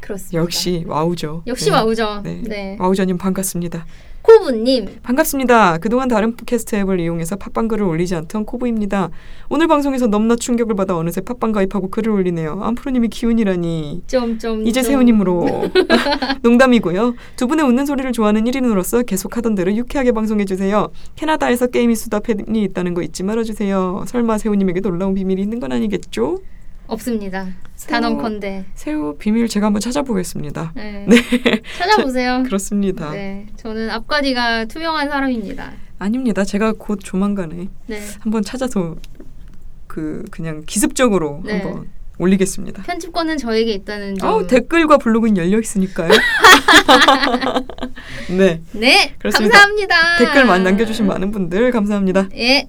[0.00, 0.38] 그렇습니다.
[0.38, 1.42] 역시 와우죠.
[1.48, 1.70] 역시 네.
[1.72, 2.20] 와우죠.
[2.22, 2.42] 네.
[2.44, 2.76] 네.
[2.78, 3.84] 와우자님 반갑습니다.
[4.26, 5.78] 코브님 반갑습니다.
[5.78, 9.10] 그동안 다른 팟캐스트 앱을 이용해서 팟빵 글을 올리지 않던 코브입니다.
[9.48, 12.58] 오늘 방송에서 넘나 충격을 받아 어느새 팟빵 가입하고 글을 올리네요.
[12.60, 14.02] 암프로님이 기혼이라니.
[14.08, 15.46] 점점 이제 세훈님으로
[16.42, 17.14] 농담이고요.
[17.36, 20.88] 두 분의 웃는 소리를 좋아하는 1인으로서 계속 하던 대로 유쾌하게 방송해주세요.
[21.14, 24.04] 캐나다에서 게임이 수다 팬이 있다는 거 잊지 말아주세요.
[24.08, 26.38] 설마 세훈님에게 놀라운 비밀이 있는 건 아니겠죠?
[26.86, 27.48] 없습니다.
[27.88, 28.64] 단언컨대.
[28.74, 30.72] 새우 비밀 제가 한번 찾아보겠습니다.
[30.74, 31.06] 네.
[31.08, 31.16] 네.
[31.78, 32.42] 찾아보세요.
[32.46, 33.10] 그렇습니다.
[33.10, 35.72] 네, 저는 앞가디가 투명한 사람입니다.
[35.98, 36.44] 아닙니다.
[36.44, 38.00] 제가 곧 조만간에 네.
[38.20, 38.96] 한번 찾아서
[39.86, 41.60] 그 그냥 기습적으로 네.
[41.60, 42.82] 한번 올리겠습니다.
[42.82, 44.28] 편집권은 저에게 있다는 점.
[44.28, 46.10] 어, 댓글과 블로그는 열려 있으니까요.
[48.36, 48.62] 네.
[48.72, 49.58] 네, 그렇습니다.
[49.58, 50.18] 감사합니다.
[50.18, 52.28] 댓글 만 남겨주신 많은 분들 감사합니다.
[52.36, 52.68] 예.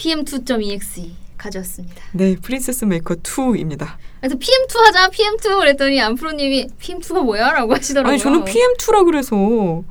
[0.00, 2.02] PM2.exe 가져왔습니다.
[2.12, 3.96] 네, 프린세스 메이커 2입니다.
[4.20, 7.52] 그래서 PM2 하자, PM2 그랬더니 암프로님이 PM2가 뭐야?
[7.52, 8.10] 라고 하시더라고요.
[8.12, 9.82] 아니 저는 PM2라 그래서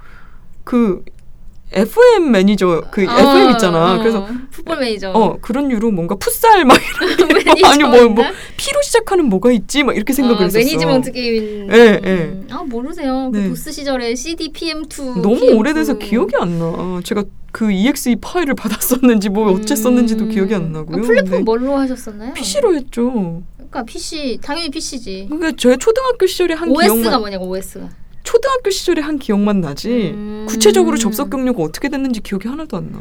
[0.64, 1.04] 그
[1.72, 3.96] FM 매니저 그 어, FM 있잖아.
[3.96, 5.12] 어, 그래서 풋볼 매니저.
[5.12, 6.78] 어 그런 유로 뭔가 풋살 막
[7.34, 8.32] 매니저 아니 뭐뭐 있나?
[8.58, 10.58] P로 시작하는 뭐가 있지 막 이렇게 생각을 아, 했었어.
[10.60, 11.70] 매니지먼트 게임인.
[11.72, 12.48] 예, 음.
[12.50, 13.30] 아 모르세요.
[13.32, 13.44] 네.
[13.44, 15.22] 그 도스 시절에 CD PM2.
[15.22, 15.58] 너무 PM2.
[15.58, 17.02] 오래돼서 기억이 안 나.
[17.04, 20.30] 제가 그 EXE 파일을 받았었는지 뭐 어쨌었는지도 음.
[20.30, 20.98] 기억이 안 나고요.
[21.04, 22.34] 아, 플랫폼 근데 뭘로 하셨었나요?
[22.34, 23.44] PC로 했죠.
[23.58, 25.28] 그러니까 PC 당연히 PC지.
[25.30, 27.90] 그러니까 제 초등학교 시절에 한 OS가 기억만 뭐냐고 OS가.
[28.34, 30.46] 초등학교 시절에 한 기억만 나지 음.
[30.48, 33.00] 구체적으로 접속 경로가 어떻게 됐는지 기억이 하나도 안 나.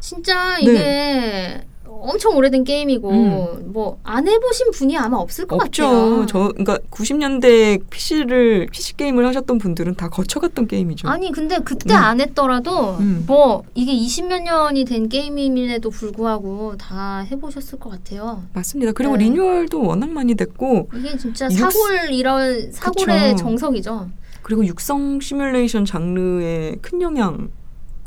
[0.00, 0.62] 진짜 네.
[0.62, 3.72] 이게 엄청 오래된 게임이고 음.
[3.74, 5.82] 뭐안 해보신 분이 아마 없을 것 없죠.
[5.84, 6.26] 같아요.
[6.26, 11.08] 저 그러니까 90년대 PC를 PC 게임을 하셨던 분들은 다 거쳐갔던 게임이죠.
[11.08, 11.94] 아니 근데 그때 네.
[11.94, 13.24] 안 했더라도 음.
[13.26, 18.44] 뭐 이게 20몇 년이 된 게임임에도 불구하고 다 해보셨을 것 같아요.
[18.54, 18.92] 맞습니다.
[18.92, 19.24] 그리고 네.
[19.24, 23.44] 리뉴얼도 워낙 많이 됐고 이게 진짜 육- 사골 이런 사골의 그쵸.
[23.44, 24.08] 정석이죠.
[24.44, 27.50] 그리고 육성 시뮬레이션 장르에 큰 영향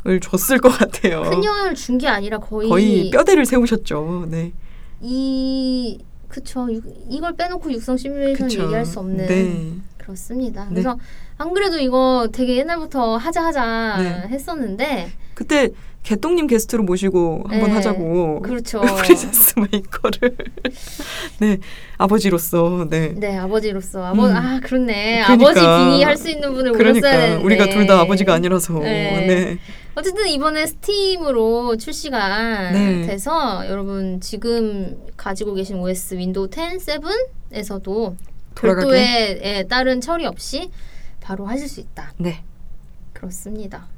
[0.06, 1.22] 을 줬을 것 같아요.
[1.22, 4.26] 큰 영향을 준 게 아니라 거의, 거의 뼈대를 세우셨죠.
[4.30, 4.52] 네.
[5.02, 8.62] 이 그쵸 육- 이걸 빼놓고 육성 시뮬레이션 그쵸.
[8.62, 9.72] 얘기할 수 없는 네.
[9.98, 10.64] 그렇습니다.
[10.66, 10.70] 네.
[10.70, 10.96] 그래서
[11.36, 14.28] 안 그래도 이거 되게 옛날부터 하자 하자 네.
[14.28, 15.70] 했었는데 그때
[16.08, 17.74] 개똥님 게스트로 모시고 한번 네.
[17.74, 18.40] 하자고.
[18.40, 18.80] 그렇죠.
[18.96, 20.36] 프린세스 메이커를
[21.38, 21.58] 네
[21.98, 24.34] 아버지로서 네 네 아버지로서 아버 음.
[24.34, 25.32] 아 그렇네 그러니까.
[25.50, 29.26] 아버지 빙의 할 수 있는 분을 그러니까 되는데 우리가 둘 다 아버지가 아니라서 네.
[29.26, 29.58] 네.
[29.96, 33.06] 어쨌든 이번에 스팀으로 출시가 네.
[33.06, 36.78] 돼서 여러분 지금 가지고 계신 OS 윈도우 10,
[37.52, 38.16] 7에서도
[38.54, 38.86] 돌아가게?
[38.86, 40.70] 별도의 예, 다른 처리 없이
[41.20, 42.14] 바로 하실 수 있다.
[42.16, 42.42] 네.
[43.12, 43.88] 그렇습니다.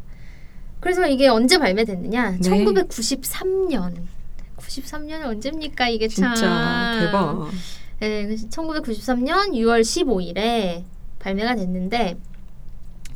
[0.80, 2.30] 그래서 이게 언제 발매됐느냐?
[2.30, 2.38] 네.
[2.40, 3.94] 1993년.
[4.56, 6.34] 93년이 언제입니까 이게 참.
[6.34, 7.50] 진짜 대박.
[8.00, 10.82] 네, 1993년 6월 15일에
[11.18, 12.16] 발매가 됐는데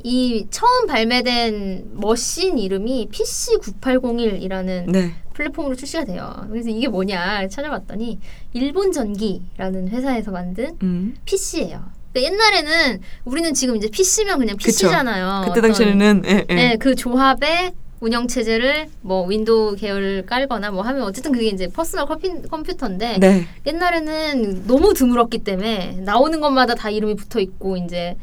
[0.02, 5.14] 이 처음 발매된 머신 이름이 PC9801이라는 네.
[5.32, 6.46] 플랫폼으로 출시가 돼요.
[6.50, 8.18] 그래서 이게 뭐냐 찾아봤더니
[8.52, 11.16] 일본 전기라는 회사에서 만든 음.
[11.24, 11.93] PC예요.
[12.22, 14.56] 옛날에는 우리는 지금 이제 PC면 그냥.
[14.56, 15.46] PC잖아요.
[15.46, 16.54] 그때 당시에는 예, 예.
[16.54, 22.06] 네, 그 조합의 운영 체제를 뭐 윈도우 계열을 깔거나 뭐 하면 어쨌든 그게 이제 퍼스널
[22.06, 23.46] 컴퓨, 컴퓨터인데 네.
[23.66, 28.16] 옛날에는 너무 드물었기 때문에 나오는 것마다 다 이름이 붙어 있고 이제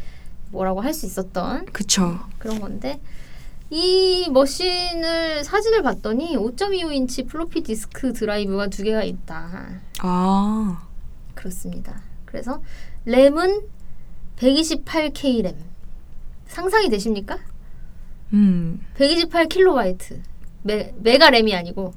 [0.52, 2.20] 뭐라고 할 수 있었던 그쵸.
[2.38, 3.00] 그런 건데
[3.72, 9.70] 이 머신을 사진을 봤더니 5.25인치 플로피 디스크 드라이브가 두 개가 있다.
[10.00, 10.88] 아.
[11.34, 12.02] 그렇습니다.
[12.26, 12.62] 그래서
[13.06, 13.62] 램은
[14.42, 15.54] 128K 램.
[16.48, 17.38] 상상이 되십니까?
[18.34, 18.82] 음.
[18.98, 20.20] 128킬로바이트.
[20.64, 21.94] 메, 메가 램이 아니고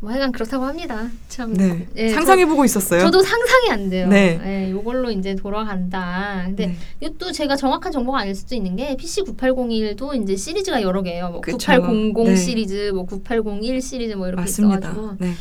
[0.00, 1.08] 뭐 하여간 그렇다고 합니다.
[1.28, 1.52] 참.
[1.52, 1.86] 네.
[1.96, 3.00] 예, 상상해 보고 있었어요.
[3.02, 4.08] 저, 도 상상이 안 돼요.
[4.08, 4.40] 네.
[4.44, 6.42] 예, 요걸로 이제 돌아간다.
[6.46, 6.76] 근데 네.
[7.00, 11.30] 이것도 제가 정확한 정보가 아닐 수도 있는 게 PC 9801도 이제 시리즈가 여러 개예요.
[11.30, 11.56] 뭐 그쵸.
[11.56, 12.36] 9800 네.
[12.36, 14.90] 시리즈, 뭐 9801 시리즈 뭐 이렇게 맞습니다.
[14.90, 15.32] 있어가지고 네.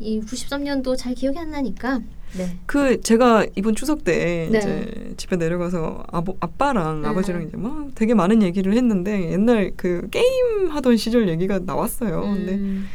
[0.00, 2.00] 이 93년도 잘 기억이 안 나니까
[2.36, 2.56] 네.
[2.66, 4.58] 그 제가 이번 추석 때 네.
[4.58, 7.08] 이제 집에 내려가서 아버 아빠랑 네.
[7.08, 12.20] 아버지랑 이제 막 되게 많은 얘기를 했는데 옛날 그 게임 하던 시절 얘기가 나왔어요.
[12.22, 12.86] 근데 음,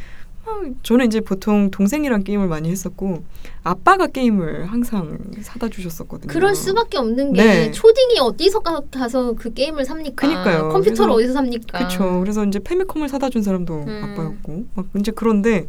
[0.46, 3.24] 아, 저는 이제 보통 동생이랑 게임을 많이 했었고
[3.62, 6.32] 아빠가 게임을 항상 사다 주셨었거든요.
[6.32, 7.70] 그럴 수밖에 없는 게 네.
[7.72, 10.14] 초딩이 어디서 가, 가서 그 게임을 삽니까?
[10.14, 10.68] 그니까요.
[10.70, 11.78] 컴퓨터를 그래서- 어디서 삽니까?
[11.78, 12.20] 그렇죠.
[12.20, 14.00] 그래서 이제 페미컴을 사다 준 사람도 음.
[14.04, 15.66] 아빠였고 막 이제 그런데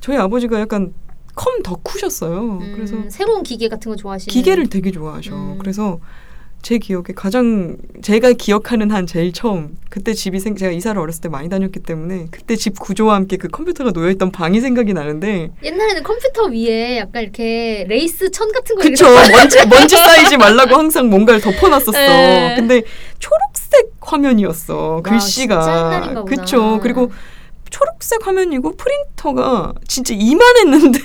[0.00, 0.92] 저희 아버지가 약간
[1.40, 2.58] 컴 덕후셨어요.
[2.60, 5.34] 음, 그래서 새로운 기계 같은 거 좋아하시는 기계를 되게 좋아하셔.
[5.34, 5.56] 음.
[5.58, 5.98] 그래서
[6.60, 11.28] 제 기억에 가장 제가 기억하는 한 제일 처음 그때 집이 생 제가 이사를 어렸을 때
[11.30, 16.02] 많이 다녔기 때문에 그때 집 구조와 함께 그 컴퓨터가 놓여 있던 방이 생각이 나는데 옛날에는
[16.02, 21.40] 컴퓨터 위에 약간 이렇게 레이스 천 같은 거 그쵸 먼지 먼지 쌓이지 말라고 항상 뭔가를
[21.40, 21.92] 덮어놨었어.
[21.92, 22.54] 네.
[22.58, 22.82] 근데
[23.18, 26.24] 초록색 화면이었어 와, 글씨가.
[26.26, 27.10] 그쵸 그리고
[27.70, 30.98] 초록색 화면이고 프린터가 진짜 이만했는데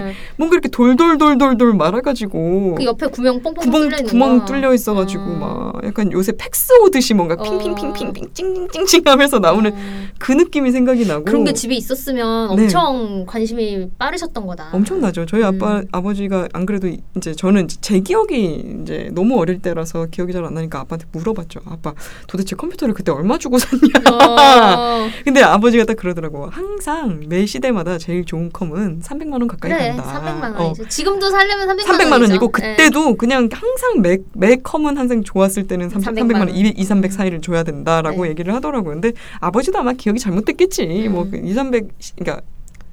[0.00, 4.44] 음, 뭔가 이렇게 돌돌돌돌돌 말아가지고 그 옆에 구멍 뽕뽕 구멍 뚫려 있는 구멍 거.
[4.44, 5.40] 뚫려 있어가지고 음.
[5.40, 7.42] 막 약간 요새 팩스 오듯이 뭔가 어.
[7.42, 10.10] 핑핑핑핑핑 찡찡찡찡 하면서 나오는 음.
[10.18, 12.62] 그 느낌이 생각이 나고 그런 게 집에 있었으면 네.
[12.64, 14.70] 엄청 관심이 빠르셨던 거다.
[14.72, 15.26] 엄청나죠.
[15.26, 15.88] 저희 아빠 음.
[15.92, 20.80] 아버지가 안 그래도 이제 저는 제 기억이 이제 너무 어릴 때라서 기억이 잘 안 나니까
[20.80, 21.60] 아빠한테 물어봤죠.
[21.66, 21.94] 아빠
[22.26, 23.82] 도대체 컴퓨터를 그때 얼마 주고 샀냐?
[24.10, 26.46] 어, 근데 아버지가 딱 그러더라고.
[26.50, 30.22] 항상 매 시대마다 제일 좋은 컴은 300만 원 가까이 그래, 간다.
[30.22, 30.62] 300만 어.
[30.64, 30.88] 원이죠.
[30.88, 32.32] 지금도 살려면 300만, 300만 원이죠.
[32.34, 32.76] 원이고 네.
[32.76, 36.56] 그때도 그냥 항상 매, 매 컴은 항상 좋았을 때는 30, 300만, 300만 원, 원.
[36.56, 38.30] 200, 2, 300 사이를 줘야 된다라고 네.
[38.30, 38.94] 얘기를 하더라고요.
[39.00, 41.06] 근데 아버지도 아마 기억이 잘못됐겠지.
[41.08, 41.12] 음.
[41.12, 42.42] 뭐 2, 300 그러니까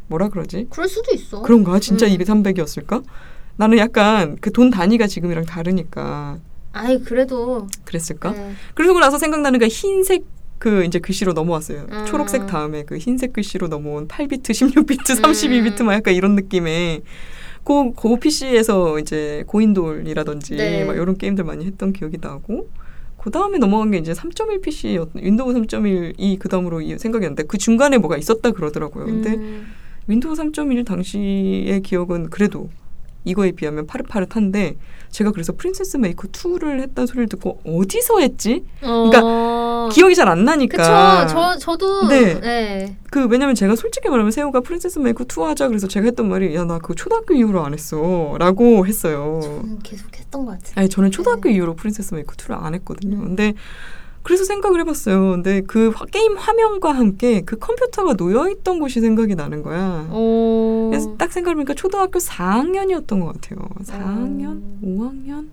[0.07, 0.67] 뭐라 그러지?
[0.69, 1.41] 그럴 수도 있어.
[1.41, 1.79] 그런가?
[1.79, 2.11] 진짜 음.
[2.11, 3.03] 200, 300이었을까?
[3.57, 6.37] 나는 약간 그 돈 단위가 지금이랑 다르니까
[6.71, 8.31] 아이 그래도 그랬을까?
[8.31, 8.53] 네.
[8.73, 10.23] 그러고 나서 생각나는 게 흰색
[10.59, 11.87] 그 이제 글씨로 넘어왔어요.
[11.91, 12.05] 음.
[12.05, 15.21] 초록색 다음에 그 흰색 글씨로 넘어온 8비트, 16비트, 음.
[15.21, 17.01] 32비트 막 약간 이런 느낌의
[17.63, 20.85] 고, 고 PC에서 이제 고인돌이라든지 네.
[20.85, 22.69] 막 이런 게임들 많이 했던 기억이 나고
[23.17, 27.57] 그 다음에 넘어간 게 이제 3.1 PC 윈도우 3.1이 그 다음으로 이- 생각이 나는데 그
[27.57, 29.05] 중간에 뭐가 있었다 그러더라고요.
[29.05, 29.67] 근데 음,
[30.07, 32.69] 윈도우 3.1 당시의 기억은 그래도
[33.25, 34.77] 이거에 비하면 파릇파릇한데
[35.09, 38.63] 제가 그래서 프린세스 메이커 2를 했다는 소리를 듣고 어디서 했지?
[38.81, 39.09] 어,
[39.87, 41.25] 기억이 잘 안 나니까.
[41.27, 41.33] 그쵸.
[41.33, 42.39] 저 저도 네.
[42.39, 42.97] 네.
[43.09, 46.65] 그 왜냐면 제가 솔직히 말하면 세호가 프린세스 메이커 2 하자 그래서 제가 했던 말이 야
[46.65, 49.39] 나 그거 초등학교 이후로 안 했어라고 했어요.
[49.41, 50.73] 저는 계속 했던 것 같아요.
[50.75, 51.55] 아니 저는 초등학교 네.
[51.55, 53.17] 이후로 프린세스 메이커 2를 안 했거든요.
[53.17, 53.23] 음.
[53.23, 53.53] 근데
[54.21, 55.31] 그래서 생각을 해봤어요.
[55.31, 60.07] 근데 그 화- 게임 화면과 함께 그 컴퓨터가 놓여 있던 곳이 생각이 나는 거야.
[60.11, 60.89] 오.
[60.91, 63.67] 그래서 딱 생각해보니까 초등학교 4학년이었던 것 같아요.
[63.83, 64.79] 4학년, 음.
[64.83, 65.47] 5학년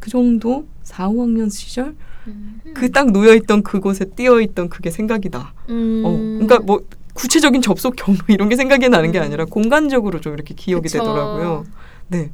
[0.00, 1.94] 그 정도 4, 5학년 시절
[2.26, 2.60] 음.
[2.74, 5.52] 그딱 놓여 있던 그곳에 띄어 있던 그게 생각이 나.
[5.68, 6.02] 음.
[6.04, 6.80] 어, 그러니까 뭐
[7.14, 9.24] 구체적인 접속 경로 이런 게 생각이 나는 게 음.
[9.24, 10.98] 아니라 공간적으로 좀 이렇게 기억이 그쵸.
[10.98, 11.64] 되더라고요.
[12.08, 12.30] 네.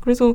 [0.00, 0.34] 그래서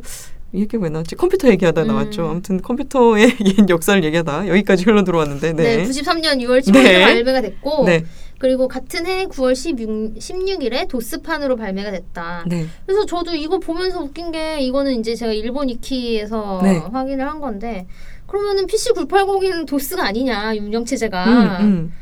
[0.53, 1.15] 이 얘기 왜 나왔지?
[1.15, 1.87] 컴퓨터 얘기하다 음.
[1.87, 2.27] 나왔죠.
[2.27, 5.77] 아무튼 컴퓨터의 옛 역사를 얘기하다 여기까지 흘러 들어왔는데 네.
[5.77, 5.83] 네.
[5.83, 7.01] 93년 6월 15일에 네.
[7.03, 8.05] 발매가 됐고 네.
[8.37, 12.45] 그리고 같은 해 9월 16, 16일에 도스판으로 발매가 됐다.
[12.47, 12.65] 네.
[12.85, 16.77] 그래서 저도 이거 보면서 웃긴 게 이거는 이제 제가 일본 위키에서 네.
[16.77, 17.87] 확인을 한 건데
[18.27, 21.93] 그러면은 PC 980은 도스가 아니냐 운영 체제가 음, 음.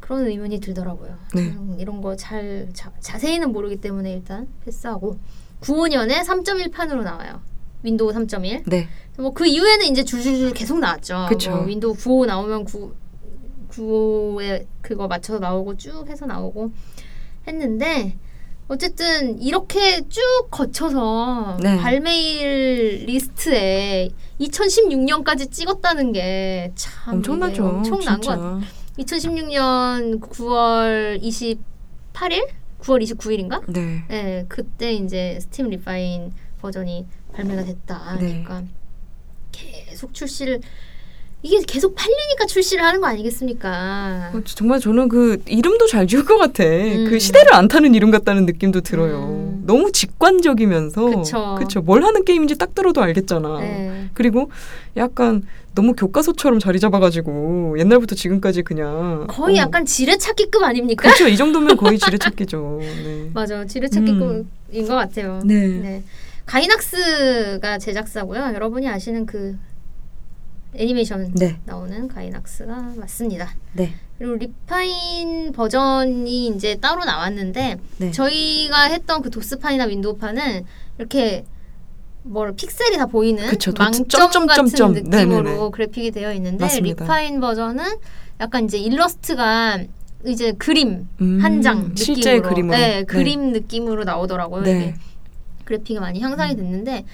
[0.00, 1.16] 그런 의문이 들더라고요.
[1.34, 1.52] 네.
[1.54, 2.68] 저는 이런 거 잘
[3.00, 5.18] 자세히는 모르기 때문에 일단 패스하고
[5.60, 7.40] 95년에 3.1판으로 나와요.
[7.82, 8.62] 윈도우 3.1.
[8.66, 8.88] 네.
[9.16, 11.26] 뭐그 이후에는 이제 줄줄줄 계속 나왔죠.
[11.28, 11.50] 그쵸.
[11.50, 12.94] 뭐 윈도우 95 나오면 9
[13.70, 16.70] 95에 그거 맞춰서 나오고 쭉 해서 나오고
[17.48, 18.16] 했는데
[18.68, 21.76] 어쨌든 이렇게 쭉 거쳐서 네.
[21.78, 24.10] 발매일 리스트에
[24.40, 27.64] 2016년까지 찍었다는 게 참 엄청나죠.
[27.66, 28.36] 엄청난 것 진짜.
[28.36, 28.60] 같아요.
[28.98, 32.48] 2016년 9월 28일?
[32.80, 33.62] 9월 29일인가?
[33.72, 34.04] 네.
[34.08, 38.14] 네, 그때 이제 스팀 Refine 버전이 발매가 됐다.
[38.16, 38.42] 네.
[38.44, 38.62] 그러니까
[39.52, 40.60] 계속 출시를
[41.44, 44.30] 이게 계속 팔리니까 출시를 하는 거 아니겠습니까?
[44.32, 46.64] 어, 정말 저는 그 이름도 잘 지을 것 같아.
[46.64, 47.06] 음.
[47.06, 49.28] 그 시대를 안 타는 이름 같다는 느낌도 들어요.
[49.28, 49.62] 음.
[49.66, 51.56] 너무 직관적이면서 그쵸.
[51.58, 51.82] 그쵸.
[51.82, 53.60] 뭘 하는 게임인지 딱 들어도 알겠잖아.
[53.60, 54.08] 네.
[54.14, 54.50] 그리고
[54.96, 55.42] 약간
[55.74, 61.02] 너무 교과서처럼 자리 잡아가지고 옛날부터 지금까지 그냥 거의 어, 약간 지뢰찾기급 아닙니까?
[61.02, 61.28] 그렇죠.
[61.28, 62.78] 이 정도면 거의 지뢰찾기죠.
[62.80, 63.30] 네.
[63.34, 64.46] 맞아, 지뢰찾기급인
[64.88, 65.42] 것 같아요.
[65.44, 65.66] 네.
[65.66, 66.02] 네.
[66.46, 68.52] 가이낙스가 제작사고요.
[68.54, 69.56] 여러분이 아시는 그
[70.76, 71.58] 애니메이션 네.
[71.64, 73.54] 나오는 가이낙스가 맞습니다.
[73.74, 73.94] 네.
[74.18, 78.10] 그리고 Refine 버전이 이제 따로 나왔는데 네.
[78.10, 80.64] 저희가 했던 그 도스판이나 윈도우판은
[80.98, 81.44] 이렇게
[82.22, 84.92] 뭐 픽셀이 다 보이는 그쵸, 도- 망점 점점, 같은 점 점.
[84.94, 85.70] 느낌으로 네네네.
[85.72, 87.04] 그래픽이 되어 있는데 맞습니다.
[87.04, 87.84] Refine 버전은
[88.40, 89.80] 약간 이제 일러스트가
[90.26, 92.76] 이제 그림 음, 한장 느낌으로 실제 그림으로.
[92.78, 93.04] 네, 네.
[93.04, 94.62] 그림 느낌으로 나오더라고요.
[94.62, 94.72] 네.
[94.72, 94.80] 음.
[94.80, 94.94] 이게
[95.64, 97.04] 그래픽이 많이 향상이 됐는데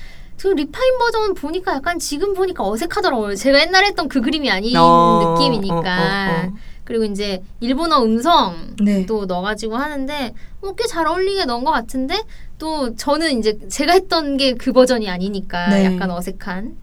[0.41, 3.35] 지금 리파인 버전 보니까 약간 지금 보니까 어색하더라고요.
[3.37, 5.75] 제가 옛날에 했던 그 그림이 아닌 어, 느낌이니까.
[5.77, 6.53] 어, 어, 어.
[6.85, 9.05] 그리고 이제 일본어 음성도 네.
[9.07, 10.33] 넣어가지고 하는데
[10.63, 12.23] 뭐 꽤 잘 어울리게 넣은 것 같은데
[12.59, 15.85] 또 저는 이제 제가 했던 게 그 버전이 아니니까 네.
[15.85, 16.75] 약간 어색한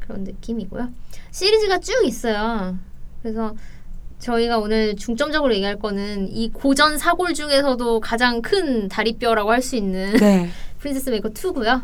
[0.00, 0.88] 그런 느낌이고요.
[1.30, 2.76] 시리즈가 쭉 있어요.
[3.22, 3.54] 그래서
[4.18, 10.14] 저희가 오늘 중점적으로 얘기할 거는 이 고전 사골 중에서도 가장 큰 다리뼈라고 할 수 있는
[10.14, 10.50] 네.
[10.80, 11.82] 프린세스 메이커 2고요.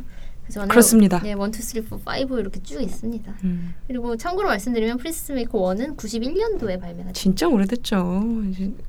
[0.51, 1.21] 저는 그렇습니다.
[1.21, 3.33] 네, 1, 2, 3, 4, 5 이렇게 쭉 있습니다.
[3.45, 7.13] 음, 그리고 참고로 말씀드리면 프린세스 메이커 1은 91년도에 발매가.
[7.13, 8.23] 진짜 오래됐죠.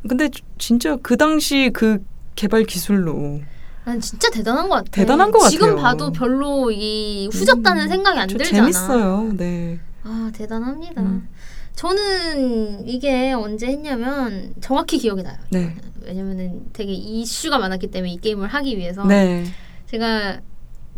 [0.08, 2.04] 근데 주- 진짜 그 당시 그
[2.36, 3.42] 개발 기술로
[3.86, 4.90] 난 진짜 대단한 것 같아.
[4.92, 5.82] 대단한 것 지금 같아요.
[5.84, 8.62] 봐도 별로 이 후졌다는 음, 생각이 안저 들잖아.
[8.64, 9.34] 재밌어요.
[9.38, 9.80] 네.
[10.04, 11.02] 아 대단합니다.
[11.02, 11.28] 음.
[11.76, 15.38] 저는 이게 언제 했냐면 정확히 기억이 나요.
[15.50, 15.76] 네.
[16.04, 19.46] 왜냐면은 되게 이슈가 많았기 때문에 이 게임을 하기 위해서 네.
[19.88, 20.40] 제가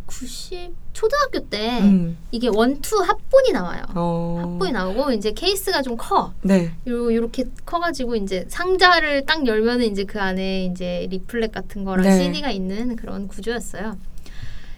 [0.06, 2.18] 90 초등학교 때 음.
[2.32, 3.84] 이게 one two 합본이 나와요.
[3.96, 4.40] 어.
[4.42, 6.34] 합본이 나오고 이제 케이스가 좀 커.
[6.42, 6.72] 네.
[6.88, 12.04] 요 요렇게 커 가지고 이제 상자를 딱 열면은 이제 그 안에 이제 leaflet 같은 거랑
[12.04, 12.24] 네.
[12.24, 13.98] CD가 있는 그런 구조였어요.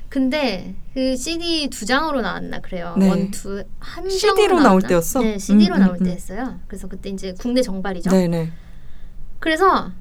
[0.09, 2.95] 근데 그 CD 두 장으로 나왔나 그래요.
[2.97, 3.09] 네.
[3.09, 4.81] one two 한 CD 로 장으로 나올?
[4.81, 5.19] 때였어?
[5.19, 6.05] 네, CD로 음, 음, 나올 음.
[6.05, 6.59] 때였어요.
[6.67, 8.11] 그래서 그때 이제 국내 정발이죠.
[8.11, 8.51] 네, 네.
[9.39, 9.91] 그래서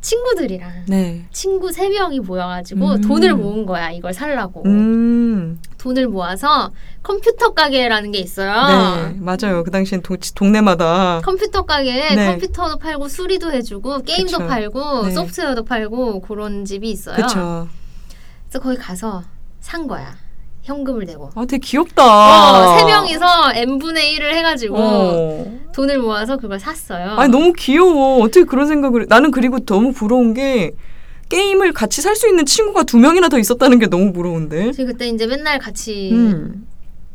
[0.00, 1.26] 친구들이랑 네.
[1.30, 3.00] 친구 세 명이 모여가지고 음.
[3.00, 5.60] 돈을 모은 거야 이걸 살라고 음.
[5.78, 6.72] 돈을 모아서
[7.02, 8.52] 컴퓨터 가게라는 게 있어요.
[8.52, 9.16] 네.
[9.18, 9.62] 맞아요.
[9.64, 12.26] 그 당시엔 도, 동네마다 컴퓨터 가게에 네.
[12.26, 14.46] 컴퓨터도 팔고 수리도 해주고 게임도 그쵸.
[14.46, 15.10] 팔고 네.
[15.12, 17.16] 소프트웨어도 팔고 그런 집이 있어요.
[17.16, 17.68] 그쵸.
[18.48, 19.22] 그래서 거기 가서
[19.60, 20.14] 산 거야.
[20.70, 21.30] 현금을 내고.
[21.34, 22.04] 아, 되게 귀엽다.
[22.04, 25.60] 어, 세 명이서 n 분의 1을 해가지고 어.
[25.74, 27.10] 돈을 모아서 그걸 샀어요.
[27.18, 28.22] 아니 너무 귀여워.
[28.22, 29.06] 어떻게 그런 생각을?
[29.08, 30.72] 나는 그리고 너무 부러운 게
[31.28, 34.72] 게임을 같이 살 수 있는 친구가 두 명이나 더 있었다는 게 너무 부러운데.
[34.76, 36.66] 그때 이제 맨날 같이 음,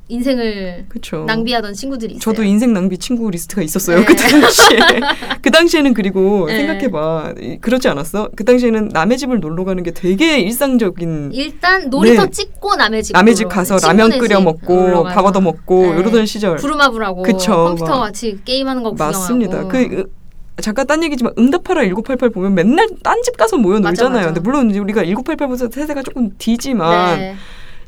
[0.07, 1.23] 인생을 그렇죠.
[1.25, 2.19] 낭비하던 친구들이 있어요.
[2.21, 3.99] 저도 인생 낭비 친구 리스트가 있었어요.
[3.99, 4.05] 네.
[4.05, 4.77] 그 당시에.
[5.41, 6.57] 그 당시에는 그리고 네.
[6.57, 7.33] 생각해봐.
[7.41, 8.29] 이- 그렇지 않았어?
[8.35, 11.31] 그 당시에는 남의 집을 놀러 가는 게 되게 일상적인.
[11.33, 12.29] 일단 놀이터 네.
[12.31, 15.99] 찍고 남의 집 남의 집 가서 라면 끓여 먹고 밥 얻어 먹고 네.
[15.99, 16.57] 이러던 시절.
[16.57, 17.99] 부루마블하고 그쵸, 컴퓨터 막.
[18.05, 19.67] 같이 게임하는 거 구경하고 맞습니다.
[19.67, 20.05] 그 으,
[20.61, 24.13] 잠깐 딴 얘기지만 응답하라 1988 보면 맨날 딴 집 가서 모여 맞아, 놀잖아요.
[24.17, 24.25] 맞아.
[24.27, 27.35] 근데 물론 우리가 1988보다 세대가 조금 뒤지만 네.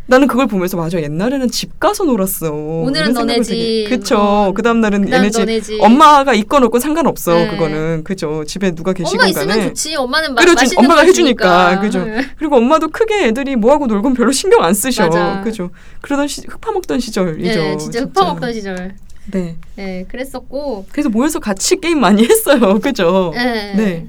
[0.09, 2.51] 나는 그걸 보면서 맞아 옛날에는 집 가서 놀았어.
[2.51, 4.15] 오늘은 이런 너네 집, 그쵸.
[4.17, 5.81] 어, 그 다음 날은 얘네 집.
[5.81, 7.33] 엄마가 있건 없건 상관없어.
[7.33, 7.49] 네.
[7.49, 8.43] 그거는 그죠.
[8.45, 9.67] 집에 누가 계시건 엄마 있으면 간에.
[9.67, 9.95] 좋지.
[9.95, 10.75] 엄마는 마, 그렇지.
[10.77, 11.69] 엄마가 거 해주니까.
[11.69, 11.81] 주니까.
[11.81, 12.05] 그죠.
[12.05, 12.25] 네.
[12.37, 15.03] 그리고 엄마도 크게 애들이 뭐 하고 놀건 별로 신경 안 쓰셔.
[15.03, 15.41] 맞아.
[15.41, 15.71] 그죠.
[16.01, 17.59] 그러던 시, 흙파먹던 시절이죠.
[17.59, 18.95] 네, 진짜 흙파먹던 시절.
[19.31, 19.57] 네.
[19.75, 20.85] 네, 그랬었고.
[20.89, 22.79] 그래서 모여서 같이 게임 많이 했어요.
[22.81, 23.31] 그죠.
[23.35, 23.73] 네.
[23.75, 24.07] 네.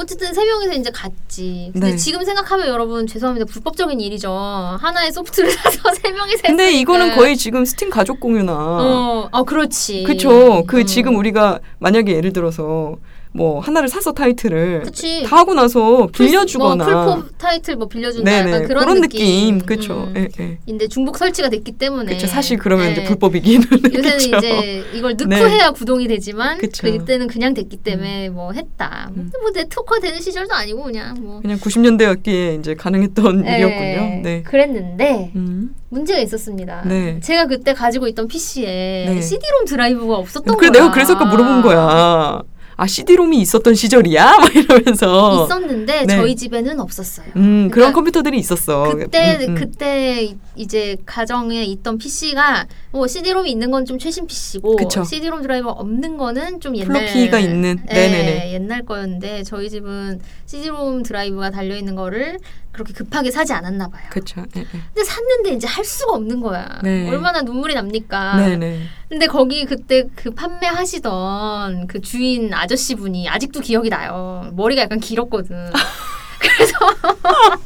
[0.00, 1.70] 어쨌든 세 명이서 이제 갔지.
[1.72, 1.96] 근데 네.
[1.96, 4.32] 지금 생각하면 여러분 죄송합니다 불법적인 일이죠.
[4.32, 6.42] 하나의 소프트를 사서 세 명이서.
[6.46, 6.80] 근데 했으니까.
[6.80, 10.04] 이거는 거의 지금 스팀 가족 공유나 어, 어 그렇지.
[10.04, 10.64] 그쵸.
[10.66, 10.86] 그 음.
[10.86, 12.96] 지금 우리가 만약에 예를 들어서
[13.32, 15.22] 뭐 하나를 사서 타이틀을 그치.
[15.22, 19.58] 다 하고 나서 빌려주거나 뭐 풀포 타이틀 뭐 빌려준다 네네 약간 그런, 그런 느낌.
[19.58, 20.08] 느낌, 그쵸.
[20.08, 20.14] 음.
[20.16, 20.58] 예, 예.
[20.66, 22.12] 근데 중복 설치가 됐기 때문에.
[22.14, 22.26] 그쵸.
[22.26, 22.92] 사실 그러면 예.
[22.92, 24.36] 이제 불법이기는 요새는 그쵸.
[24.38, 25.48] 이제 이걸 넣고 네.
[25.48, 26.88] 해야 구동이 되지만 그쵸.
[26.88, 26.98] 음.
[26.98, 29.10] 그때는 그냥 됐기 때문에 뭐 했다.
[29.14, 31.40] 근데 뭐 네트워크가 되는 시절도 아니고 그냥 뭐.
[31.40, 34.22] 그냥 90년대였기에 이제 가능했던 예, 일이었군요.
[34.24, 34.42] 네.
[34.42, 35.74] 그랬는데 음.
[35.88, 36.82] 문제가 있었습니다.
[36.86, 37.20] 네.
[37.20, 39.20] 제가 그때 가지고 있던 PC에 네.
[39.20, 40.80] CD-롬 드라이브가 없었던 그래 거야.
[40.82, 42.42] 내가 그래서 아까 물어본 거야.
[42.80, 44.24] 아 CD롬이 있었던 시절이야?
[44.40, 46.16] 막 이러면서 있었는데 네.
[46.16, 47.26] 저희 집에는 없었어요.
[47.36, 48.94] 음 그런 그러니까 컴퓨터들이 있었어.
[48.96, 49.54] 그때 음, 음.
[49.54, 55.04] 그때 이제 가정에 있던 PC가 뭐 CD-롬이 있는 건 좀 최신 PC고 그쵸.
[55.04, 57.78] CD-롬 드라이버 없는 거는 좀 옛날 플로피가 있는.
[57.90, 58.52] 예, 네네네.
[58.54, 62.38] 옛날 거였는데 저희 집은 CD-롬 드라이브가 달려 있는 거를
[62.72, 64.04] 그렇게 급하게 사지 않았나 봐요.
[64.10, 64.42] 그쵸.
[64.56, 64.64] 예, 예.
[64.64, 66.78] 근데 샀는데 이제 할 수가 없는 거야.
[66.84, 67.08] 네.
[67.10, 68.36] 얼마나 눈물이 납니까?
[68.36, 68.80] 네네.
[69.08, 74.50] 근데 거기 그때 그 판매하시던 그 주인 아저 씨 분이 아직도 기억이 나요.
[74.52, 75.70] 머리가 약간 길었거든.
[76.40, 76.72] 그래서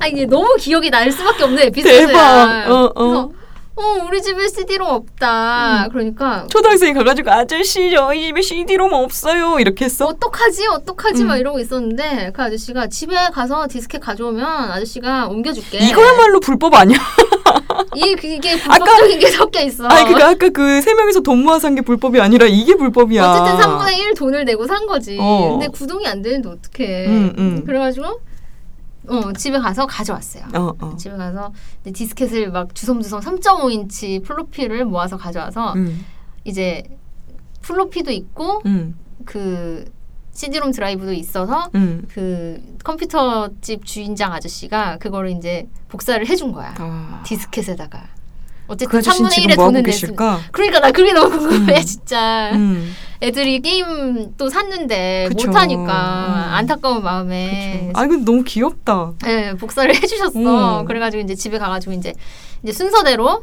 [0.00, 2.06] 아 이게 너무 기억이 날 수밖에 없는 에피소드야.
[2.06, 2.70] 대박.
[2.70, 3.04] 어, 어.
[3.04, 3.32] 그래서
[3.80, 5.84] 어 우리 집에 CD롬 없다.
[5.84, 5.88] 음.
[5.90, 10.06] 그러니까 초등학생이 가가지고 아저씨 저희 집에 CD롬 없어요 이렇게 했어.
[10.06, 11.40] 어떡하지 어떡하지 막 음.
[11.40, 15.78] 이러고 있었는데 그 아저씨가 집에 가서 디스켓 가져오면 아저씨가 옮겨줄게.
[15.78, 16.98] 이거야말로 불법 아니야?
[17.94, 19.86] 이 이게 불법적인 게 섞여 있어.
[19.86, 23.24] 아니 그니까 아까 그 세 명이서 돈 모아서 한 게 불법이 아니라 이게 불법이야.
[23.24, 25.16] 어쨌든 3분의 1 돈을 내고 산 거지.
[25.20, 25.50] 어.
[25.52, 27.06] 근데 구동이 안 되는데 어떡해.
[27.06, 27.62] 음, 음.
[27.64, 28.20] 그래가지고
[29.08, 30.44] 어 집에 가서 가져왔어요.
[30.54, 30.96] 어, 어.
[30.96, 31.52] 집에 가서
[31.92, 36.04] 디스켓을 막 주섬주섬 3.5인치 플로피를 모아서 가져와서 음,
[36.44, 36.82] 이제
[37.62, 39.90] 플로피도 있고 음, 그
[40.32, 42.06] CD롬 드라이브도 있어서 음.
[42.08, 46.74] 그 컴퓨터 집 주인장 아저씨가 그거를 이제 복사를 해준 거야.
[46.78, 48.17] 아, 디스켓에다가.
[48.68, 50.40] 그 어쨌든 아저씨는 3분의 지금 1의 뭐 하고 돈을 냈으면 계실까?
[50.52, 51.84] 그러니까 나 그게 너무 궁금해 음.
[51.84, 52.50] 진짜.
[52.52, 55.46] 음, 애들이 게임 또 샀는데 그쵸.
[55.48, 56.54] 못하니까 음.
[56.54, 57.98] 안타까운 마음에 그쵸.
[57.98, 59.12] 아 이거 너무 귀엽다.
[59.24, 60.80] 네, 복사를 해주셨어.
[60.82, 60.84] 음.
[60.84, 62.12] 그래가지고 이제 집에 가가지고 이제
[62.62, 63.42] 이제 순서대로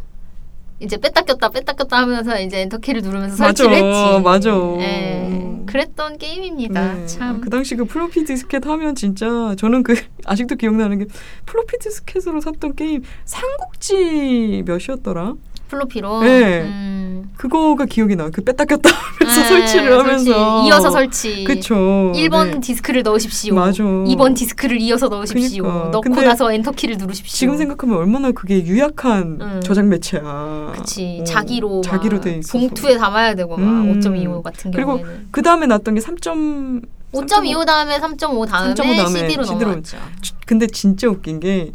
[0.80, 4.22] 이제 뺐다 꼈다 뺐다 꼈다 하면서 이제 엔터키를 누르면서 설치를 했지.
[4.24, 4.52] 맞아.
[4.52, 6.94] 네, 그랬던 게임입니다.
[6.94, 7.06] 네.
[7.06, 7.40] 참.
[7.42, 9.96] 그 당시 그 플로피 디스켓 하면 진짜 저는 그
[10.26, 11.06] 아직도 기억나는 게
[11.46, 15.36] 플로피 디스켓으로 샀던 게임 삼국지 몇이었더라?
[15.70, 16.22] 플로피로.
[16.22, 16.62] 네.
[16.62, 17.32] 음.
[17.38, 18.30] 그거가 기억이 나.
[18.30, 20.32] 그 뺐다 꼈다 하면서 네, 설치를 설치.
[20.32, 21.44] 하면서 이어서 설치.
[21.44, 21.76] 그쵸.
[22.16, 22.60] 1번 네.
[22.60, 23.54] 디스크를 넣으십시오.
[23.56, 23.84] 맞아.
[23.84, 25.64] 2번 디스크를 이어서 넣으십시오.
[25.64, 25.90] 그러니까.
[25.90, 27.36] 넣고 나서 엔터키를 누르십시오.
[27.36, 29.62] 지금 생각하면 얼마나 그게 유약한 음.
[29.64, 30.74] 저장 매체야.
[30.76, 32.58] 그치 어, 자기로 자기로 막돼 있어.
[32.58, 34.00] 봉투에 담아야 되고 막 음.
[34.00, 36.82] 5.25 같은 그리고 경우에는 그 다음에 났던 게 3점
[37.14, 39.98] 5.25 다음에 3.5 다음에 3.5 다음에 CD로 CD 로 넘어갔죠.
[40.46, 41.72] 근데 진짜 웃긴 게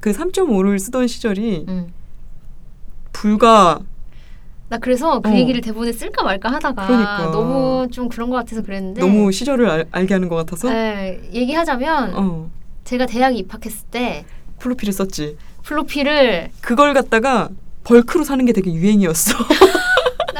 [0.00, 1.88] 그 3.5를 쓰던 시절이 음.
[3.14, 3.80] 불과
[4.68, 5.34] 나 그래서 그 어.
[5.34, 7.30] 얘기를 대본에 쓸까 말까 하다가 그러니까.
[7.30, 12.14] 너무 좀 그런 것 같아서 그랬는데 너무 시절을 알, 알게 하는 것 같아서 네, 얘기하자면
[12.14, 12.50] 어,
[12.84, 14.24] 제가 대학에 입학했을 때
[14.58, 15.36] 플로피를 썼지.
[15.62, 17.48] 플로피를 그걸 갖다가
[17.84, 19.32] 벌크로 사는 게 되게 유행이었어.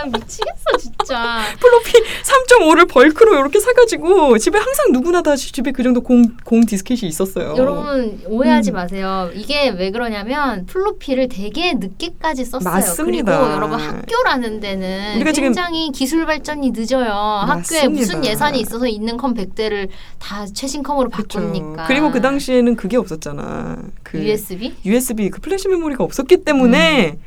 [0.05, 1.41] 난 미치겠어 진짜.
[1.59, 1.93] 플로피
[2.23, 7.55] 3.5를 bulk로 이렇게 사가지고 집에 항상 누구나 다 집에 그 정도 공, 공 디스켓이 있었어요.
[7.57, 8.75] 여러분 오해하지 음.
[8.75, 9.31] 마세요.
[9.35, 12.73] 이게 왜 그러냐면 플로피를 되게 늦게까지 썼어요.
[12.75, 13.39] 맞습니다.
[13.39, 17.11] 그리고 여러분 학교라는 데는 굉장히 기술 발전이 늦어요.
[17.11, 17.89] 학교에 맞습니다.
[17.89, 19.89] 무슨 예산이 있어서 있는 컴 100대를
[20.19, 21.09] 다 최신 컴으로.
[21.09, 21.87] 바꾸니까.
[21.87, 23.79] 그리고 그 당시에는 그게 없었잖아.
[24.03, 27.19] 그 USB USB 그 플래시 메모리가 없었기 때문에 대-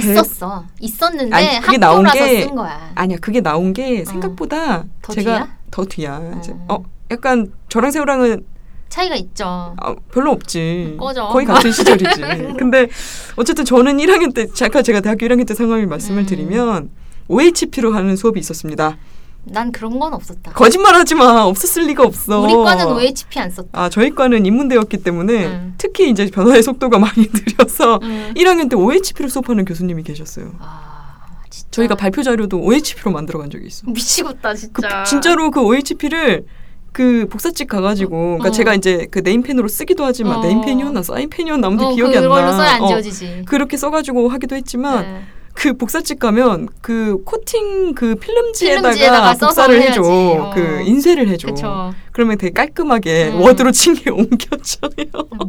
[0.00, 0.64] 있었어.
[0.80, 2.90] 있었는데 아니, 그게 나온 게 쓴 거야.
[2.94, 5.56] 아니야 그게 나온 게 생각보다 더 제가 뒤야?
[5.70, 6.20] 더 뒤야.
[6.38, 6.74] 이제 어.
[6.74, 8.44] 어 약간 저랑 세호랑은
[8.88, 9.74] 차이가 있죠.
[9.78, 10.96] 아, 별로 없지.
[10.98, 11.26] 꺼져.
[11.28, 12.20] 거의 같은 시절이지.
[12.58, 12.88] 근데
[13.36, 16.26] 어쨌든 저는 1학년 때 잠깐 제가 대학교 1학년 때 상황을 말씀을 음.
[16.26, 16.90] 드리면
[17.28, 18.96] OHP로 하는 수업이 있었습니다.
[19.48, 20.52] 난 그런 건 없었다.
[20.52, 21.42] 거짓말하지 마.
[21.44, 22.40] 없었을 리가 없어.
[22.40, 23.68] 우리 과는 OHP 안 썼다.
[23.72, 25.74] 아 저희 과는 인문대였기 때문에 음.
[25.78, 28.32] 특히 이제 변화의 속도가 많이 느려서 음.
[28.36, 30.52] 1학년 때 OHP를 수업하는 교수님이 계셨어요.
[30.58, 31.68] 아, 진짜.
[31.70, 33.86] 저희가 발표 자료도 OHP로 만들어 간 적이 있어.
[33.88, 35.04] 미치겠다 그 진짜.
[35.04, 36.44] 진짜로 그 OHP를
[36.92, 38.50] 그 복사집 가가지고 그러니까 어.
[38.50, 40.42] 제가 이제 그 네임펜으로 쓰기도 하지만 어.
[40.42, 42.28] 네임펜이었나 사인펜이었나 아무튼 어, 기억이 안 나.
[42.28, 43.42] 그걸로 써야 안 어, 지워지지.
[43.46, 45.22] 그렇게 써가지고 하기도 했지만 네.
[45.56, 50.02] 그 복사집 가면 그 코팅 그 필름지에다가, 필름지에다가 복사를 해줘.
[50.02, 50.38] 해야지.
[50.38, 50.52] 어.
[50.54, 51.48] 그 인쇄를 해줘.
[51.48, 51.94] 그쵸.
[52.16, 53.40] 그러면 되게 깔끔하게 음.
[53.42, 54.90] 워드로 친 게 옮겨져요.
[55.12, 55.44] 아.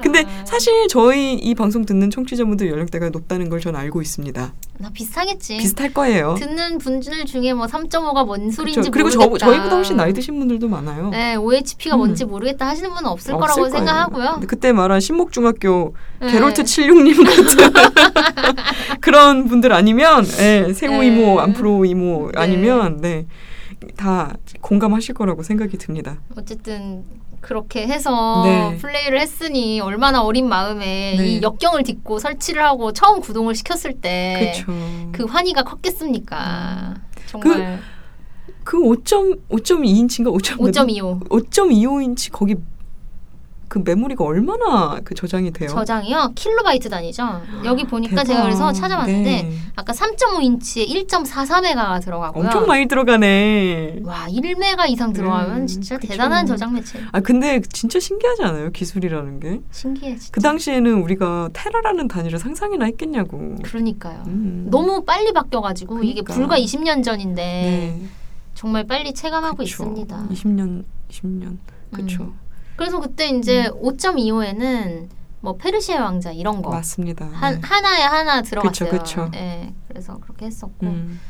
[0.00, 4.54] 근데 사실 저희 이 방송 듣는 청취자분들 연령대가 높다는 걸 전 알고 있습니다.
[4.78, 5.56] 나 비슷하겠지.
[5.58, 6.34] 비슷할 거예요.
[6.38, 8.90] 듣는 분들 중에 뭐 3.5가 뭔 소리인지.
[8.90, 9.46] 그리고 저, 모르겠다.
[9.46, 11.10] 저 희보다 훨씬 나이 드신 분들도 많아요.
[11.10, 11.98] 네, OHP가 음.
[11.98, 13.70] 뭔지 모르겠다 하시는 분은 없을, 없을 거라고 거예요.
[13.86, 14.40] 생각하고요.
[14.46, 16.30] 그때 말한 신목중학교 네.
[16.32, 17.72] 게롤트 76님 같은
[19.02, 21.06] 그런 분들 아니면 네, 세호 네.
[21.08, 22.40] 이모, 안프로 이모 네.
[22.40, 23.26] 아니면 네,
[23.96, 26.18] 다 공감하실 거라고 생각이 듭니다.
[26.36, 27.04] 어쨌든
[27.40, 28.76] 그렇게 해서 네.
[28.76, 31.26] 플레이를 했으니 얼마나 어린 마음에 네.
[31.26, 34.64] 이 역경을 딛고 설치를 하고 처음 구동을 시켰을 때.
[35.12, 36.94] 그 환희가 컸겠습니까?
[37.26, 37.80] 정말
[38.64, 42.56] 그 5., 5.2인치인가 5.25 5.25 5.25인치 거기
[43.70, 45.68] 그 메모리가 얼마나 그 저장이 돼요?
[45.68, 47.40] 저장이요 킬로바이트 단위죠.
[47.64, 48.42] 여기 보니까 제가 대박.
[48.42, 49.58] 그래서 찾아봤는데 네.
[49.76, 52.44] 아까 3.5인치에 1.44메가가 들어가고요.
[52.44, 54.00] 엄청 많이 들어가네.
[54.02, 56.08] 와 1메가 이상 들어가면 음, 진짜 그쵸.
[56.10, 56.98] 대단한 저장 매체.
[57.12, 58.70] 아 근데 진짜 신기하지 않아요?
[58.72, 59.60] 기술이라는 게.
[59.70, 60.30] 신기해 진짜.
[60.32, 63.54] 그 당시에는 우리가 테라라는 단위를 상상이나 했겠냐고.
[63.62, 64.24] 그러니까요.
[64.26, 64.66] 음.
[64.68, 66.34] 너무 빨리 바뀌어가지고 이게 그러니까.
[66.34, 68.02] 불과 20년 전인데 네.
[68.54, 69.84] 정말 빨리 체감하고 그쵸.
[69.84, 70.26] 있습니다.
[70.32, 71.56] 20년, 20년.
[71.92, 72.24] 그렇죠.
[72.24, 72.39] 음.
[72.80, 75.10] 그래서 그때 이제 5.25에는
[75.42, 77.26] 뭐 페르시아 왕자 이런 거 맞습니다.
[77.26, 77.60] 한, 네.
[77.62, 78.88] 하나에 하나 들어갔어요.
[78.88, 79.28] 그쵸.
[79.32, 81.20] 네, 그래서 그렇게 했었고, 음.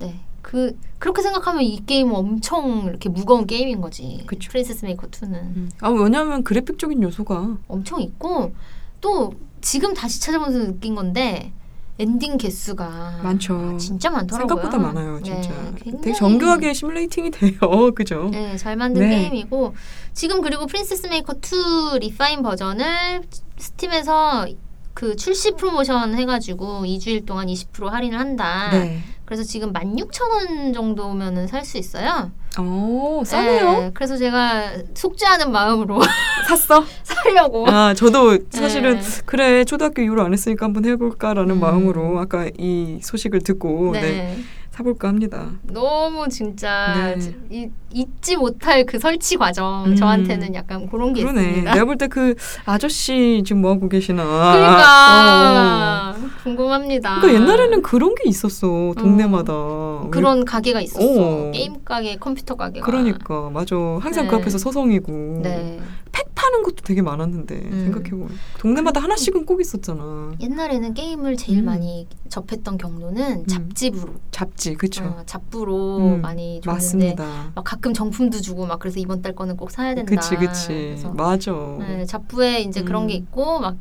[0.00, 0.18] 네.
[0.42, 4.24] 그 그렇게 생각하면 이 게임은 엄청 이렇게 무거운 게임인 거지.
[4.26, 4.50] 그쵸.
[4.50, 5.70] Princess Maker 2는 음.
[5.80, 8.52] 아 왜냐하면 그래픽적인 요소가 엄청 있고
[9.00, 11.52] 또 지금 다시 찾아보면서 느낀 건데
[12.00, 13.76] 엔딩 개수가 많죠.
[13.76, 14.48] 진짜 많더라고요.
[14.48, 15.50] 생각보다 많아요, 진짜.
[15.84, 17.58] 네, 되게 정교하게 simulating이 돼요,
[17.94, 18.30] 그죠?
[18.32, 19.18] 네, 잘 만든 네.
[19.28, 19.74] 게임이고
[20.14, 23.20] 지금 그리고 Princess Maker 2 refine 버전을
[23.58, 24.46] Steam에서
[24.94, 28.70] 그 출시 프로모션 해가지고 2주일 동안 20% 할인을 한다.
[28.72, 29.00] 네.
[29.26, 32.32] 그래서 지금 16,000원 정도면은 살 수 있어요.
[32.58, 33.72] 오, 싸네요.
[33.72, 36.00] 네, 그래서 제가 속죄하는 마음으로
[36.48, 36.84] 샀어?
[37.04, 37.68] 사려고.
[37.68, 39.02] 아, 저도 사실은 네.
[39.24, 41.60] 그래 초등학교 이후로 안 했으니까 한번 해볼까라는 음.
[41.60, 44.00] 마음으로 아까 이 소식을 듣고 네.
[44.00, 44.38] 네.
[44.80, 45.46] 사볼까 합니다.
[45.64, 47.34] 너무 진짜 네.
[47.50, 49.96] 이, 잊지 못할 그 설치 과정 음.
[49.96, 51.42] 저한테는 약간 그런 게 그러네.
[51.48, 51.72] 있습니다.
[51.74, 54.22] 내가 볼 때 그 아저씨 지금 뭐 하고 계시나.
[54.24, 56.30] 그러니까 어.
[56.44, 57.20] 궁금합니다.
[57.20, 59.52] 그러니까 옛날에는 그런 게 있었어 동네마다.
[59.54, 61.04] 우리- 그런 가게가 있었어.
[61.04, 61.50] 어.
[61.52, 62.86] 게임 가게, 컴퓨터 가게가.
[62.86, 63.76] 그러니까 맞아.
[64.00, 64.40] 항상 그 네.
[64.40, 65.40] 앞에서 서성이고.
[65.42, 65.78] 네.
[66.12, 67.82] 팩 파는 것도 되게 많았는데 음.
[67.84, 70.32] 생각해보면 동네마다 하나씩은 꼭 있었잖아.
[70.40, 71.64] 옛날에는 게임을 제일 음.
[71.66, 75.04] 많이 접했던 경로는 잡지부로, 잡지 그쵸.
[75.04, 77.52] 어, 잡부로 음, 많이 줬는데 맞습니다.
[77.54, 80.14] 막 가끔 정품도 주고 막 그래서 이번 달 거는 꼭 사야 된다.
[80.14, 80.96] 그치 그치.
[81.14, 81.52] 맞아.
[81.78, 83.06] 네, 잡부에 이제 그런 음.
[83.08, 83.76] 게 있고 막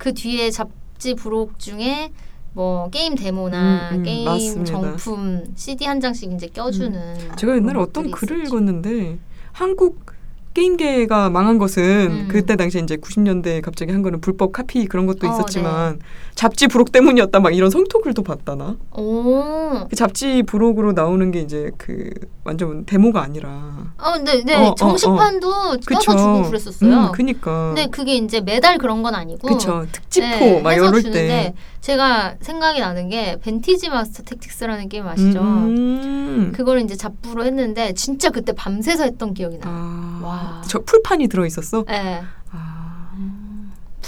[0.00, 2.10] 그 뒤에 잡지 부록 중에
[2.54, 4.64] 뭐 게임 데모나 음, 음, 게임 맞습니다.
[4.64, 8.48] 정품 CD 한 장씩 이제 껴주는 제가 옛날에 어떤 글을 있었죠.
[8.56, 9.18] 읽었는데
[9.52, 10.06] 한국
[10.54, 12.28] 게임계가 망한 것은 음.
[12.28, 16.00] 그때 당시에 이제 90년대에 갑자기 한 거는 불법 카피 그런 것도 어, 있었지만
[16.40, 19.86] 잡지 부록 때문이었다 막 이런 성토글도 봤다나 오.
[19.90, 22.08] 그 잡지 부록으로 나오는 게 이제 그
[22.44, 24.54] 완전 데모가 아니라 어, 네, 네.
[24.54, 25.50] 어, 어, 정식판도
[25.86, 26.90] 껴서 주고 그랬었어요.
[26.90, 31.52] 음, 그니까 근데 그게 이제 매달 그런 건 아니고 그쵸 특집호 네, 막 이럴 때
[31.82, 35.42] 제가 생각이 나는 게 벤티지 마스터 택틱스라는 게임 아시죠?
[35.42, 36.52] 음.
[36.56, 39.70] 그걸 이제 잡부로 했는데 진짜 그때 밤새서 했던 기억이 나요.
[39.76, 40.62] 아, 와.
[40.66, 41.84] 저 풀판이 들어 있었어.
[41.86, 42.22] 네.
[42.50, 42.79] 아.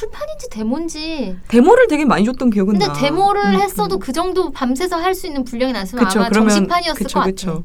[0.06, 1.36] 풀판인지 데모인지.
[1.48, 2.92] 데모를 되게 많이 줬던 기억은 근데 나.
[2.92, 4.00] 데모를 음, 했어도 음.
[4.00, 7.30] 그 정도 밤새서 할 수 있는 분량이 됐으면 그쵸, 아마 그러면- 정식판이었을 그쵸, 것 같아.
[7.30, 7.64] 그쵸.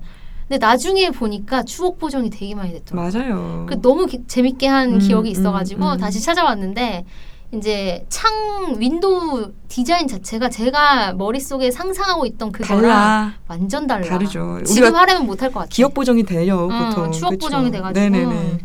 [0.49, 3.11] 근데 나중에 보니까 추억 보정이 되게 많이 됐더라고요.
[3.21, 3.65] 맞아요.
[3.69, 5.97] 그 너무 기- 재밌게 한 음, 기억이 음, 있어가지고 음.
[5.97, 7.05] 다시 찾아왔는데
[7.53, 13.33] 이제 창 윈도우 디자인 자체가 제가 머릿속에 상상하고 있던 그거랑 달라.
[13.47, 14.05] 완전 달라.
[14.07, 14.59] 다르죠.
[14.65, 15.69] 지금 하려면 못할 것 같아.
[15.69, 17.11] 기억 보정이 돼요, 응, 보통.
[17.13, 17.45] 추억 그쵸?
[17.47, 17.97] 보정이 돼가지고.
[18.09, 18.59] 네네네.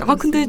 [0.00, 0.46] 아 근데.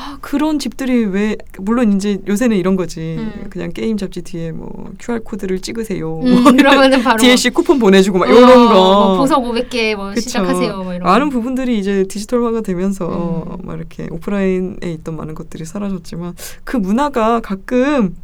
[0.00, 3.16] 아, 그런 집들이 왜 물론 이제 요새는 이런 거지.
[3.18, 3.46] 음.
[3.50, 6.20] 그냥 게임 잡지 뒤에 뭐 QR 코드를 찍으세요.
[6.20, 8.74] 음, 뭐 그러면은 바로 DLC 쿠폰 보내주고 막 어, 이런 거.
[8.74, 10.20] 뭐 보석 500개 뭐 그쵸.
[10.20, 10.76] 시작하세요.
[10.84, 11.02] 뭐 이런.
[11.02, 11.32] 많은 거.
[11.32, 13.66] 부분들이 이제 디지털화가 되면서 음.
[13.66, 18.14] 막 이렇게 오프라인에 있던 많은 것들이 사라졌지만 그 문화가 가끔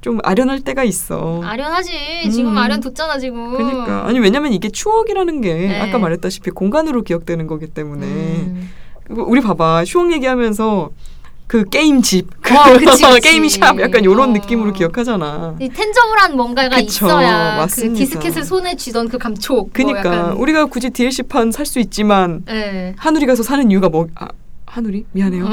[0.00, 1.42] 좀 아련할 때가 있어.
[1.42, 2.30] 아련하지.
[2.30, 2.58] 지금 음.
[2.58, 3.50] 아련 뒀잖아 지금.
[3.52, 5.80] 그러니까 아니 왜냐면 이게 추억이라는 게 네.
[5.80, 8.70] 아까 말했다시피 공간으로 기억되는 거기 때문에 음.
[9.10, 10.90] 우리 봐봐 추억 얘기하면서
[11.46, 13.20] 그 게임 집, 그 어, 그치, 그치.
[13.20, 14.26] 게임 샵 약간 이런 어.
[14.26, 15.56] 느낌으로 기억하잖아.
[15.58, 17.92] 이 텐저블한 뭔가가 그쵸, 있어야 맞습니다.
[17.92, 19.72] 그 디스켓을 손에 쥐던 그 감촉.
[19.72, 22.94] 그니까 뭐 우리가 굳이 DLC 판 살 수 있지만 예.
[22.96, 24.28] 하늘이 가서 사는 이유가 뭐 아,
[24.70, 25.46] 한우리 미안해요.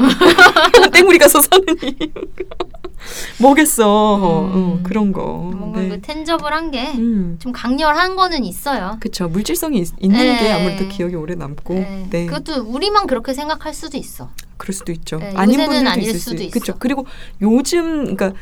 [0.94, 1.96] 땡우리 가서 사느니
[3.40, 4.14] 뭐겠어.
[4.14, 4.82] 어, 음.
[4.84, 5.24] 그런 거.
[5.56, 5.88] 뭔가 네.
[5.88, 7.38] 그 텐저블한 게좀 음.
[7.52, 8.96] 강렬한 거는 있어요.
[9.00, 10.38] 그쵸 물질성이 있, 있는 네.
[10.38, 12.06] 게 아무래도 기억이 오래 남고 네.
[12.10, 14.30] 네, 그것도 우리만 그렇게 생각할 수도 있어.
[14.56, 15.18] 그럴 수도 있죠.
[15.18, 16.50] 네, 아닌 분들도 아닐 있을 수도 있- 있어.
[16.52, 16.74] 그쵸.
[16.78, 17.06] 그리고
[17.42, 18.32] 요즘 그러니까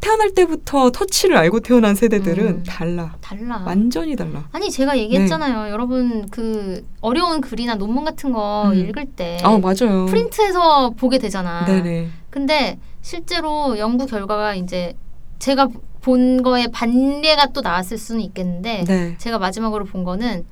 [0.00, 2.62] 태어날 때부터 터치를 알고 태어난 세대들은 음.
[2.66, 3.14] 달라.
[3.20, 3.62] 달라.
[3.66, 4.44] 완전히 달라.
[4.52, 5.70] 아니 제가 얘기했잖아요.
[5.72, 8.74] 여러분 그 어려운 글이나 논문 같은 거 음.
[8.74, 10.06] 읽을 때 아 맞아요.
[10.06, 11.64] 프린트해서 보게 되잖아.
[11.64, 12.08] 네네.
[12.30, 14.94] 근데 실제로 연구 결과가 이제
[15.38, 15.68] 제가
[16.02, 19.14] 본 거에 반례가 또 나왔을 수는 있겠는데 네.
[19.18, 20.44] 제가 마지막으로 본 거는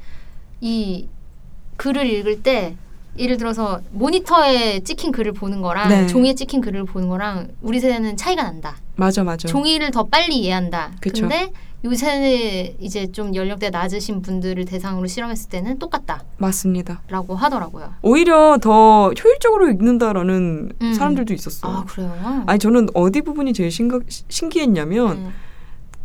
[0.60, 1.08] 이
[1.76, 2.76] 글을 읽을 때
[3.18, 6.06] 예를 들어서 모니터에 찍힌 글을 보는 거랑 네.
[6.08, 8.76] 종이에 찍힌 글을 보는 거랑 우리 세대는 차이가 난다.
[8.96, 9.48] 맞아 맞아.
[9.48, 10.92] 종이를 더 빨리 이해한다.
[11.00, 11.22] 그쵸.
[11.22, 11.52] 근데
[11.84, 17.02] 요새 이제 좀 연령대 낮으신 분들을 대상으로 실험했을 때는 똑같다라고 맞습니다.
[17.10, 17.92] 하더라고요.
[18.00, 20.92] 오히려 더 효율적으로 읽는다라는 음.
[20.94, 21.68] 사람들도 있었어.
[21.68, 22.44] 아요 그래요?
[22.46, 25.30] 아니 저는 어디 부분이 제일 신가, 신기했냐면 네.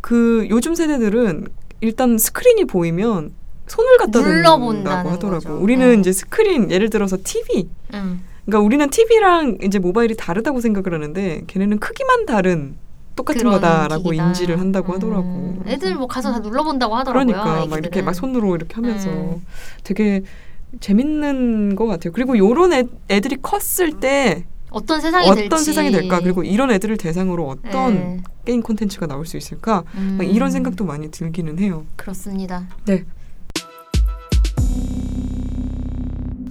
[0.02, 1.48] 그 요즘 세대들은
[1.80, 3.32] 일단 스크린이 보이면
[3.66, 5.42] 손을 갖다 눌러본다는 댄다고 하더라고.
[5.44, 5.56] 거죠.
[5.62, 6.00] 우리는 네.
[6.00, 7.68] 이제 스크린 예를 들어서 TV.
[7.94, 8.20] 응.
[8.50, 12.74] 그러니까 우리는 TV랑 이제 모바일이 다르다고 생각을 하는데 걔네는 크기만 다른
[13.14, 14.26] 똑같은 거다라고 기기다.
[14.26, 14.96] 인지를 한다고 음.
[14.96, 15.62] 하더라고.
[15.66, 17.26] 애들 뭐 가서 다 눌러본다고 하더라고요.
[17.26, 17.78] 그러니까 막 아이들은.
[17.78, 19.46] 이렇게 막 손으로 이렇게 하면서 음.
[19.84, 20.22] 되게
[20.80, 22.12] 재밌는 것 같아요.
[22.12, 26.20] 그리고 요런 애, 애들이 컸을 때 어떤 세상이 어떤 될지 세상이 될까?
[26.20, 28.22] 그리고 이런 애들을 대상으로 어떤 네.
[28.44, 29.84] 게임 콘텐츠가 나올 수 있을까?
[29.94, 31.84] 음, 막 이런 생각도 많이 들기는 해요.
[31.96, 32.66] 그렇습니다.
[32.84, 33.04] 네.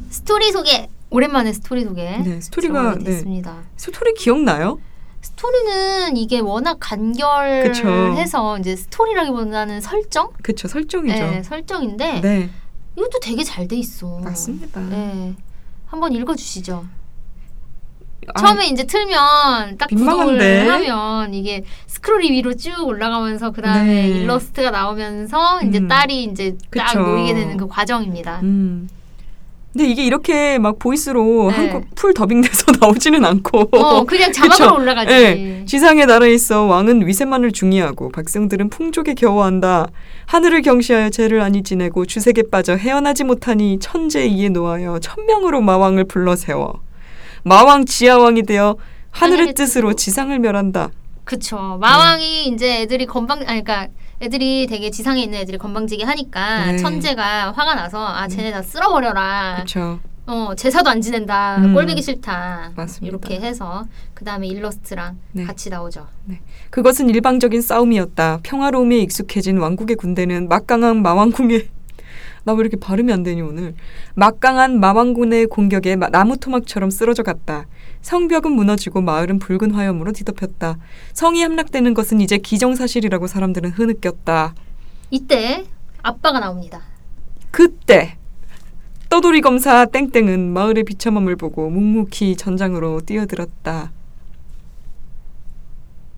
[0.10, 3.03] 스토리 소개 오랜만에 스토리 소개 네, 스토리가 네.
[3.05, 3.57] 됐습니다.
[3.76, 4.80] 스토리 기억나요?
[5.22, 6.78] 스토리는 이게 워낙.
[6.80, 11.14] 간결해서 이제 스토리라기보다는 설정, 그쵸 설정이죠.
[11.18, 12.49] 네, 설정인데 네,
[12.95, 14.20] 이것도 되게 잘 돼 있어.
[14.20, 14.80] 맞습니다.
[14.82, 15.34] 네,
[15.88, 16.86] 한번 읽어주시죠.
[18.34, 20.64] 아, 처음에 이제 틀면 딱 민망한데?
[20.66, 24.07] 구동을 하면 이게 스크롤이 위로 쭉 올라가면서 그 다음에 네.
[24.10, 25.88] 일러스트가 나오면서 이제 음.
[25.88, 26.99] 딸이 이제 딱 그쵸.
[26.99, 28.41] 놓이게 되는 그 과정입니다.
[28.43, 28.88] 음.
[29.72, 31.55] 근데 이게 이렇게 막 보이스로 네.
[31.55, 34.76] 한국 full 더빙돼서 나오지는 않고 어, 그냥 자막으로.
[34.76, 35.13] 올라가지.
[35.13, 39.88] 예, 지상의 나라에 있어 왕은 위세만을 중시하고 백성들은 풍족에 겨워한다.
[40.26, 46.36] 하늘을 경시하여 제를 아니 지내고 주색에 빠져 헤어나지 못하니 천제 이에 노하여 천명으로 마왕을 불러
[46.36, 46.82] 세워
[47.43, 48.76] 마왕 지하왕이 되어
[49.11, 49.93] 하늘의 하늘의 뜻으로.
[49.93, 50.89] 지상을 멸한다.
[51.24, 51.78] 그쵸.
[51.80, 53.88] 마왕이 이제 애들이 건방, 아니, 그러니까
[54.22, 56.72] 애들이 되게 지상에 있는 애들이 건방지게 하니까 네.
[56.74, 56.78] 음.
[56.78, 59.55] 천재가 화가 나서 아, 쟤네 다 쓸어버려라.
[59.57, 59.99] 그렇죠.
[60.28, 61.57] 어, 제사도 안 지낸다.
[61.57, 61.74] 음.
[61.74, 62.74] 꼴보기 싫다.
[62.76, 63.07] 맞습니다.
[63.07, 65.43] 이렇게 해서 그 다음에 일러스트랑 네.
[65.45, 66.05] 같이 나오죠.
[66.70, 68.39] 그것은 일방적인 싸움이었다.
[68.43, 71.70] 평화로움에 익숙해진 왕국의 군대는 막강한 마왕궁의
[72.45, 73.76] 나 왜 이렇게 발음이 안 되니 오늘
[74.15, 77.65] 막강한 마왕군의 공격에 마- 나무 토막처럼 쓰러져 갔다.
[78.02, 80.78] 성벽은 무너지고 마을은 붉은 화염으로 뒤덮였다.
[81.14, 84.56] 성이 함락되는 것은 이제 기정사실이라고 사람들은 흐느꼈다.
[85.12, 85.66] 이때
[86.02, 86.82] 아빠가 나옵니다.
[87.52, 88.18] 그때
[89.10, 93.91] 떠돌이 검사 땡땡은 마을의 비참함을 보고 묵묵히 전장으로 뛰어들었다.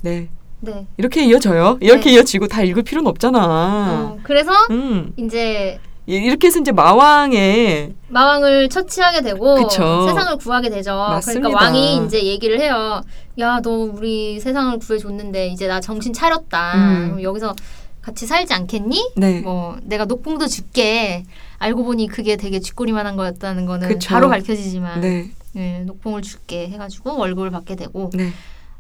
[0.04, 0.30] 네,
[0.60, 0.88] 네.
[0.98, 1.78] 이렇게 이어져요.
[1.80, 2.16] 이렇게 네.
[2.16, 4.14] 이어지고 다 읽을 필요는 없잖아.
[4.14, 5.14] 어, 그래서 음.
[5.16, 5.80] 이제
[6.12, 10.08] 이- 이렇게 해서 이제 마왕의 마왕을 처치하게 되고 그쵸.
[10.08, 10.96] 세상을 구하게 되죠.
[10.96, 11.48] 맞습니다.
[11.48, 13.02] 그러니까 왕이 이제 얘기를 해요.
[13.40, 16.74] 야, 너 우리 세상을 구해줬는데 이제 나 정신 차렸다.
[16.76, 17.20] 음.
[17.24, 17.56] 여기서
[18.02, 19.12] 같이 살지 않겠니?
[19.16, 19.42] 네.
[19.42, 21.24] 뭐 내가 녹봉도 줄게.
[21.60, 24.10] 알고 보니 그게 되게 쥐꼬리만한 거였다는 거는 그쵸.
[24.10, 25.30] 바로 밝혀지지만 네.
[25.56, 28.32] 예, 녹봉을 줄게 해가지고 월급을 받게 되고 네.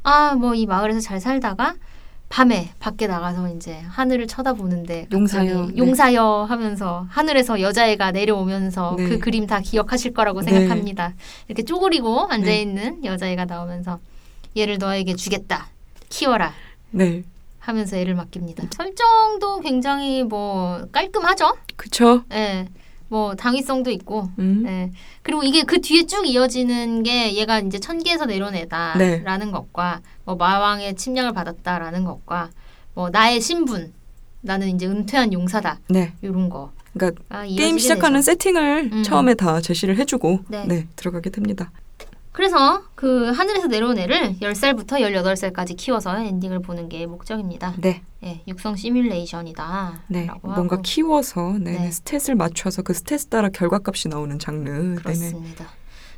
[0.03, 1.75] 아뭐 이 마을에서 잘 살다가
[2.31, 5.77] 밤에 밖에 나가서 이제 하늘을 쳐다보는데 용사여, 네.
[5.77, 9.09] 용사여 하면서 하늘에서 여자애가 내려오면서 네.
[9.09, 10.49] 그 그림 다 기억하실 거라고 네.
[10.49, 11.13] 생각합니다.
[11.49, 13.99] 이렇게 쪼그리고 앉아 있는 여자애가 나오면서
[14.55, 15.67] 얘를 너에게 주겠다.
[16.07, 16.53] 키워라.
[16.91, 17.23] 네.
[17.59, 18.63] 하면서 애를 맡깁니다.
[18.71, 21.57] 설정도 굉장히 뭐 깔끔하죠?
[21.75, 22.23] 그쵸?
[22.31, 22.65] 예.
[23.11, 24.63] 뭐 당위성도 있고 음.
[24.63, 24.89] 네.
[25.21, 28.61] 그리고 이게 그 뒤에 쭉 이어지는 게 얘가 이제 천계에서 내려온 네.
[28.61, 32.51] 애다라는 것과 뭐 마왕의 침략을 받았다라는 것과
[32.93, 33.91] 뭐 나의 신분
[34.39, 36.13] 나는 이제 은퇴한 용사다 네.
[36.21, 36.71] 이런 거.
[36.93, 38.31] 그러니까 아, 게임 시작하는 되죠.
[38.31, 39.03] 세팅을 음.
[39.03, 40.65] 처음에 다 제시를 해주고 네.
[40.65, 40.87] 네.
[40.95, 41.69] 들어가게 됩니다.
[42.31, 47.73] 그래서 그 하늘에서 내려온 애를 10살부터 18살까지 키워서 엔딩을 보는 게 목적입니다.
[47.79, 48.01] 네.
[48.23, 50.03] 예, 육성 시뮬레이션이다.
[50.07, 50.27] 네.
[50.41, 50.81] 뭔가 하고.
[50.81, 51.71] 키워서 네.
[51.71, 51.89] 네.
[51.89, 54.69] stat을 맞춰서 그 stat 따라 결과값이 나오는 장르.
[54.71, 54.95] 네네.
[54.95, 55.65] 그렇습니다.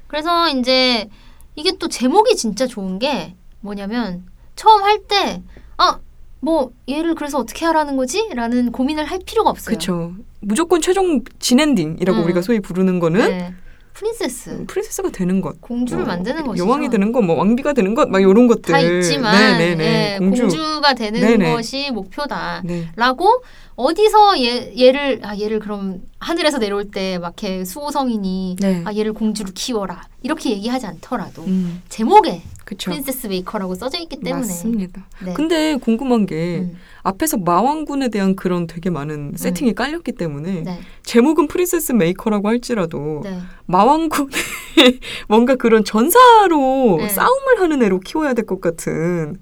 [0.08, 1.10] 그래서 이제
[1.56, 5.42] 이게 또 제목이 진짜 좋은 게 뭐냐면 처음 할 때
[5.78, 6.00] 아,
[6.40, 8.30] 뭐 얘를 그래서 어떻게 하라는 거지?
[8.36, 9.76] 라는 고민을 할 필요가 없어요.
[9.76, 10.14] 그쵸.
[10.42, 12.24] 무조건 최종 진엔딩이라고 음.
[12.26, 13.54] 우리가 소위 부르는 거는 네.
[13.94, 15.62] 프린세스 프린세스가 되는 것.
[15.62, 16.66] 공주를 뭐 만드는 것이죠.
[16.66, 18.72] 여왕이 되는 것, 뭐 왕비가 되는 것, 막 이런 것들.
[18.72, 20.14] 다 있지만 네 네네.
[20.16, 20.82] 예, 공주.
[20.82, 21.54] 가 되는 네네.
[21.54, 22.62] 것이 목표다.
[22.66, 22.90] 네.
[22.96, 23.42] 라고
[23.76, 28.82] 어디서 얘, 얘를 아 얘를 그럼 하늘에서 내려올 때 막 이렇게 수호성이니 네.
[28.86, 32.92] 아 얘를 공주로 키워라 이렇게 얘기하지 않더라도 음, 제목에 그쵸.
[32.92, 35.06] Princess Maker라고 써져 있기 때문에 맞습니다.
[35.26, 35.34] 네.
[35.34, 41.48] 근데 궁금한 게 음, 앞에서 마왕군에 대한 그런 되게 많은 세팅이 깔렸기 때문에 네, 제목은
[41.48, 43.40] Princess Maker라고 할지라도 네.
[43.66, 44.30] 마왕군에
[45.28, 47.10] 뭔가 그런 전사로 네.
[47.10, 49.38] 싸움을 하는 애로 키워야 될 것 같은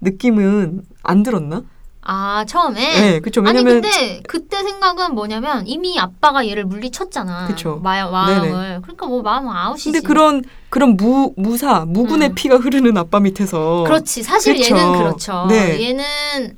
[0.00, 1.64] 느낌은 안 들었나?
[2.10, 3.42] 아 처음에 네, 그렇죠.
[3.42, 7.48] 아니 왜냐면 근데 그때 생각은 뭐냐면 이미 아빠가 얘를 물리쳤잖아.
[7.82, 8.80] 마, 마왕을.
[8.80, 9.92] 그러니까 뭐 마왕은 아웃이지.
[9.92, 12.34] 근데 그런 그런 무 무사 무군의 음.
[12.34, 14.22] 피가 흐르는 아빠 밑에서 그렇지.
[14.22, 14.74] 사실 그쵸.
[14.74, 15.46] 얘는 그렇죠.
[15.50, 15.82] 네.
[15.82, 16.04] 얘는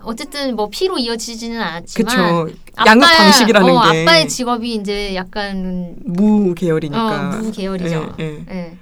[0.04, 6.54] 어쨌든 뭐 피로 이어지지는 않았지만 그쵸 양육 방식이라는 어, 게 아빠의 직업이 이제 약간 무
[6.54, 8.14] 계열이니까 어, 무 계열이죠.
[8.20, 8.44] 예, 예.
[8.48, 8.78] 예.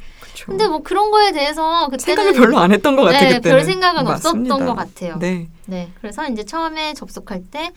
[0.47, 0.53] 그쵸.
[0.59, 3.65] 근데 뭐 그런 거에 대해서 그때는 생각을 별로 안 했던 것 같아 네, 그때는 별
[3.65, 4.55] 생각은 맞습니다.
[4.55, 5.17] 없었던 것 같아요.
[5.19, 7.73] 네, 네, 그래서 이제 처음에 접속할 때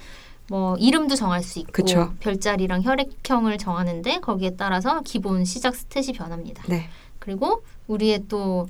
[0.49, 2.11] 뭐 이름도 정할 수 있고 그쵸.
[2.19, 6.61] 별자리랑 혈액형을 정하는데 거기에 따라서 기본 시작 스탯이 변합니다.
[6.67, 6.89] 네,
[7.19, 8.67] 그리고 우리의 또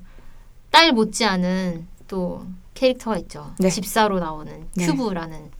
[0.71, 3.51] 딸 못지않은 또 캐릭터가 있죠.
[3.59, 3.69] 네.
[3.69, 4.85] 집사로 나오는 네.
[4.85, 5.51] 큐브라는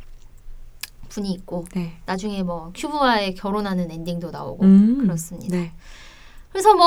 [1.10, 1.98] 분이 있고 네.
[2.06, 5.58] 나중에 뭐 큐브와의 결혼하는 엔딩도 나오고 음, 그렇습니다.
[6.54, 6.86] 네, 그래서 뭐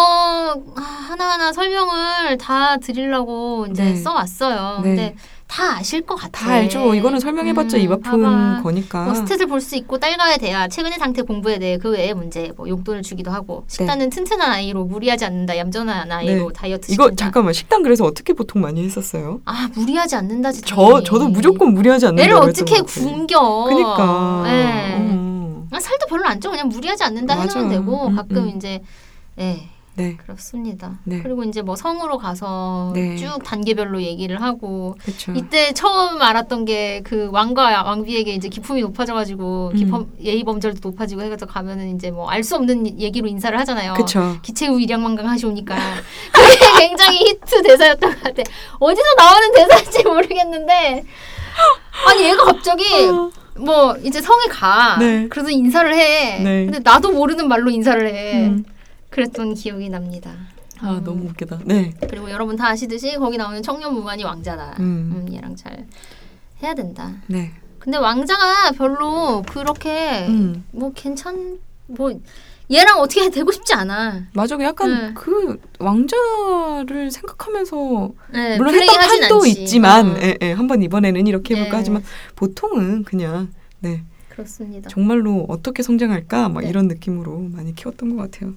[0.77, 3.97] 아, 하나하나 설명을 다 드리려고 이제 네.
[3.97, 4.81] 써왔어요.
[4.83, 4.89] 네.
[4.89, 6.47] 근데 다 아실 것 같아.
[6.47, 6.95] 다 알죠.
[6.95, 8.63] 이거는 설명해봤자 음, 입 아픈 봐봐.
[8.63, 9.05] 거니까.
[9.05, 12.69] 뭐 stat을 볼 수 있고 딸과의 대화, 최근의 상태 공부에 대해 그 외의 문제, 뭐
[12.69, 16.53] 용돈을 주기도 하고 식단은 튼튼한 아이로 무리하지 않는다, 얌전한 아이로 네.
[16.55, 17.25] 다이어트 이거 시킨다.
[17.25, 19.41] 잠깐만 식당 그래서 어떻게 보통 많이 했었어요?
[19.45, 20.63] 아 무리하지 않는다지.
[20.63, 21.05] 저 당연히.
[21.05, 22.23] 저도 무조건 무리하지 않는다.
[22.25, 22.81] 애를 어떻게.
[22.83, 23.65] 굶겨?
[23.69, 24.45] 그니까.
[24.49, 24.97] 예.
[24.99, 25.67] 어.
[25.71, 26.51] 아, 살도 별로 안 쪄.
[26.51, 27.59] 그냥 무리하지 않는다 맞아.
[27.59, 28.53] 해놓으면 되고 음, 가끔 음.
[28.57, 28.81] 이제
[29.39, 29.69] 예.
[29.97, 30.99] 네, 그렇습니다.
[31.05, 31.23] 네.
[31.23, 33.15] 그리고 이제 뭐 성으로 가서 네.
[33.17, 35.31] 쭉 단계별로 얘기를 하고 그렇죠.
[35.37, 39.77] 이때 처음 알았던 게 그 왕과 왕비에게 이제 기품이 높아져가지고 음.
[39.77, 43.95] 기품 예의 범절도 높아지고 해서 가면은 이제 뭐 알 수 없는 얘기로 인사를 하잖아요.
[43.95, 44.37] 그렇죠.
[44.43, 45.77] 기체후 일양만강 하시오니까
[46.33, 48.43] 그게 굉장히 히트 대사였던 것 같아.
[48.81, 51.05] 어디서 나오는 대사인지 모르겠는데
[52.09, 52.83] 아니 얘가 갑자기
[53.57, 54.97] 뭐 이제 성에 가.
[54.99, 55.29] 네.
[55.29, 56.41] 그래서 인사를 해.
[56.41, 56.65] 네.
[56.65, 58.47] 근데 나도 모르는 말로 인사를 해.
[58.49, 58.65] 음.
[59.15, 60.35] 그랬던 기억이 납니다.
[60.81, 61.05] 아 음.
[61.05, 61.61] 너무 웃기다.
[61.65, 61.95] 네.
[62.09, 64.77] 그리고 여러분 다 아시듯이 거기 나오는 청년 무관이 왕자다.
[64.81, 65.13] 음.
[65.15, 65.87] 음, 얘랑 잘
[66.61, 67.13] 해야 된다.
[67.29, 67.53] 네.
[67.79, 70.65] 근데 왕자가 별로 그렇게 음.
[70.73, 72.13] 뭐 괜찮 뭐
[72.73, 74.25] 얘랑 어떻게 되고 싶지 않아.
[74.33, 74.59] 맞아.
[74.61, 75.15] 약간 네.
[75.15, 79.47] 그 왕자를 생각하면서 네, 물론 했던 판도.
[79.47, 81.79] 있지만, 어, 예, 예, 한번 이번에는 이렇게 해볼까 예.
[81.79, 82.03] 하지만
[82.35, 84.89] 보통은 그냥 네 그렇습니다.
[84.89, 86.69] 정말로 어떻게 성장할까 막 네.
[86.69, 88.55] 이런 느낌으로 많이 키웠던 것 같아요.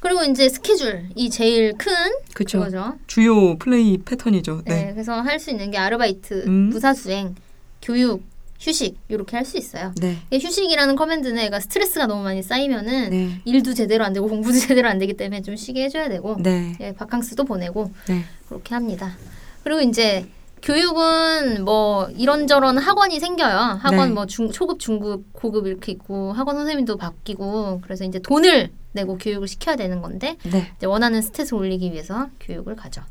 [0.00, 1.92] 그리고 이제 스케줄이 제일 큰
[2.34, 2.58] 그렇죠.
[2.58, 2.94] 그거죠.
[3.06, 4.62] 주요 플레이 패턴이죠.
[4.64, 4.86] 네.
[4.86, 4.92] 네.
[4.94, 6.70] 그래서 할 수 있는 게 아르바이트, 음.
[6.70, 7.34] 무사 수행,
[7.82, 8.22] 교육,
[8.58, 9.92] 휴식 이렇게 할 수 있어요.
[10.00, 10.18] 네.
[10.30, 13.40] 이 휴식이라는 커맨드는 애가 스트레스가 너무 많이 쌓이면은 네.
[13.44, 16.76] 일도 제대로 안 되고 공부도 제대로 안 되기 때문에 좀 쉬게 해줘야 되고 네.
[16.80, 18.24] 예, 바캉스도 보내고 네.
[18.48, 19.16] 그렇게 합니다.
[19.64, 20.26] 그리고 이제
[20.62, 23.78] 교육은 뭐 이런저런 학원이 생겨요.
[23.82, 24.14] 학원 네.
[24.14, 29.48] 뭐 중, 초급, 중급, 고급 이렇게 있고 학원 선생님도 바뀌고 그래서 이제 돈을 내고 교육을
[29.48, 30.72] 시켜야 되는 건데 네.
[30.76, 33.02] 이제 원하는 스탯을 올리기 위해서 교육을 가죠.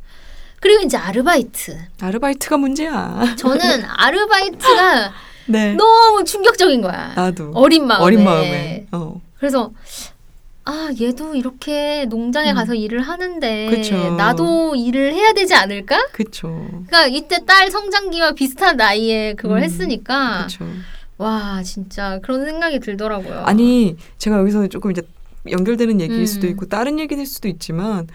[0.61, 1.77] 그리고 이제 아르바이트.
[2.01, 3.35] 아르바이트가 문제야.
[3.37, 5.11] 저는 아르바이트가
[5.47, 5.73] 네.
[5.73, 7.13] 너무 충격적인 거야.
[7.15, 8.03] 나도 어린 마음에.
[8.03, 8.85] 어린 마음에.
[8.91, 9.21] 어.
[9.37, 9.71] 그래서
[10.69, 12.55] 아 얘도 이렇게 농장에 음.
[12.55, 14.15] 가서 일을 하는데 그쵸.
[14.15, 16.09] 나도 일을 해야 되지 않을까?
[16.11, 16.67] 그쵸.
[16.85, 20.65] 그러니까 이때 딸 성장기와 비슷한 나이에 그걸 음, 했으니까 그쵸.
[21.17, 23.39] 와 진짜 그런 생각이 들더라고요.
[23.45, 25.01] 아니 제가 여기서 조금 이제
[25.49, 26.25] 연결되는 얘기일 음.
[26.27, 28.07] 수도 있고 다른 얘기일 수도 있지만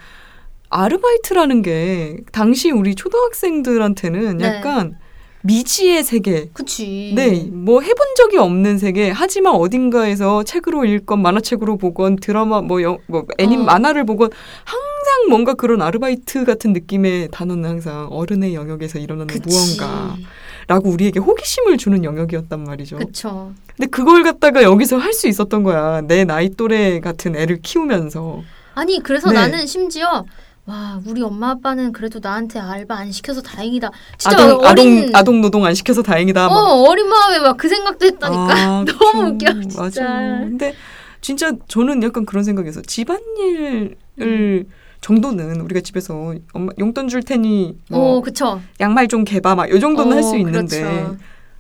[0.69, 4.45] 아르바이트라는 게 당시 우리 초등학생들한테는 네.
[4.45, 4.97] 약간
[5.45, 6.49] 미지의 세계.
[6.55, 7.13] 그치.
[7.15, 9.11] 네, 뭐 해본 적이 없는 세계.
[9.11, 13.61] 하지만 어딘가에서 책으로 읽건 만화책으로 보건 드라마 뭐, 영, 뭐 애니 어.
[13.61, 14.31] 만화를 보건
[14.65, 19.47] 항상 뭔가 그런 아르바이트 같은 느낌의 단어는 항상 어른의 영역에서 일어나는 그치.
[19.47, 22.97] 무언가라고 우리에게 호기심을 주는 영역이었단 말이죠.
[22.97, 23.53] 그쵸.
[23.77, 26.01] 근데 그걸 갖다가 여기서 할 수 있었던 거야.
[26.01, 28.43] 내 나이 또래 같은 애를 키우면서.
[28.75, 29.35] 아니 그래서 네.
[29.37, 30.25] 나는 심지어
[30.67, 33.91] 와 우리 엄마 아빠는 그래도 나한테 알바 안 시켜서 다행이다.
[34.17, 36.49] 진짜 아동, 어린 아동, 아동 노동 안 시켜서 다행이다.
[36.49, 36.55] 막.
[36.57, 38.55] 어 어린 마음에 막 그 생각도 했다니까.
[38.55, 39.29] 아, 너무.
[39.35, 39.83] 웃겨, 진짜.
[39.83, 40.03] 맞아.
[40.41, 40.75] 근데
[41.21, 44.65] 진짜 저는 약간 그런 생각에서 집안일을 음.
[45.03, 48.59] 정도는 우리가 집에서 엄마 용돈 줄 테니 어뭐 그쵸.
[48.81, 51.17] 양말 좀 개봐 막이 정도는 할수 어, 있는데 그렇죠.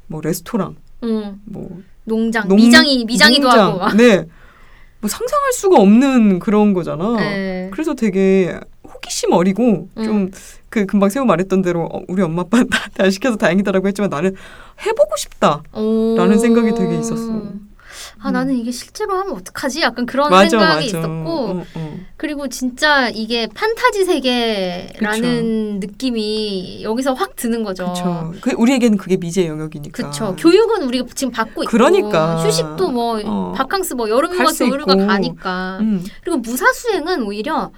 [0.07, 1.41] 뭐 레스토랑 응.
[1.45, 1.69] 뭐
[2.05, 3.97] 농장 농- 미장이 미장이도 농장, 하고 막.
[3.97, 4.25] 네.
[5.01, 7.17] 뭐 상상할 수가 없는 그런 거잖아.
[7.19, 7.69] 네.
[7.71, 8.59] 그래서 되게
[9.05, 10.05] 호기심 어리고 음.
[10.05, 14.35] 좀그 금방 세우 말했던 대로 어, 우리 엄마 아빠 나한테 안 시켜서 다행이다라고 했지만 나는
[14.85, 15.63] 해보고 싶다.
[15.73, 16.17] 오.
[16.17, 17.33] 라는 생각이 되게 있었어.
[18.21, 18.33] 아 음.
[18.33, 19.83] 나는 이게 실제로 하면 어떡하지?
[19.83, 20.99] 약간 그런 맞아 생각이 맞아.
[20.99, 21.97] 있었고 어, 어.
[22.17, 27.85] 그리고 진짜 이게 판타지 세계라는 느낌이 여기서 확 드는 거죠.
[27.85, 28.35] 그렇죠.
[28.41, 30.11] 그 우리에게는 그게 미지의 영역이니까.
[30.11, 30.35] 그쵸.
[30.39, 32.37] 교육은 우리가 지금 받고 있고 그러니까.
[32.45, 33.53] 휴식도 뭐 어.
[33.57, 35.07] 바캉스 뭐 겨울과 있고.
[35.07, 36.05] 가니까 음.
[36.23, 37.71] 그리고 무사 수행은 오히려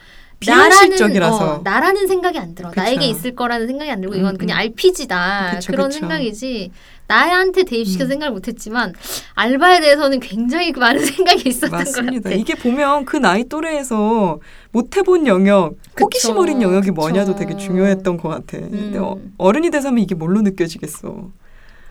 [0.53, 1.39] 비현실적이라서.
[1.39, 2.71] 나라는, 어, 나라는 생각이 안 들어.
[2.71, 2.81] 그쵸.
[2.81, 4.61] 나에게 있을 거라는 생각이 안 들고 이건 음, 그냥 음.
[4.61, 6.01] RPG다 그쵸, 그런 그쵸.
[6.01, 6.71] 생각이지
[7.09, 8.09] 나한테 대입시켜 음.
[8.09, 8.93] 생각을 못했지만
[9.35, 12.31] 알바에 대해서는 굉장히 많은 생각이 있었던 것 맞습니다.
[12.31, 12.35] 같아.
[12.35, 14.41] 이게 보면 그 나이 또래에서
[14.73, 16.91] 못 해본 영역, 호기심 그쵸, 어린 영역이.
[16.91, 18.59] 뭐냐도 되게 중요했던 것 같아.
[18.59, 19.03] 근데 음.
[19.05, 21.31] 어, 어른이 돼서 하면 이게 뭘로 느껴지겠어.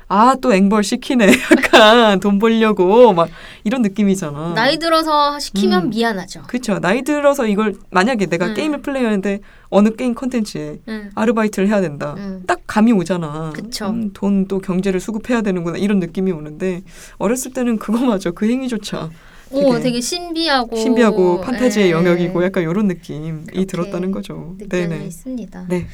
[0.07, 1.27] 아, 또 앵벌 시키네.
[1.51, 3.29] 약간 돈 벌려고 막
[3.63, 4.53] 이런 느낌이잖아.
[4.53, 5.89] 나이 들어서 시키면 음.
[5.89, 6.43] 미안하죠.
[6.47, 6.79] 그쵸.
[6.79, 8.53] 나이 들어서 이걸 만약에 내가 음.
[8.53, 11.09] 게임을 플레이하는데 어느 게임 컨텐츠에 응.
[11.15, 12.15] 아르바이트를 해야 된다.
[12.17, 12.43] 응.
[12.45, 13.51] 딱 감이 오잖아.
[13.83, 16.83] 음, 돈또 경제를 수급해야 되는구나 이런 느낌이 오는데
[17.17, 19.09] 어렸을 때는 그거마저 그 행위조차
[19.51, 24.55] 오, 되게 되게 신비하고 신비하고 판타지의 예, 영역이고 약간 이런 느낌이 들었다는 거죠.
[24.69, 25.05] 네네.
[25.05, 25.67] 있습니다.
[25.69, 25.87] 네.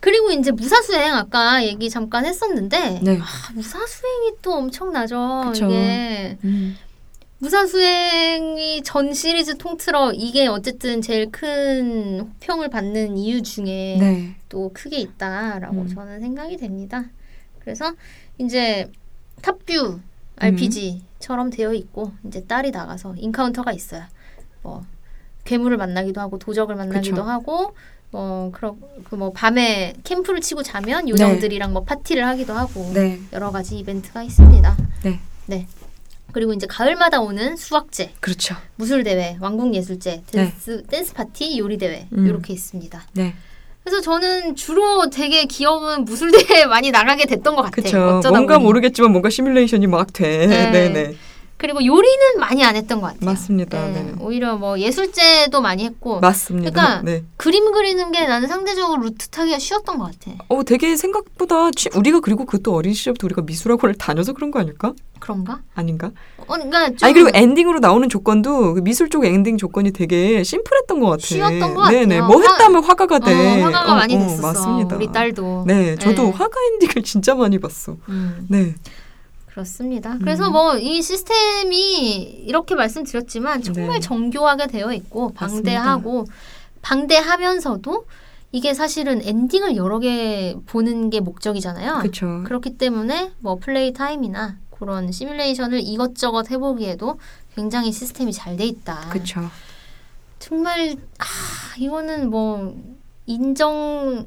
[0.00, 3.18] 그리고 이제 무사수행 아까 얘기 잠깐 했었는데 네.
[3.20, 5.50] 아, 무사수행이 또 엄청나죠.
[5.52, 5.66] 그쵸.
[5.66, 6.76] 이게 음.
[7.38, 14.36] 무사수행이 전 시리즈 통틀어 이게 어쨌든 제일 큰 호평을 받는 이유 중에 네.
[14.48, 15.88] 또 크게 있다라고 음.
[15.88, 17.04] 저는 생각이 됩니다.
[17.60, 17.92] 그래서
[18.38, 18.90] 이제
[19.42, 20.00] 탑뷰
[20.36, 24.04] RPG처럼 되어 있고 이제 딸이 나가서 인카운터가 있어요.
[24.62, 24.84] 뭐
[25.44, 27.28] 괴물을 만나기도 하고 도적을 만나기도 그쵸.
[27.28, 27.74] 하고
[28.10, 28.76] 뭐 그런
[29.08, 33.20] 그뭐 밤에 캠프를 치고 자면 요정들이랑 뭐 파티를 하기도 하고 네.
[33.32, 34.76] 여러 가지 이벤트가 있습니다.
[35.04, 35.20] 네.
[35.46, 35.66] 네.
[36.32, 38.54] 그리고 이제 가을마다 오는 수확제, 그렇죠.
[38.76, 42.26] 무술 대회, 왕국 예술제, 댄스 댄스 파티, 요리 대회 음.
[42.26, 43.02] 이렇게 있습니다.
[43.14, 43.34] 네.
[43.82, 48.18] 그래서 저는 주로 되게 귀여운 무술 대회 많이 나가게 됐던 것 같아요.
[48.18, 48.64] 어쩌다 뭔가 보니.
[48.64, 50.46] 모르겠지만 뭔가 시뮬레이션이 막 돼.
[50.46, 50.70] 네.
[50.70, 50.88] 네.
[50.90, 51.14] 네.
[51.60, 53.20] 그리고 요리는 많이 안 했던 것 같아요.
[53.26, 53.86] 맞습니다.
[53.88, 54.02] 네.
[54.02, 54.14] 네.
[54.18, 56.70] 오히려 뭐 예술제도 많이 했고 맞습니다.
[56.70, 57.22] 그러니까 네.
[57.36, 60.38] 그림 그리는 게 나는 상대적으로 루트 타기가 쉬웠던 것 같아.
[60.48, 64.94] 어, 되게 생각보다 취, 우리가 그리고 그것도 어린 시절부터 우리가 미술학원을 다녀서 그런 거 아닐까?
[65.18, 65.60] 그런가?
[65.74, 66.12] 아닌가?
[66.38, 70.98] 어, 그러니까 좀 아니 그리고 엔딩으로 나오는 조건도 그 미술 쪽 엔딩 조건이 되게 심플했던
[70.98, 71.20] 것 같아.
[71.26, 72.20] 쉬웠던 것 네네.
[72.20, 72.26] 같아요.
[72.26, 73.34] 뭐 화- 했다면 화 가가 돼.
[73.60, 74.40] 어, 화가가 어, 많이 어, 됐었어.
[74.46, 74.96] 맞습니다.
[74.96, 75.64] 우리 딸도.
[75.66, 76.30] 네, 저도 네.
[76.30, 77.98] 화가 엔딩을 진짜 많이 봤어.
[78.08, 78.46] 음.
[78.48, 78.74] 네,
[79.52, 80.12] 그렇습니다.
[80.12, 80.18] 음.
[80.20, 84.00] 그래서 뭐이 시스템이 이렇게 말씀드렸지만 정말 네.
[84.00, 86.26] 정교하게 되어 있고 방대하고
[86.82, 88.06] 방대하면서도
[88.52, 91.98] 이게 사실은 엔딩을 여러 개 보는 게 목적이잖아요.
[92.00, 92.42] 그렇죠.
[92.46, 97.18] 그렇기 때문에 뭐 플레이 타임이나 그런 시뮬레이션을 이것저것 해보기에도
[97.54, 99.08] 굉장히 시스템이 잘 돼 있다.
[99.10, 99.48] 그렇죠.
[100.38, 101.24] 정말 아
[101.78, 102.74] 이거는 뭐
[103.26, 104.24] 인정할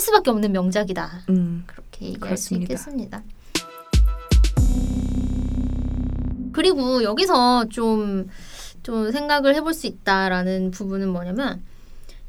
[0.00, 1.24] 수밖에 없는 명작이다.
[1.28, 2.66] 음, 그렇게 얘기할 그렇습니다.
[2.66, 3.22] 수 있겠습니다.
[6.54, 8.28] 그리고 여기서 좀,
[8.82, 11.62] 좀 생각을 해볼 수 있다라는 부분은 뭐냐면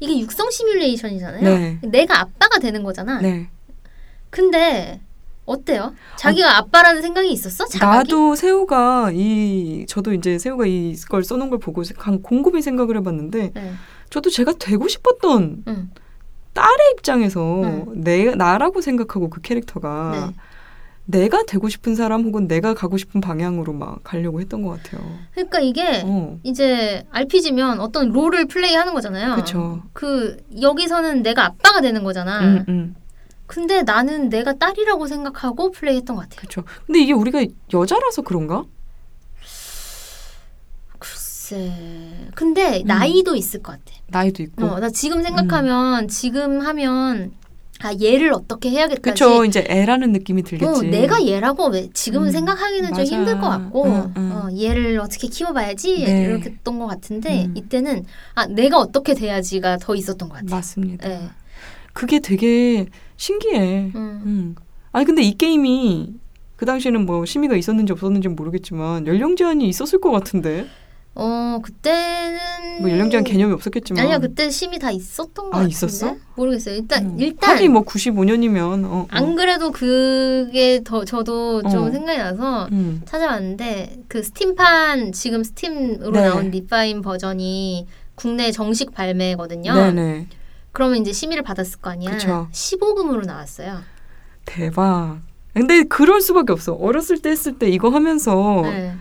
[0.00, 1.42] 이게 육성 시뮬레이션이잖아요.
[1.42, 1.78] 네.
[1.82, 3.20] 내가 아빠가 되는 거잖아.
[3.20, 3.48] 네.
[4.30, 5.00] 근데
[5.46, 5.94] 어때요?
[6.16, 7.66] 자기가 아, 빠라는 생각이 있었어?
[7.66, 7.96] 자각이?
[7.96, 13.72] 나도 새우가 이 저도 이제 새우가 이걸 써놓은 걸 보고 간 곰곰이 생각을 해봤는데 네.
[14.10, 15.90] 저도 제가 되고 싶었던 응.
[16.52, 17.86] 딸의 입장에서 응.
[17.94, 20.40] 내 나라고 생각하고 그 캐릭터가 네.
[21.06, 25.00] 내가 되고 싶은 사람 혹은 내가 가고 싶은 방향으로 막 가려고 했던 것 같아요.
[25.32, 29.36] 그러니까 이게 어, 이제 RPG면 어떤 롤을 플레이하는 거잖아요.
[29.36, 29.82] 그쵸.
[29.92, 32.40] 그 여기서는 내가 아빠가 되는 거잖아.
[32.40, 32.94] 음, 음,
[33.46, 36.40] 근데 나는 내가 딸이라고 생각하고 플레이했던 것 같아요.
[36.40, 36.64] 그렇죠.
[36.86, 38.64] 근데 이게 우리가 여자라서 그런가?
[40.98, 41.72] 글쎄.
[42.34, 42.86] 근데 음.
[42.86, 43.96] 나이도 있을 것 같아.
[44.08, 44.66] 나이도 있고.
[44.66, 47.32] 어, 나 지금 생각하면 지금 하면
[47.82, 49.02] 아 얘를 어떻게 해야겠다지.
[49.02, 49.44] 그렇죠.
[49.44, 50.66] 이제 애라는 느낌이 들겠지.
[50.66, 53.04] 어, 내가 얘라고 왜 지금 음, 생각하기는 좀 맞아.
[53.04, 54.32] 힘들 것 같고 응, 응.
[54.32, 56.24] 어, 얘를 어떻게 키워봐야지 네.
[56.24, 57.54] 이렇게 했던 것 같은데 음.
[57.56, 58.04] 이때는
[58.34, 60.54] 아 내가 어떻게 돼야지가 더 있었던 것 같아.
[60.54, 61.08] 맞습니다.
[61.08, 61.28] 네.
[61.92, 62.86] 그게 되게
[63.16, 63.92] 신기해.
[63.94, 64.22] 음.
[64.24, 64.54] 음.
[64.92, 66.14] 아니 근데 이 게임이
[66.56, 70.66] 그 당시에는 뭐 심의가 있었는지 없었는지 는 모르겠지만 연령 제한이 있었을 것 같은데
[71.18, 75.72] 어 그때는 뭐 연령 제한 개념이 없었겠지만 아니야 그때 심의 다 있었던 것 아, 같은데
[75.72, 76.16] 있었어?
[76.34, 76.74] 모르겠어요.
[76.74, 77.16] 일단 음.
[77.18, 79.06] 일단 하긴 뭐 95년이면 어, 어.
[79.10, 81.90] 안 그래도 그게 더 저도 좀 어.
[81.90, 83.00] 생각이 나서 음.
[83.06, 86.20] 찾아봤는데 그 스팀판 지금 스팀으로 네.
[86.28, 89.72] 나온 Refine 버전이 국내 정식 발매거든요.
[89.72, 90.28] 네네
[90.72, 92.10] 그러면 이제 심의를 받았을 거 아니야.
[92.10, 92.48] 그쵸.
[92.52, 93.80] 15금으로 나왔어요.
[94.44, 95.20] 대박.
[95.54, 96.74] 근데 그럴 수밖에 없어.
[96.74, 98.94] 어렸을 때 했을 때 이거 하면서 네.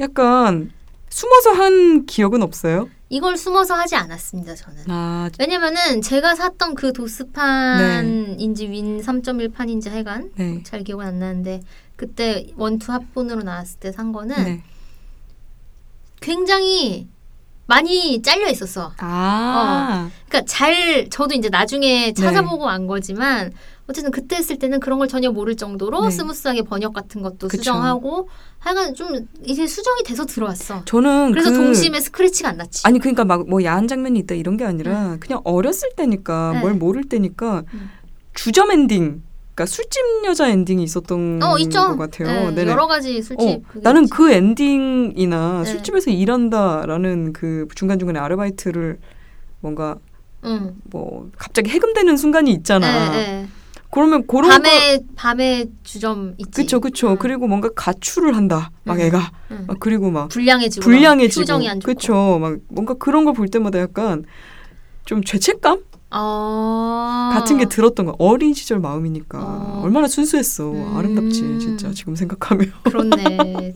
[0.00, 0.72] 약간
[1.10, 2.88] 숨어서 한 기억은 없어요?
[3.08, 4.54] 이걸 숨어서 하지 않았습니다.
[4.54, 4.84] 저는.
[4.88, 10.62] 아, 왜냐면은 제가 샀던 그 도스판인지 윈 3.1판인지 하여간 네.
[10.62, 11.60] 잘 기억은 안 나는데
[11.96, 14.62] 그때 원투 합본으로 나왔을 때 산 거는 네.
[16.20, 17.08] 굉장히
[17.66, 18.92] 많이 잘려 있었어.
[18.98, 22.12] 아, 그러니까 잘 저도 이제 나중에 네.
[22.12, 23.52] 찾아보고 안 거지만
[23.90, 26.10] 어쨌든 그때 했을 때는 그런 걸 전혀 모를 정도로 네.
[26.10, 27.58] 스무스하게 번역 같은 것도 그쵸.
[27.58, 30.84] 수정하고 하여간 좀 이제 수정이 돼서 들어왔어.
[30.84, 32.82] 저는 그래서 그, 동심에 스크래치가 안 났지.
[32.86, 36.60] 아니 그러니까 막 뭐 야한 장면이 있다 이런 게 아니라 그냥 어렸을 때니까 네.
[36.60, 37.90] 뭘 모를 때니까 음.
[38.34, 39.22] 주점 엔딩,
[39.54, 41.56] 그러니까 술집 여자 엔딩이 있었던 어.
[41.56, 42.50] 것 같아요.
[42.52, 42.66] 네.
[42.66, 43.48] 여러 가지 술집.
[43.48, 44.12] 어, 나는 있지.
[44.12, 45.70] 그 엔딩이나 네.
[45.70, 48.98] 술집에서 일한다라는 그 중간 중간에 아르바이트를
[49.60, 49.96] 뭔가
[50.44, 50.76] 응.
[50.84, 53.10] 뭐 갑자기 해금되는 순간이 있잖아.
[53.10, 53.48] 네, 네.
[53.92, 56.50] 그러면 그런 거 밤에 밤에 주점 있지.
[56.62, 57.16] 그쵸 그쵸 응.
[57.18, 59.00] 그리고 뭔가 가출을 한다 막 음.
[59.00, 59.64] 애가 응.
[59.66, 61.92] 막 그리고 막 불량해지고 불량해지고 표정이 안 좋고.
[61.92, 64.24] 그쵸 막 뭔가 그런 걸 볼 때마다 약간
[65.06, 67.30] 좀 죄책감 어...
[67.32, 69.80] 같은 게 들었던 거 어린 시절 마음이니까 어.
[69.84, 70.96] 얼마나 순수했어 음.
[70.96, 73.72] 아름답지 진짜 지금 생각하면 그렇네.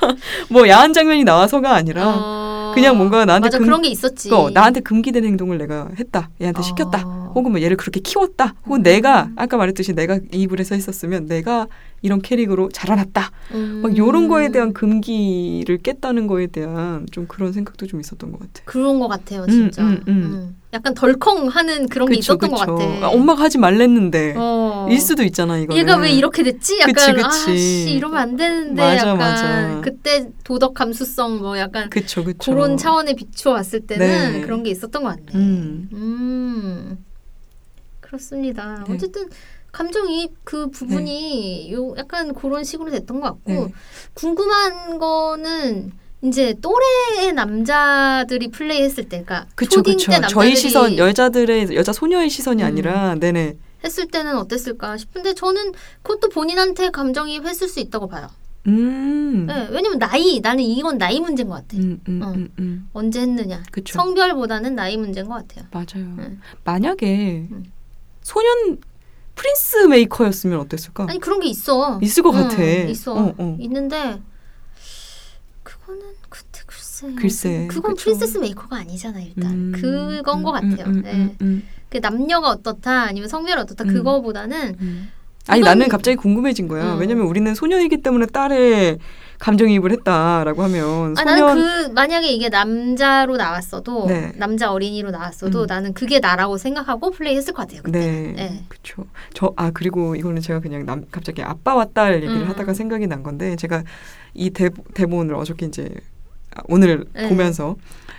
[0.50, 2.55] 뭐 야한 장면이 나와서가 아니라 어...
[2.76, 4.28] 그냥 뭔가 나한테 맞아 금- 그런 게 있었지.
[4.30, 7.32] 그 나한테 금기된 행동을 내가 했다 얘한테 시켰다 어.
[7.34, 8.82] 혹은 뭐 얘를 그렇게 키웠다 혹은 음.
[8.82, 11.66] 내가 아까 말했듯이 내가 이 입을 해서 있었으면 내가
[12.06, 13.80] 이런 캐릭으로 자라났다 음.
[13.82, 18.62] 막 요런 거에 대한 금기를 깼다는 거에 대한 좀 그런 생각도 좀 있었던 것 같아.
[18.64, 19.82] 그런 것 같아요, 음, 진짜.
[19.82, 20.08] 음, 음.
[20.08, 20.56] 음.
[20.72, 22.76] 약간 덜컹하는 그런 게 그쵸, 있었던 것 그쵸.
[22.76, 23.06] 같아.
[23.06, 24.86] 아, 엄마가 하지 말랬는데 어.
[24.90, 25.74] 일 수도 있잖아 이거.
[25.76, 26.78] 얘가 왜 이렇게 됐지?
[26.80, 27.50] 약간 그치, 그치.
[27.50, 29.80] 아씨 이러면 안 되는데 맞아, 약간 맞아.
[29.82, 32.52] 그때 도덕 감수성 뭐 약간 그쵸 그쵸.
[32.52, 34.40] 그런 차원에 비추어 봤을 때는 네.
[34.42, 35.24] 그런 게 있었던 것 같네.
[35.34, 35.88] 음.
[35.92, 36.98] 음.
[38.00, 38.84] 그렇습니다.
[38.86, 38.94] 네.
[38.94, 39.28] 어쨌든
[39.76, 43.72] 감정이입 그 부분이 요 약간 그런 식으로 됐던 것 같고 네.
[44.14, 45.92] 궁금한 거는
[46.22, 50.12] 이제 또래의 남자들이 플레이했을 때, 그러니까 그쵸 초딩 그쵸.
[50.12, 52.66] 때 남자들이 저희 시선 여자들의 여자 소녀의 시선이 음.
[52.66, 53.58] 아니라 네네.
[53.84, 55.72] 했을 때는 어땠을까 싶은데 저는
[56.02, 58.28] 그것도 본인한테 감정이입 했을 수 있다고 봐요.
[58.66, 59.44] 음.
[59.46, 61.76] 네, 왜냐면 나이 나는 이건 나이 문제인 것 같아.
[61.76, 62.30] 음, 음, 어.
[62.30, 62.88] 음, 음.
[62.94, 63.62] 언제 했느냐.
[63.70, 63.92] 그쵸.
[63.98, 65.66] 성별보다는 나이 문제인 것 같아요.
[65.70, 66.06] 맞아요.
[66.06, 66.40] 음.
[66.64, 67.70] 만약에 음.
[68.22, 68.78] 소년
[69.36, 71.06] 프린스 메이커였으면 어땠을까?
[71.08, 72.00] 아니 그런 게 있어.
[72.02, 72.62] 있을 것 응, 같아.
[72.64, 73.14] 있어.
[73.14, 73.56] 어, 어.
[73.60, 74.20] 있는데
[75.62, 77.14] 그거는 그때 글쎄.
[77.14, 78.04] 글쎄, 그건 그쵸.
[78.04, 79.50] 프린세스 메이커가 아니잖아 일단.
[79.52, 80.86] 음, 그건 것 음, 같아요.
[80.86, 81.12] 음, 네.
[81.12, 83.88] 음, 음, 그 남녀가 어떻다 아니면 성별이 어떻다 음.
[83.88, 85.12] 그거보다는 음.
[85.48, 86.94] 아니 나는 갑자기 궁금해진 거야.
[86.94, 86.98] 음.
[87.00, 88.98] 왜냐면 우리는 소녀이기 때문에 딸에
[89.38, 94.32] 감정이입을 했다라고 하면 아, 소년 나는 그 만약에 이게 남자로 나왔어도 네.
[94.36, 95.66] 남자 어린이로 나왔어도 음.
[95.66, 97.82] 나는 그게 나라고 생각하고 플레이했을 것 같아요.
[97.82, 97.98] 그때.
[97.98, 98.64] 네, 네.
[98.68, 99.04] 그렇죠.
[99.34, 102.48] 저 아 그리고 이거는 제가 그냥 남 갑자기 아빠와 딸 얘기를 음.
[102.48, 103.84] 하다가 생각이 난 건데 제가
[104.34, 105.88] 이 대, 대본을 어저께 이제
[106.56, 107.28] 아, 오늘 네.
[107.28, 107.76] 보면서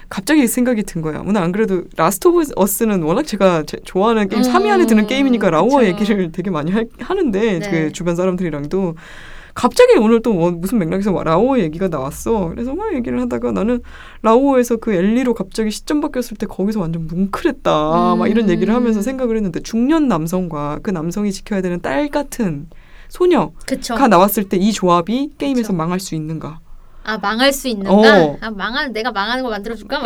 [0.10, 1.22] 갑자기 생각이 든 거야.
[1.26, 5.06] 오늘 안 그래도 라스트 오브 어스는 워낙 제가 제- 좋아하는 게임 음, 3위 안에 드는
[5.06, 5.85] 게임이니까 라오어 그쵸.
[5.85, 7.69] 얘기를 되게 많이 하, 하는데 네.
[7.69, 8.95] 그 주변 사람들이랑도
[9.57, 12.49] 갑자기 오늘 또뭐 무슨 맥락에서 라오어 얘기가 나왔어.
[12.49, 13.81] 그래서 막 얘기를 하다가 나는
[14.21, 18.15] 라오어에서 그 엘리로 갑자기 시점 바뀌었을 때 거기서 완전 뭉클했다.
[18.15, 19.01] 막 이런 얘기를 하면서 음.
[19.01, 22.67] 생각을 했는데 중년 남성과 그 남성이 지켜야 되는 딸 같은
[23.09, 23.97] 소녀가 그쵸.
[23.97, 25.73] 나왔을 때 이 조합이 게임에서 그쵸.
[25.73, 26.59] 망할 수 있는가?
[27.03, 27.91] 아 망할 수 있는가?
[27.91, 28.38] 어.
[28.39, 30.03] 아 망할 내가 망하는 거 만들어줄까?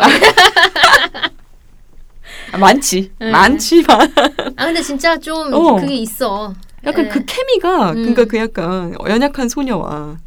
[2.52, 3.30] 아, 많지, 네.
[3.30, 4.12] 많지만
[4.56, 5.76] 아 근데 진짜 좀 어.
[5.76, 6.54] 그게 있어.
[6.84, 7.08] 약간 예.
[7.08, 7.94] 그 케미가 음.
[7.96, 10.18] 그러니까 그 약간 연약한 소녀와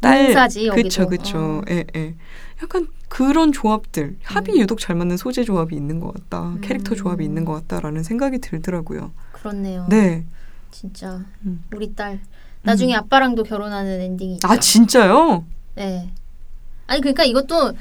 [0.00, 0.82] 딸 인사지, 여기도.
[0.82, 1.62] 그쵸 그쵸 어.
[1.70, 2.14] 예 예.
[2.62, 4.58] 약간 그런 조합들 합이 음.
[4.58, 6.96] 유독 잘 맞는 소재 조합이 있는 것 같다 캐릭터 음.
[6.96, 9.12] 조합이 있는 것 같다라는 생각이 들더라고요.
[9.32, 9.86] 그렇네요.
[9.88, 10.24] 네.
[10.70, 11.62] 진짜 음.
[11.74, 12.20] 우리 딸
[12.62, 14.40] 나중에 아빠랑도 결혼하는 엔딩이.
[14.42, 15.44] 아 진짜요?
[15.74, 16.10] 네.
[16.86, 17.72] 아니 그러니까 이것도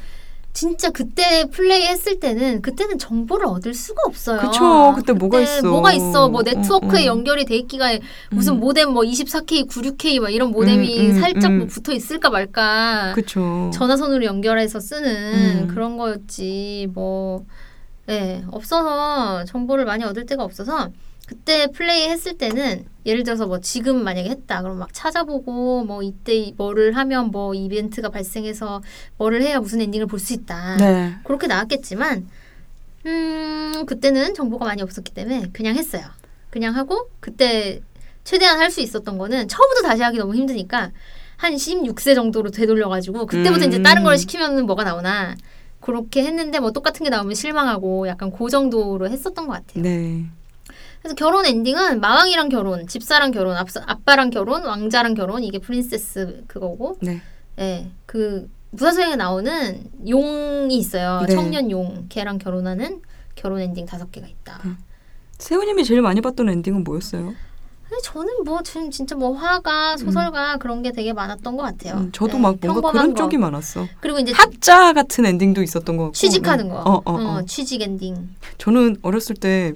[0.54, 4.40] 진짜 그때 플레이했을 때는 그때는 정보를 얻을 수가 없어요.
[4.40, 4.94] 그쵸.
[4.96, 5.68] 그때 뭐가 있어.
[5.68, 6.30] 뭐가 있어?
[6.30, 7.06] 뭐 네트워크에 어, 어.
[7.08, 7.98] 연결이 돼 있기가
[8.30, 8.60] 무슨 음.
[8.60, 11.58] 모뎀 뭐 24K, 96K 막 이런 모뎀이 음, 음, 살짝 음.
[11.58, 13.14] 뭐 붙어 있을까 말까.
[13.16, 13.72] 그쵸.
[13.74, 15.68] 전화선으로 연결해서 쓰는 음.
[15.68, 17.46] 그런 거였지 뭐
[18.06, 20.90] 네, 없어서 정보를 많이 얻을 데가 없어서
[21.34, 26.54] 그때 플레이 했을 때는 예를 들어서 뭐 지금 만약에 했다 그럼 막 찾아보고 뭐 이때
[26.58, 28.82] 뭐를 하면 뭐 이벤트가 발생해서
[29.18, 31.16] 뭐를 해야 무슨 엔딩을 볼 수 있다 네.
[31.24, 32.28] 그렇게 나왔겠지만
[33.08, 36.04] 음 그때는 정보가 많이 없었기 때문에 그냥 했어요
[36.52, 37.82] 그냥 하고 그때
[38.24, 40.92] 최대한 할 수 있었던 거는 처음부터 다시 하기 너무 힘드니까
[41.38, 43.70] 한 16세 정도로 되돌려가지고 그때부터 음.
[43.70, 45.36] 이제 다른 걸 시키면 뭐가 나오나
[45.82, 49.84] 그렇게 했는데 뭐 똑같은 게 나오면 실망하고 약간 그 정도로 했었던 것 같아요.
[49.84, 50.24] 네.
[51.04, 56.98] 그래서 결혼 엔딩은 마왕이랑 결혼, 집사랑 결혼, 앞, 아빠랑 결혼, 왕자랑 결혼 이게 프린세스 그거고,
[57.02, 57.22] 네.
[57.60, 61.26] 예, 그 무사소행에 나오는 용이 있어요.
[61.28, 61.36] 네.
[61.36, 62.06] 청년 용.
[62.08, 63.02] 걔랑 결혼하는
[63.36, 64.62] 결혼 엔딩 다섯 개가 있다.
[64.64, 64.78] 음.
[65.40, 67.34] 세훈님이 제일 많이 봤던 엔딩은 뭐였어요?
[68.02, 71.96] 저는 뭐 지금 진짜 뭐 화가 소설가 그런 게 되게 많았던 것 같아요.
[71.96, 73.16] 음, 저도 네, 막 뭔가 그런 거.
[73.16, 73.88] 쪽이 많았어.
[74.00, 76.14] 그리고 이제 학자 같은 엔딩도 있었던 것 같고.
[76.14, 76.78] 취직하는 거.
[76.78, 77.42] 어, 어, 어, 어.
[77.46, 78.36] 취직 엔딩.
[78.58, 79.74] 저는 어렸을 때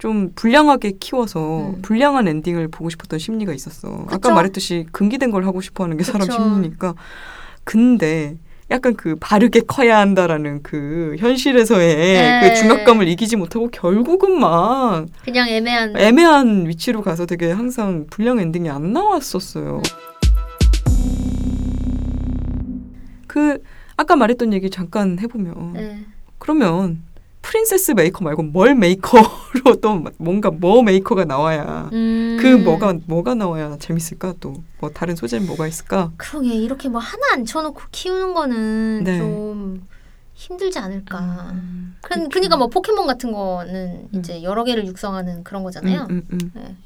[0.00, 1.82] 좀 불량하게 키워서 음.
[1.82, 4.04] 불량한 엔딩을 보고 싶었던 심리가 있었어.
[4.06, 4.34] 아까 그쵸?
[4.34, 6.32] 말했듯이 금기된 걸 하고 싶어 하는 게 사람 그쵸.
[6.32, 6.94] 심리니까.
[7.64, 8.38] 근데
[8.70, 12.40] 약간 그 바르게 커야 한다라는 그 현실에서의 네.
[12.40, 18.70] 그 중압감을 이기지 못하고 결국은 막 그냥 애매한 애매한 위치로 가서 되게 항상 불량 엔딩이
[18.70, 19.82] 안 나왔었어요.
[23.26, 23.58] 그
[23.98, 26.06] 아까 말했던 얘기 잠깐 해보면 네.
[26.38, 27.02] 그러면
[27.42, 32.38] 프린세스 메이커 말고 뭘 메이커로 또 뭔가 뭐 메이커가 나와야 음.
[32.40, 36.10] 그 뭐가 뭐가 나와야 재밌을까 또 뭐 다른 소재는 뭐가 있을까?
[36.16, 39.18] 그러게 이렇게 뭐 하나 앉혀놓고 키우는 거는 네.
[39.18, 39.86] 좀
[40.34, 41.50] 힘들지 않을까.
[41.52, 42.28] 음, 그, 그쵸.
[42.30, 44.18] 그러니까 뭐 포켓몬 같은 거는 음.
[44.18, 46.06] 이제 여러 개를 육성하는 그런 거잖아요.
[46.08, 46.52] 음, 음, 음.
[46.54, 46.76] 네.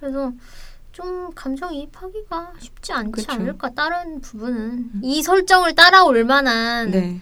[0.00, 0.32] 그래서
[0.90, 3.32] 좀 감정이입하기가 쉽지 않지 그쵸.
[3.32, 3.70] 않을까.
[3.70, 7.20] 다른 부분은 이 설정을 따라올 만한 네,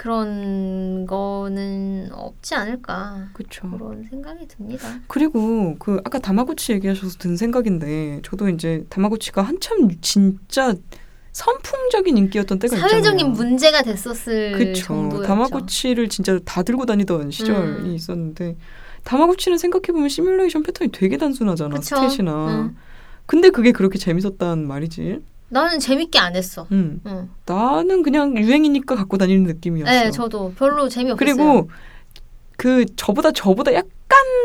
[0.00, 3.28] 그런 거는 없지 않을까.
[3.34, 3.68] 그렇죠.
[3.70, 4.88] 그런 생각이 듭니다.
[5.08, 10.74] 그리고 그 아까 다마고치 얘기하셔서 든 생각인데 저도 이제 다마고치가 한참 진짜
[11.32, 13.34] 선풍적인 인기였던 때가 사회적인 있잖아요.
[13.34, 14.84] 문제가 됐었을 그쵸.
[14.84, 15.26] 정도였죠.
[15.26, 17.94] 다마고치를 진짜 다 들고 다니던 시절이 음.
[17.94, 18.56] 있었는데
[19.04, 21.96] 다마고치는 생각해보면 시뮬레이션 패턴이 되게 단순하잖아 그쵸.
[21.96, 22.76] 스탯이나 응.
[23.26, 25.20] 근데 그게 그렇게 재밌었단 말이지
[25.50, 26.66] 나는 재밌게 안 했어.
[26.72, 27.00] 음.
[27.06, 27.28] 응.
[27.46, 31.16] 나는 그냥 유행이니까 갖고 다니는 느낌이었어 네, 저도 별로 재미없었어요.
[31.16, 31.68] 그리고
[32.56, 33.90] 그 저보다 저보다 약간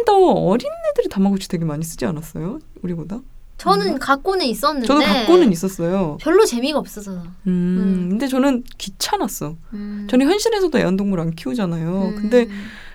[0.06, 2.60] 더 어린 애들이 다마고치 되게 많이 쓰지 않았어요?
[2.82, 3.20] 우리보다?
[3.58, 7.12] 저는 갖고는 있었는데 저도 갖고는 있었어요 별로 재미가 없어서.
[7.12, 8.08] 음, 음.
[8.10, 10.08] 근데 저는 귀찮았어 음.
[10.10, 12.16] 저는 현실에서도 애완동물 안 키우잖아요 음.
[12.16, 12.48] 근데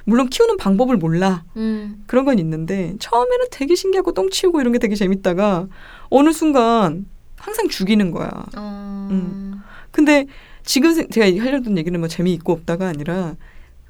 [0.05, 2.03] 물론 키우는 방법을 몰라 음.
[2.07, 5.67] 그런 건 있는데 처음에는 되게 신기하고 똥 치우고 이런 게 되게 재밌다가
[6.11, 7.07] 어느 순간
[7.41, 8.31] 항상 죽이는 거야.
[8.57, 9.09] 어.
[9.11, 9.61] 음.
[9.91, 10.27] 근데
[10.65, 13.35] 지금 생- 제가 하려던 얘기는 뭐 재미있고 없다가 아니라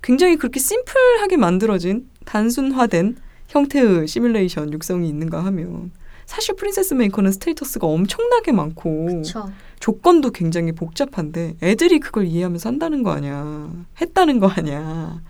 [0.03, 3.17] 굉장히 그렇게 심플하게 만들어진 단순화된
[3.49, 5.91] 형태의 시뮬레이션 육성이 있는가 하면
[6.27, 9.51] 사실 프린세스 메이커는 status가 엄청나게 많고 그쵸.
[9.81, 13.69] 조건도 굉장히 복잡한데 애들이 그걸 이해하면서 한다는 거 아니야
[14.01, 15.21] 했다는 거 아니야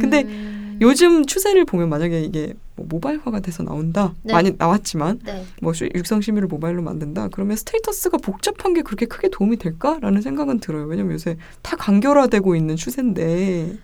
[0.00, 0.55] 근데 음.
[0.80, 4.14] 요즘 추세를 보면 만약에 이게 뭐 모바일화가 돼서 나온다?
[4.22, 4.32] 네.
[4.32, 5.44] 많이 나왔지만 네.
[5.62, 7.28] 뭐 시- 육성 시뮬을 모바일로 만든다?
[7.28, 10.84] 그러면 status가 복잡한 게 그렇게 크게 도움이 될까라는 생각은 들어요.
[10.86, 13.76] 왜냐면 요새 다 간결화되고 있는 추세인데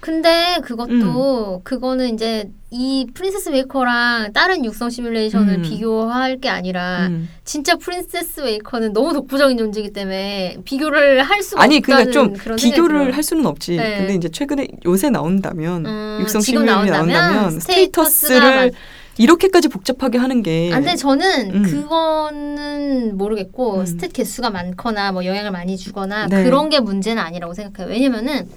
[0.00, 1.60] 근데 그것도 음.
[1.62, 5.62] 그거는 이제 이 프린세스 메이커랑 다른 육성 시뮬레이션을 음.
[5.62, 7.28] 비교할 게 아니라 음.
[7.44, 13.14] 진짜 프린세스 메이커는 너무 독보적인 존재이기 때문에 비교를 할 수가 아니 그러니까 좀 비교를.
[13.14, 13.98] 할 수는 없지 네.
[13.98, 18.72] 근데 이제 최근에 요새 나온다면 음, 육성 시뮬레이션이 나온다면 나온다면 status를
[19.18, 21.62] 이렇게까지 복잡하게 하는 게 아, 근데 저는 음.
[21.62, 23.84] 그거는 모르겠고 음.
[23.84, 26.44] stat 개수가 많거나 뭐 영향을 많이 주거나 네.
[26.44, 27.92] 그런 게 문제는 아니라고 생각해요.
[27.92, 28.48] 왜냐면은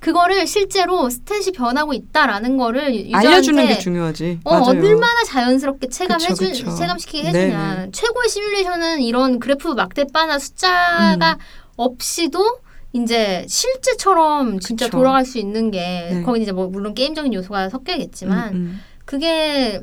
[0.00, 6.34] 그거를 실제로 스탯이 변하고 있다라는 거를 유저한테 알려주는 게 중요하지 어, 맞아요 얼마나 자연스럽게 체감해주,
[6.34, 6.76] 그쵸, 그쵸.
[6.76, 7.86] 체감시키게 네, 해주냐.
[7.92, 11.38] 최고의 시뮬레이션은 이런 그래프 막대바나 숫자가 음.
[11.76, 12.58] 없이도
[12.92, 14.98] 이제 실제처럼 진짜 그쵸.
[14.98, 16.22] 돌아갈 수 있는 게 네.
[16.22, 18.80] 거기 이제 뭐 물론 게임적인 요소가 섞여야겠지만 음, 음.
[19.04, 19.82] 그게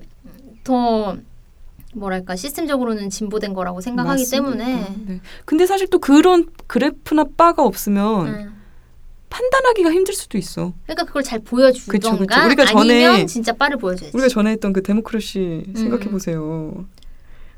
[0.63, 1.17] 더
[1.95, 4.35] 뭐랄까 시스템적으로는 진보된 거라고 생각하기 맞습니다.
[4.65, 5.21] 때문에 네.
[5.45, 8.61] 근데 사실 또 그런 그래프나 바가 없으면 음.
[9.29, 10.73] 판단하기가 힘들 수도 있어.
[10.83, 12.45] 그러니까 그걸 잘 보여주던가 그쵸, 그쵸.
[12.45, 14.15] 우리가 아니면 전에- 진짜 빠를 보여줘야지.
[14.15, 15.75] 우리가 전에 했던 그 데모크라시 음.
[15.75, 16.85] 생각해 보세요.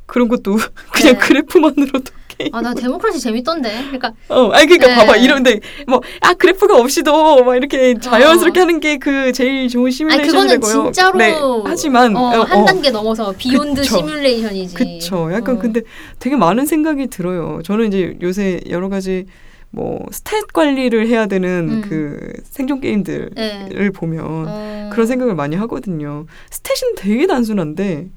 [0.06, 0.56] 그런 것도
[0.94, 1.18] 그냥 네.
[1.19, 2.11] 그래프만으로도.
[2.52, 3.70] 아 나 데모크라시 재밌던데.
[3.84, 4.95] 그러니까 어, 아니 그러니까 네.
[4.95, 9.91] 봐봐 이런데 뭐 아 그래프가 없이도 막 이렇게 자연스럽게 하는 게 그 제일 좋은 아니
[9.91, 10.62] 시뮬레이션이 그거는
[10.94, 11.36] 진짜로 네,
[11.66, 12.66] 하지만 어, 어, 한 어.
[12.66, 13.98] 단계 넘어서 beyond 그쵸.
[13.98, 14.76] 시뮬레이션이지.
[14.76, 15.32] 그쵸.
[15.34, 15.60] 약간 어.
[15.60, 15.82] 근데
[16.20, 17.62] 되게 많은 생각이 들어요.
[17.64, 19.26] 저는 이제 요새 여러 가지
[19.72, 21.82] 뭐 stat 관리를 해야 되는 음.
[21.88, 23.90] 그 생존 게임들을 네.
[23.94, 24.90] 보면 어.
[24.94, 26.26] 그런 생각을 많이 하거든요.
[26.49, 28.07] stat은 되게 단순한데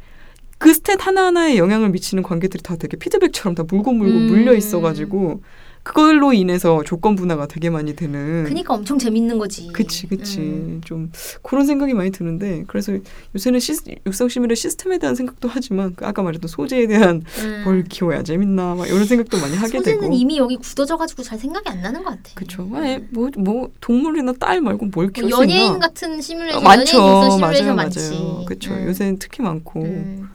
[0.59, 4.27] 그 stat 하나하나에 영향을 미치는 관계들이 다 되게 피드백처럼 다 물고 물고 음.
[4.27, 5.41] 물려 있어가지고
[5.85, 8.45] 그걸로 인해서 조건 분화가 되게 많이 되는.
[8.45, 9.69] 그니까 엄청 재밌는 거지.
[9.73, 10.81] 그치 그치 음.
[10.85, 11.11] 좀
[11.43, 12.93] 그런 생각이 많이 드는데 그래서
[13.35, 17.63] 요새는 시스, 육성 시뮬의 시스템에 대한 생각도 하지만 그 아까 말했던 소재에 대한 음.
[17.65, 21.69] 뭘 키워야 재밌나 막 이런 생각도 많이 하게 소재는 되고 이미 여기 굳어져가지고 잘 생각이
[21.71, 22.33] 안 나는 것 같아.
[22.35, 27.15] 그쵸 뭐뭐 동물이나 딸 말고 뭘뭐 키울 수 연예인 있나 같은 시뮬레이션, 어, 많죠 연예인
[27.17, 28.11] 육성 시뮬레이션 맞아요 많지.
[28.11, 28.87] 맞아요 그쵸 음.
[28.89, 30.29] 요새는 특히 많고 음.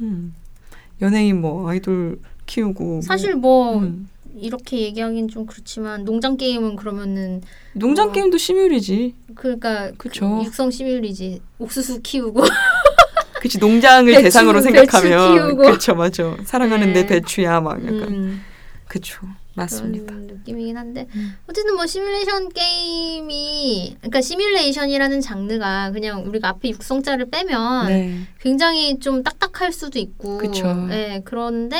[0.00, 0.34] 음.
[1.02, 4.08] 연예인 뭐 아이돌 키우고 사실 뭐 음.
[4.36, 7.42] 이렇게 얘기하긴 좀 그렇지만 농장 게임은 그러면은
[7.74, 8.12] 농장 어.
[8.12, 9.14] 게임도 시뮬이지.
[9.34, 10.42] 그러니까 그쵸.
[10.44, 12.42] 육성 시뮬이지 옥수수 키우고
[13.40, 15.56] 그치 농장을 배추, 대상으로 배추 생각하면 키우고.
[15.62, 17.06] 그렇죠 맞아 사랑하는 내 네.
[17.06, 18.42] 배추야 막 약간 음,
[18.88, 20.06] 그쵸 맞습니다.
[20.06, 21.34] 그런 느낌이긴 한데 음.
[21.48, 29.22] 어쨌든 뭐 시뮬레이션 게임이 그러니까 시뮬레이션이라는 장르가 그냥 우리가 앞에 육성자를 빼면 네 굉장히 좀
[29.22, 30.88] 딱딱할 수도 있고 그쵸.
[30.90, 31.76] 예, 그런데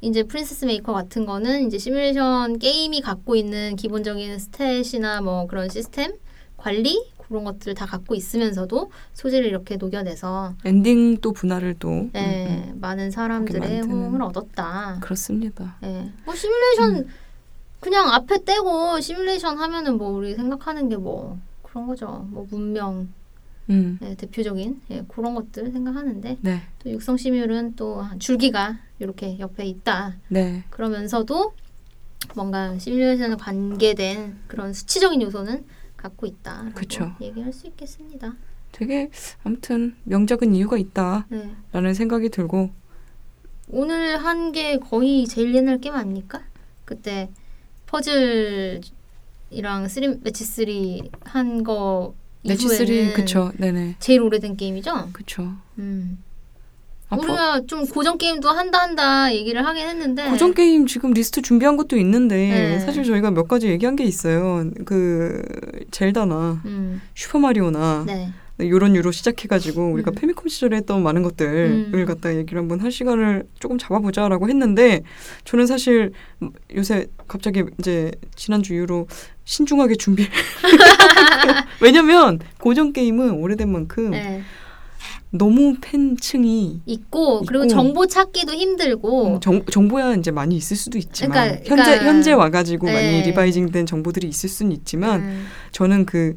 [0.00, 6.12] 이제 프린세스 메이커 같은 거는 이제 시뮬레이션 게임이 갖고 있는 기본적인 stat이나 뭐 그런 시스템
[6.56, 12.78] 관리 그런 것들을 다 갖고 있으면서도 소재를 이렇게 녹여내서 엔딩 또 분할을 또 예, 음,
[12.80, 13.82] 많은 사람들의.
[13.82, 14.94] 호응을 얻었다.
[14.94, 15.00] 음.
[15.00, 15.76] 그렇습니다.
[15.84, 16.10] 예.
[16.24, 17.08] 뭐 시뮬레이션 음.
[17.80, 22.26] 그냥 앞에 떼고 시뮬레이션 하면은 뭐 우리 생각하는 게 뭐 그런 거죠.
[22.30, 23.08] 뭐 문명
[23.70, 29.66] 음, 예, 대표적인 예, 그런 것들 생각하는데 네, 또 육성 시뮬은 또 줄기가 이렇게 옆에
[29.66, 30.16] 있다.
[30.28, 31.52] 네, 그러면서도
[32.34, 35.64] 뭔가 시뮬레이션에 관계된 그런 수치적인 요소는
[35.98, 37.12] 갖고 있다라고 그쵸.
[37.20, 38.34] 얘기할 수 있겠습니다.
[38.72, 39.10] 되게
[39.44, 41.26] 아무튼 명작은 이유가 있다라는
[41.72, 41.94] 네.
[41.94, 42.70] 생각이 들고
[43.70, 46.42] 오늘 한 게 거의 제일 옛날 게임 아닙니까?
[46.86, 47.28] 그때
[47.86, 48.80] 퍼즐이랑
[49.88, 52.14] three match 3한거
[52.44, 55.10] match three 그쵸, 네네, 제일 오래된 게임이죠.
[55.12, 55.52] 그쵸.
[55.78, 56.22] 음.
[57.08, 61.76] 앞으로 우리가 좀 고전 게임도 한다 한다 얘기를 하긴 했는데 고전 게임 지금 리스트 준비한
[61.76, 62.78] 것도 있는데 네.
[62.80, 64.70] 사실 저희가 몇 가지 얘기한 게 있어요.
[64.84, 65.42] 그
[65.90, 67.00] 젤다나 음.
[67.14, 68.32] 슈퍼 마리오나 네.
[68.60, 70.14] 요런 류로 시작해가지고 우리가 음.
[70.16, 72.04] 패미컴 시절에 했던 많은 것들을 음.
[72.04, 75.02] 갖다 얘기를 한번 할 시간을 조금 잡아보자라고 했는데
[75.44, 76.12] 저는 사실
[76.74, 79.06] 요새 갑자기 이제 지난주 이후로
[79.44, 80.26] 신중하게 준비.
[81.80, 84.42] 왜냐면 고전 게임은 오래된 만큼 네.
[85.30, 87.68] 너무 팬층이 있고 그리고 있고.
[87.74, 92.32] 정보 찾기도 힘들고 음, 정, 정보야 이제 많이 있을 수도 있지만 그러니까- 현재 그러니까- 현재
[92.32, 93.22] 와가지고 많이 네.
[93.26, 95.46] 리바이징된 정보들이 있을 수는 있지만 음.
[95.72, 96.36] 저는 그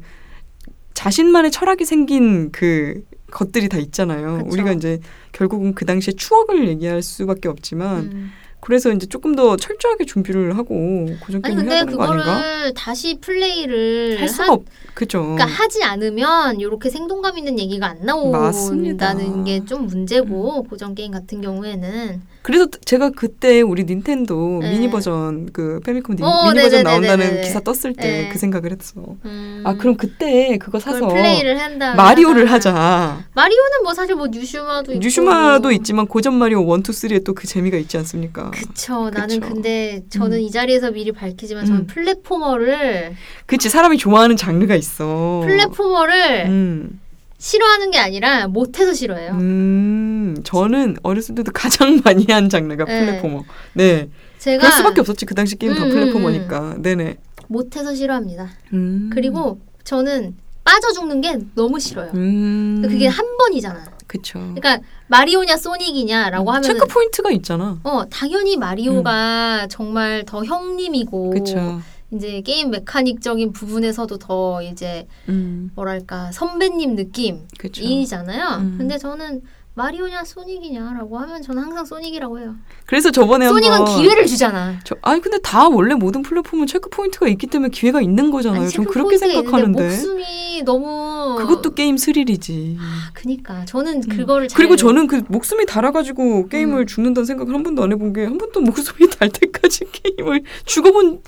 [0.94, 4.38] 자신만의 철학이 생긴 그 것들이 다 있잖아요.
[4.44, 4.48] 그쵸.
[4.50, 5.00] 우리가 이제
[5.32, 8.30] 결국은 그 당시에 추억을 얘기할 수밖에 없지만 음.
[8.64, 12.24] 그래서 이제 조금 더 철저하게 준비를 하고 아니 게임을 해야 근데 되는 거 아닌가?
[12.24, 14.64] 그거를 다시 플레이를 할 수가 하- 없
[14.94, 15.20] 그죠.
[15.22, 17.98] 그러니까 하지 않으면 이렇게 생동감 있는 얘기가 안.
[18.04, 24.70] 나온다는 게 좀 문제고 고전 게임 같은 경우에는 그래서 제가 그때 우리 닌텐도 네.
[24.72, 26.82] 미니 버전 그 패미컴 니- 어, 미니 버전.
[26.84, 28.28] 나온다는 기사 떴을 때 네.
[28.30, 29.16] 그 생각을 했어.
[29.24, 33.24] 음, 아 그럼 그때 그거 사서 플레이를 한다 마리오를 하자.
[33.34, 37.46] 마리오는 뭐 사실 뭐 뉴슈마도 있고 뉴슈마도 있지만 고전 마리오 1, 2, 3에 또 그
[37.46, 38.50] 재미가 있지 않습니까?
[38.52, 39.54] 그쵸 나는 그쵸.
[39.54, 40.42] 근데 저는 음.
[40.42, 41.86] 이 자리에서 미리 밝히지만 저는 음.
[41.86, 43.14] platformer를
[43.46, 45.42] 그치 사람이 좋아하는 장르가 있어.
[45.44, 47.00] platformer를 음,
[47.38, 53.06] 싫어하는 게 아니라 못해서 싫어해요 음, 저는 어렸을 때도 가장 많이 한 장르가 네.
[53.06, 53.44] platformer.
[53.74, 54.08] 네,
[54.38, 56.76] 제가 그럴 수밖에 없었지 그 당시 게임 다 음, 음, platformer니까.
[56.78, 57.16] 네네.
[57.48, 59.10] 못해서 싫어합니다 음.
[59.12, 64.38] 그리고 저는 빠져 죽는 게 너무 싫어요 음, 그게 한 번이잖아 그쵸.
[64.38, 67.78] 그러니까 마리오냐 소닉이냐라고 하면 checkpoint가 있잖아.
[67.82, 71.80] 어 당연히 마리오가 정말 더 형님이고 그쵸.
[72.12, 78.58] 이제 게임 mechanic적인 부분에서도 더 이제 음, 뭐랄까 선배님 느낌이잖아요.
[78.60, 78.74] 음.
[78.76, 79.40] 근데 저는
[79.74, 82.54] 마리오냐 소닉이냐라고 하면 저는 항상 소닉이라고 해요.
[82.86, 84.78] 그래서 저번에 소닉은 기회를 주잖아.
[84.84, 88.68] 저, 아니 근데 다 원래 모든 플랫폼은 checkpoint가 있기 때문에 기회가 있는 거잖아요.
[88.68, 89.82] 전 그렇게 생각하는데.
[89.82, 92.76] 목숨이 너무 그것도 게임 스릴이지.
[92.78, 94.16] 아, 그니까 저는 음.
[94.16, 96.86] 그거를 잘 그리고 저는 그 목숨이 닳아가지고 게임을 음.
[96.86, 101.22] 죽는다는 생각을 한 번도 안 해본 게 한 번도 목숨이 달 때까지 게임을 죽어본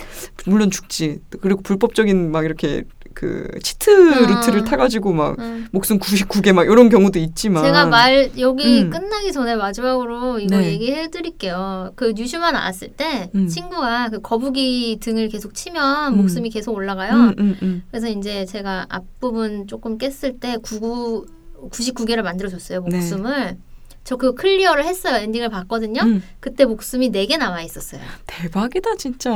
[0.45, 1.19] 물론 죽지.
[1.41, 2.83] 그리고 불법적인 막 이렇게
[3.15, 4.27] 그 cheat 음.
[4.27, 5.67] 루트를 타가지고 막 음.
[5.71, 7.63] 목숨 99개 막 이런 경우도 있지만.
[7.63, 8.89] 제가 말 여기 음.
[8.89, 10.73] 끝나기 전에 마지막으로 이거 네.
[10.73, 11.93] 얘기해 드릴게요.
[11.95, 13.47] 그 뉴슈마 나왔을 때 음.
[13.47, 16.17] 친구가 그 거북이 등을 계속 치면 음.
[16.17, 17.33] 목숨이 계속 올라가요.
[17.39, 17.83] 음.
[17.89, 21.25] 그래서 이제 제가 앞부분 조금 깼을 때 99,
[21.71, 22.97] 99개를 만들어줬어요, 네.
[22.97, 23.57] 목숨을.
[24.03, 25.15] 저 그거 클리어를 했어요.
[25.15, 26.01] 엔딩을 봤거든요.
[26.01, 26.21] 음.
[26.39, 28.01] 그때 목숨이 4개 남아 있었어요.
[28.27, 29.31] 대박이다 진짜.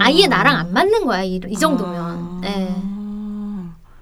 [0.00, 1.96] 아예 나랑 안 맞는 거야, 이, 이 정도면.
[1.96, 2.40] 아.
[2.42, 2.74] 네.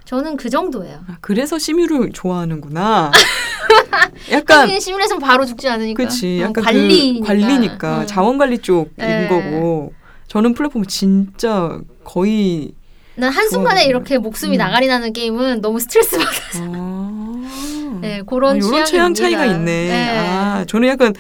[0.09, 1.01] 저는 그 정도예요.
[1.07, 3.13] 아, 그래서 시뮤를 좋아하는구나.
[4.33, 6.03] 약간 시뮬레이션 바로 죽지 않으니까.
[6.03, 6.07] 어,
[6.41, 7.21] 약간 관리니까.
[7.21, 8.07] 그 관리니까 어.
[8.07, 9.29] 자원 관리 쪽인 네.
[9.29, 9.93] 거고.
[10.27, 12.73] 저는 플랫폼 진짜 거의
[13.17, 13.89] 난 한 순간에 좋아하거든요.
[13.91, 14.59] 이렇게 목숨이 음.
[14.59, 16.65] 나가리 나는 게임은 너무 스트레스 받아서.
[16.73, 18.85] 아, 네, 그런 아.
[18.85, 19.89] 취향 차이가 있네.
[19.89, 20.19] 네.
[20.21, 21.13] 아, 저는 약간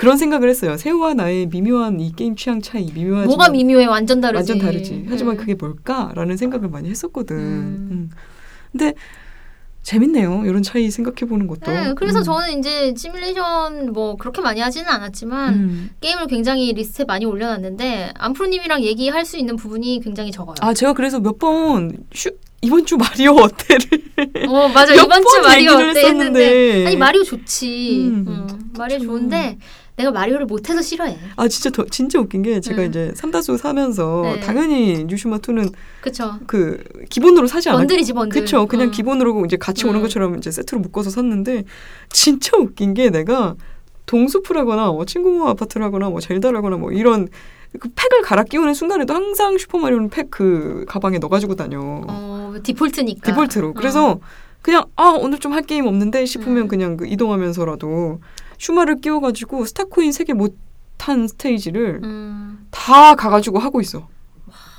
[0.00, 0.78] 그런 생각을 했어요.
[0.78, 3.84] 새우와 나의 미묘한 이 게임 취향 차이, 미묘하지만 뭐가 미묘해?
[3.84, 4.52] 완전 다르지.
[4.52, 5.04] 완전 다르지.
[5.08, 5.36] 하지만 음.
[5.36, 7.36] 그게 뭘까라는 생각을 많이 했었거든.
[7.36, 7.88] 음.
[7.90, 8.10] 음.
[8.72, 8.94] 근데
[9.82, 10.44] 재밌네요.
[10.46, 11.70] 이런 차이 생각해 보는 것도.
[11.70, 12.22] 네, 그래서 음.
[12.24, 15.90] 저는 이제 시뮬레이션 뭐 그렇게 많이 하지는 않았지만 음.
[16.00, 20.54] 게임을 굉장히 리스트에 많이 올려놨는데 안프로님이랑 얘기할 수 있는 부분이 굉장히 적어요.
[20.60, 21.92] 아 제가 그래서 몇 번
[22.62, 26.86] 이번 주 마리오 어때를 어 맞아 몇 이번 주번 마리오 어때 했는데.
[26.86, 28.00] 아니 마리오 좋지.
[28.06, 28.98] 음, 음, 마리오.
[28.98, 29.56] 좋은데
[30.00, 31.18] 내가 마리오를 못해서 싫어해.
[31.36, 32.88] 아 진짜 더, 진짜 웃긴 게 제가 음.
[32.88, 34.40] 이제 삼다수 사면서 네.
[34.40, 36.38] 당연히 뉴슈마 2는 그쵸?
[36.46, 38.40] 그 기본으로 사지 않았 번들이지 번들.
[38.40, 38.90] 그쵸 그냥 음.
[38.90, 40.02] 기본으로 이제 같이 오는 음.
[40.02, 41.64] 것처럼 이제 세트로 묶어서 샀는데
[42.10, 43.54] 진짜 웃긴 게 내가
[44.06, 47.28] 동숲을하거나 뭐 친구 모임 아파트라거나 뭐 젤다라거나 뭐 이런
[47.78, 51.78] 그 팩을 갈아 끼우는 순간에도 항상 슈퍼마리오는 팩 그 가방에 넣어가지고 다녀
[52.08, 53.30] 어 디폴트니까.
[53.30, 53.72] 디폴트로 어.
[53.74, 54.18] 그래서
[54.62, 56.68] 그냥 아 오늘 좀 할 게임 없는데 싶으면 음.
[56.68, 58.20] 그냥 그 이동하면서라도
[58.60, 62.36] 슈마를 끼워가지고 스타코인 세개못탄 스테이지를 음
[62.70, 64.08] 다 가가지고 하고 있어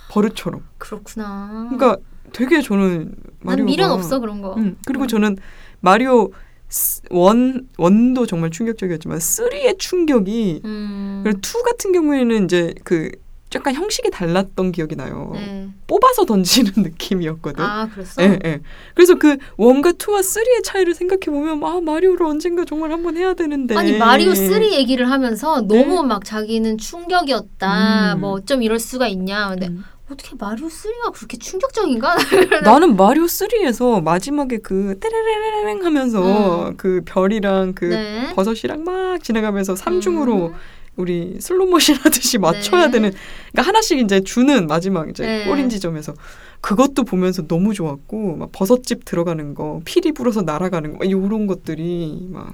[0.09, 1.67] 버릇처럼 그렇구나.
[1.69, 1.97] 그러니까
[2.31, 4.53] 되게 저는 마리오가 난 미련 없어 그런 거.
[4.55, 5.07] 음, 그리고 음.
[5.07, 5.37] 저는
[5.81, 6.29] 마리오
[6.69, 11.21] 스- 원 원도 정말 충격적이었지만 3의 충격이 음.
[11.23, 13.11] 그리고 2 같은 경우에는 이제 그
[13.55, 15.31] 약간 형식이 달랐던 기억이 나요.
[15.33, 15.67] 네.
[15.87, 17.63] 뽑아서 던지는 느낌이었거든.
[17.63, 18.21] 아 그랬어?
[18.23, 18.61] 예, 예.
[18.95, 23.75] 그래서 그 원과 2와 3의 차이를 생각해 보면 아 마리오를 언젠가 정말 한번 해야 되는데.
[23.75, 28.07] 아니 마리오 3 얘기를 하면서 너무 막 자기는 충격이었다.
[28.09, 28.13] 네.
[28.13, 28.21] 음.
[28.21, 29.49] 뭐 어쩜 이럴 수가 있냐.
[29.49, 29.83] 근데 음.
[30.11, 32.15] 어떻게 마리오 3가 그렇게 충격적인가?
[32.63, 36.77] 나는 마리오 3에서 마지막에 그 떼레레레랭 하면서 음.
[36.77, 38.33] 그 별이랑 그 네.
[38.35, 40.53] 버섯이랑 막 지나가면서 삼중으로 음.
[40.95, 42.91] 우리 슬로모션 하듯이 맞춰야 네.
[42.91, 43.13] 되는
[43.51, 45.45] 그러니까 하나씩 이제 주는 마지막 이제 네.
[45.45, 46.13] 골인 지점에서
[46.59, 52.53] 그것도 보면서 너무 좋았고 막 버섯집 들어가는 거 피리 불어서 날아가는 거 이런 것들이 막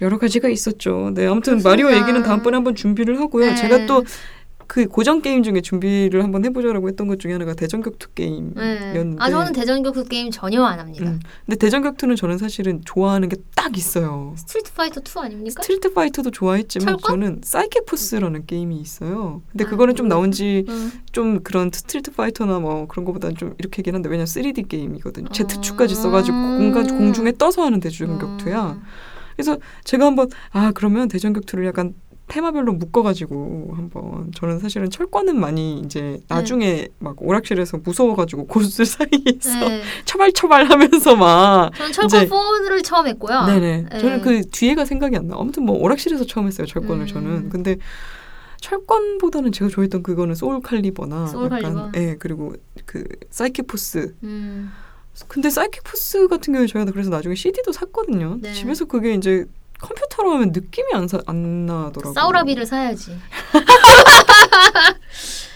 [0.00, 1.12] 여러 가지가 있었죠.
[1.14, 1.68] 네 아무튼 그렇습니다.
[1.70, 3.46] 마리오 얘기는 다음번에 한번 준비를 하고요.
[3.46, 3.54] 네.
[3.54, 4.04] 제가 또
[4.66, 8.14] 그 고전 게임 중에 준비를 한번 해보자라고 했던 것 중에 하나가 대전격투 네.
[8.14, 11.04] 게임이었는데 아 저는 대전격투 게임 전혀 안 합니다.
[11.04, 11.20] 음.
[11.46, 14.34] 근데 대전격투는 저는 사실은 좋아하는 게 딱 있어요.
[14.36, 15.62] 스트리트 파이터 2 아닙니까?
[15.62, 17.10] 스트리트 파이터도 좋아했지만 철권?
[17.10, 19.40] 저는 사이킥포스라는 게임이 있어요.
[19.50, 20.92] 근데 아, 그거는 좀 나온 지 음.
[21.12, 25.28] 좀 그런 스트리트 파이터나 뭐 그런 거보다는 좀 이렇게긴 한데 왜냐면 3D 게임이거든요.
[25.30, 25.32] 어.
[25.32, 28.72] Z축까지 써가지고 공간 공중에 떠서 하는 대전격투야.
[28.72, 28.82] 음.
[29.34, 31.94] 그래서 제가 한번 아 그러면 대전격투를 약간
[32.26, 39.82] 테마별로 묶어가지고 한번 저는 사실은 철권은 많이 이제 나중에 막 오락실에서 무서워가지고 고수들 사이에서 네.
[40.06, 43.44] 처발처발하면서 막 저는 철권 4를 처음 했고요.
[43.46, 43.86] 네네.
[43.90, 43.98] 네.
[43.98, 45.36] 저는 그 뒤에가 생각이 안 나.
[45.38, 47.06] 아무튼 뭐 오락실에서 처음 했어요 철권을 음.
[47.06, 47.48] 저는.
[47.50, 47.76] 근데
[48.60, 51.52] 철권보다는 제가 좋아했던 그거는 소울 칼리버나 소울.
[51.52, 52.54] 약간 예 그리고
[52.86, 54.14] 그 사이키푸스.
[54.22, 54.72] 음.
[55.28, 58.38] 근데 사이킥포스 같은 경우에 저희가 그래서 나중에 CD도 샀거든요.
[58.40, 58.54] 네.
[58.54, 59.44] 집에서 그게 이제
[59.80, 62.14] 컴퓨터로 하면 느낌이 안, 사, 안 나더라고요.
[62.14, 63.18] 싸울아비를 사야지.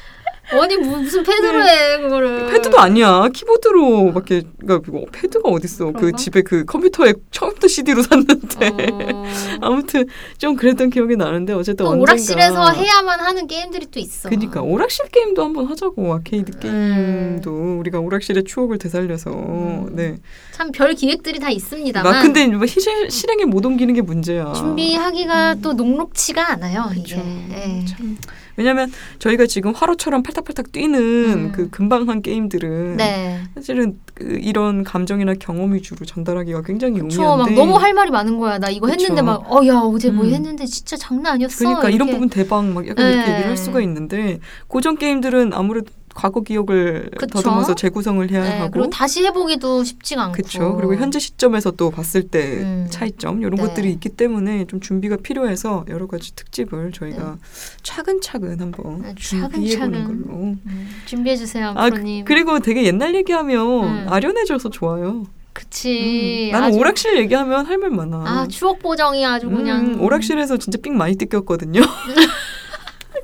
[0.50, 2.46] 아니 무- 무슨 패드로 해 그거를.
[2.46, 2.52] 네.
[2.52, 6.16] 패드도 아니야 키보드로밖에 그러니까 패드가 어딨어 그 그런가?
[6.16, 8.68] 집에 그 컴퓨터에 처음부터 CD로 샀는데
[9.12, 9.24] 어.
[9.60, 10.06] 아무튼
[10.38, 14.28] 좀 그랬던 기억이 나는데 어쨌든 또 언젠가 오락실에서 해야만 하는 게임들이 또 있어.
[14.28, 17.40] 그니까 오락실 게임도 한번 하자고 아케이드 음.
[17.42, 19.88] 게임도 우리가 오락실의 추억을 되살려서 음.
[19.96, 20.16] 네.
[20.52, 22.12] 참 별 기획들이 다 있습니다만.
[22.12, 22.80] 막 근데 뭐 시-
[23.10, 24.52] 실행에 못 옮기는 게 문제야.
[24.52, 26.90] 준비하기가 또 녹록치가 않아요.
[26.90, 26.94] 음.
[27.02, 27.16] 그쵸.
[27.16, 27.80] 이게.
[27.80, 27.84] 예.
[27.86, 28.16] 참.
[28.59, 28.90] 왜냐면
[29.20, 31.52] 저희가 지금 화로처럼 팔딱팔딱 뛰는 음.
[31.52, 33.40] 그 금방 한 게임들은 네.
[33.55, 37.22] 사실은 그 이런 감정이나 경험 위주로 전달하기가 굉장히 그쵸.
[37.22, 38.59] 용이한데 너무 할 말이 많은 거야.
[38.59, 39.01] 나 이거 그쵸.
[39.01, 40.35] 했는데 막, 어, 야, 어제 뭐 음.
[40.35, 41.59] 했는데 진짜 장난 아니었어.
[41.59, 42.12] 그러니까 이런 이렇게.
[42.12, 43.32] 부분 대박 막 약간 이렇게 네.
[43.32, 47.26] 얘기를 할 수가 있는데 고전 게임들은 아무래도 과거 기억을 그쵸.
[47.40, 50.32] 더듬어서 재구성을 해야 네, 하고 그리고 다시 해보기도 쉽지가 않고.
[50.35, 50.76] 그렇죠.
[50.76, 52.86] 그리고 현재 시점에서 또 봤을 때 음.
[52.90, 53.62] 차이점 이런 네.
[53.62, 57.39] 것들이 있기 때문에 좀 준비가 필요해서 여러 가지 특집을 저희가
[57.82, 60.22] 차근차근 한번 네, 준비해 보는 차근차근.
[60.26, 60.35] 걸로.
[60.39, 62.24] 음, 준비해 주세요, 아 프로님.
[62.24, 64.06] 그리고 되게 옛날 얘기하면 음.
[64.09, 65.24] 아련해져서 좋아요.
[65.52, 66.51] 그치.
[66.51, 68.16] 음, 나는 아주- 오락실 얘기하면 할 말 많아.
[68.18, 69.80] 아, 추억 보정이 아주 그냥.
[69.94, 71.80] 음, 오락실에서 진짜 삥 많이 뜯겼거든요.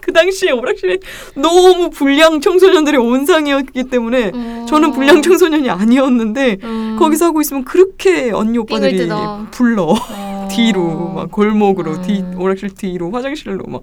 [0.04, 0.98] 그 당시에 오락실에
[1.34, 4.66] 너무 불량 청소년들의 온상이었기 때문에 어.
[4.68, 6.96] 저는 불량 청소년이 아니었는데 음.
[6.98, 9.08] 거기서 하고 있으면 그렇게 언니 오빠들이.
[9.50, 10.48] 불러 어.
[10.52, 12.02] 뒤로 막 골목으로 음.
[12.02, 13.82] 뒤 오락실 뒤로 화장실로 막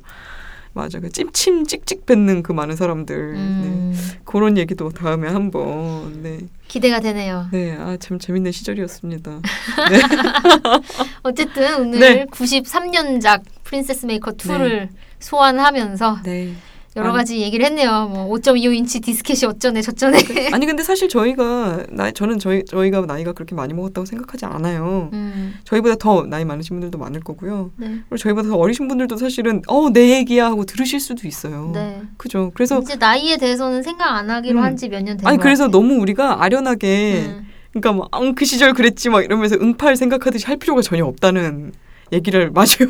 [0.73, 4.19] 맞아 그 침 침 찍찍 뱉는 그 많은 사람들 음, 네.
[4.23, 6.38] 그런 얘기도 다음에 한번 네.
[6.69, 7.48] 기대가 되네요.
[7.52, 9.41] 네, 아 참 재밌는 시절이었습니다.
[11.23, 12.26] 어쨌든 오늘 네.
[12.31, 14.88] 93년작 프린세스 메이커 2를
[15.22, 16.53] 소환하면서 네.
[16.98, 17.14] 여러 아.
[17.14, 18.10] 가지 얘기를 했네요.
[18.11, 20.18] 뭐 5.25인치 디스켓이 어쩌네 저쩌네.
[20.52, 25.10] 아니 근데 사실 저희가 나 저는 저희 저희가 나이가 그렇게 많이 먹었다고 생각하지 않아요.
[25.14, 27.72] 음, 저희보다 더 나이 많으신 분들도 많을 거고요.
[27.77, 27.88] 네.
[28.10, 31.72] 그리고 저희보다 더 어리신 분들도 사실은 어 내 얘기야 하고 들으실 수도 있어요.
[31.73, 32.02] 네.
[32.18, 32.52] 그죠.
[32.56, 34.64] 그래서 이제 나이에 대해서는 생각 안 하기로 음.
[34.65, 35.81] 한지 몇 년 된 아니 것 그래서 같아요.
[35.81, 41.06] 너무 우리가 아련하게 음, 그러니까 막그 시절 그랬지 막 이러면서 응팔 생각하듯이 할 필요가 전혀
[41.06, 41.72] 없다는
[42.11, 42.85] 얘기를 하고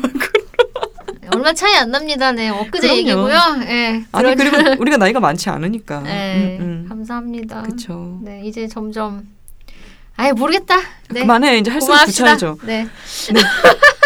[1.30, 2.32] 얼마 차이 안 납니다.
[2.32, 2.98] 네, 엊그제 그럼요.
[2.98, 3.38] 얘기고요.
[3.68, 4.04] 예.
[4.12, 6.86] 아니 그리고 우리가 나이가 많지 않으니까 네, 음, 음.
[6.88, 7.62] 감사합니다.
[7.62, 9.26] 그쵸 네, 이제 점점
[10.16, 10.76] 아예 모르겠다.
[11.10, 11.20] 네.
[11.20, 12.36] 그만해 이제 할수록 고마합시다.
[12.36, 12.86] 귀찮아져 네.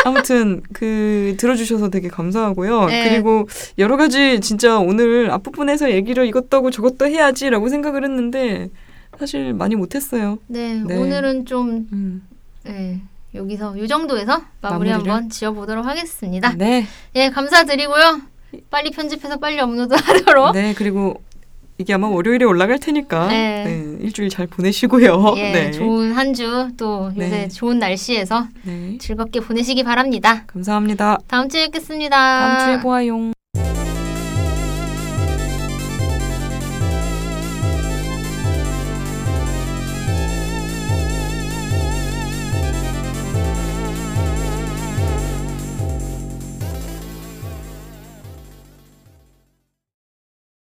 [0.04, 2.86] 아무튼 그 들어주셔서 되게 감사하고요.
[2.86, 3.08] 네.
[3.08, 3.48] 그리고
[3.78, 8.68] 여러 가지 진짜 오늘 앞부분에서 얘기를 이것도 하고 저것도 해야지라고 생각을 했는데
[9.18, 10.38] 사실 많이 못했어요.
[10.46, 10.96] 네, 네.
[10.96, 12.22] 오늘은 좀 음.
[12.64, 13.00] 네,
[13.36, 15.12] 여기서 요 정도에서 마무리 마무리를?
[15.12, 16.52] 한번 지어보도록 하겠습니다.
[16.56, 18.20] 네, 예, 감사드리고요.
[18.70, 20.52] 빨리 편집해서 빨리 업로드하도록.
[20.52, 21.22] 네 그리고
[21.78, 23.64] 이게 아마 월요일에 올라갈 테니까 네.
[23.64, 25.34] 네, 일주일 잘 보내시고요.
[25.36, 25.70] 예, 네.
[25.72, 27.48] 좋은 한 주 또 요새 네.
[27.48, 30.44] 좋은 날씨에서 네, 즐겁게 보내시기 바랍니다.
[30.46, 31.18] 감사합니다.
[31.28, 32.16] 다음 주에 뵙겠습니다.
[32.16, 33.32] 다음 주에 보아요.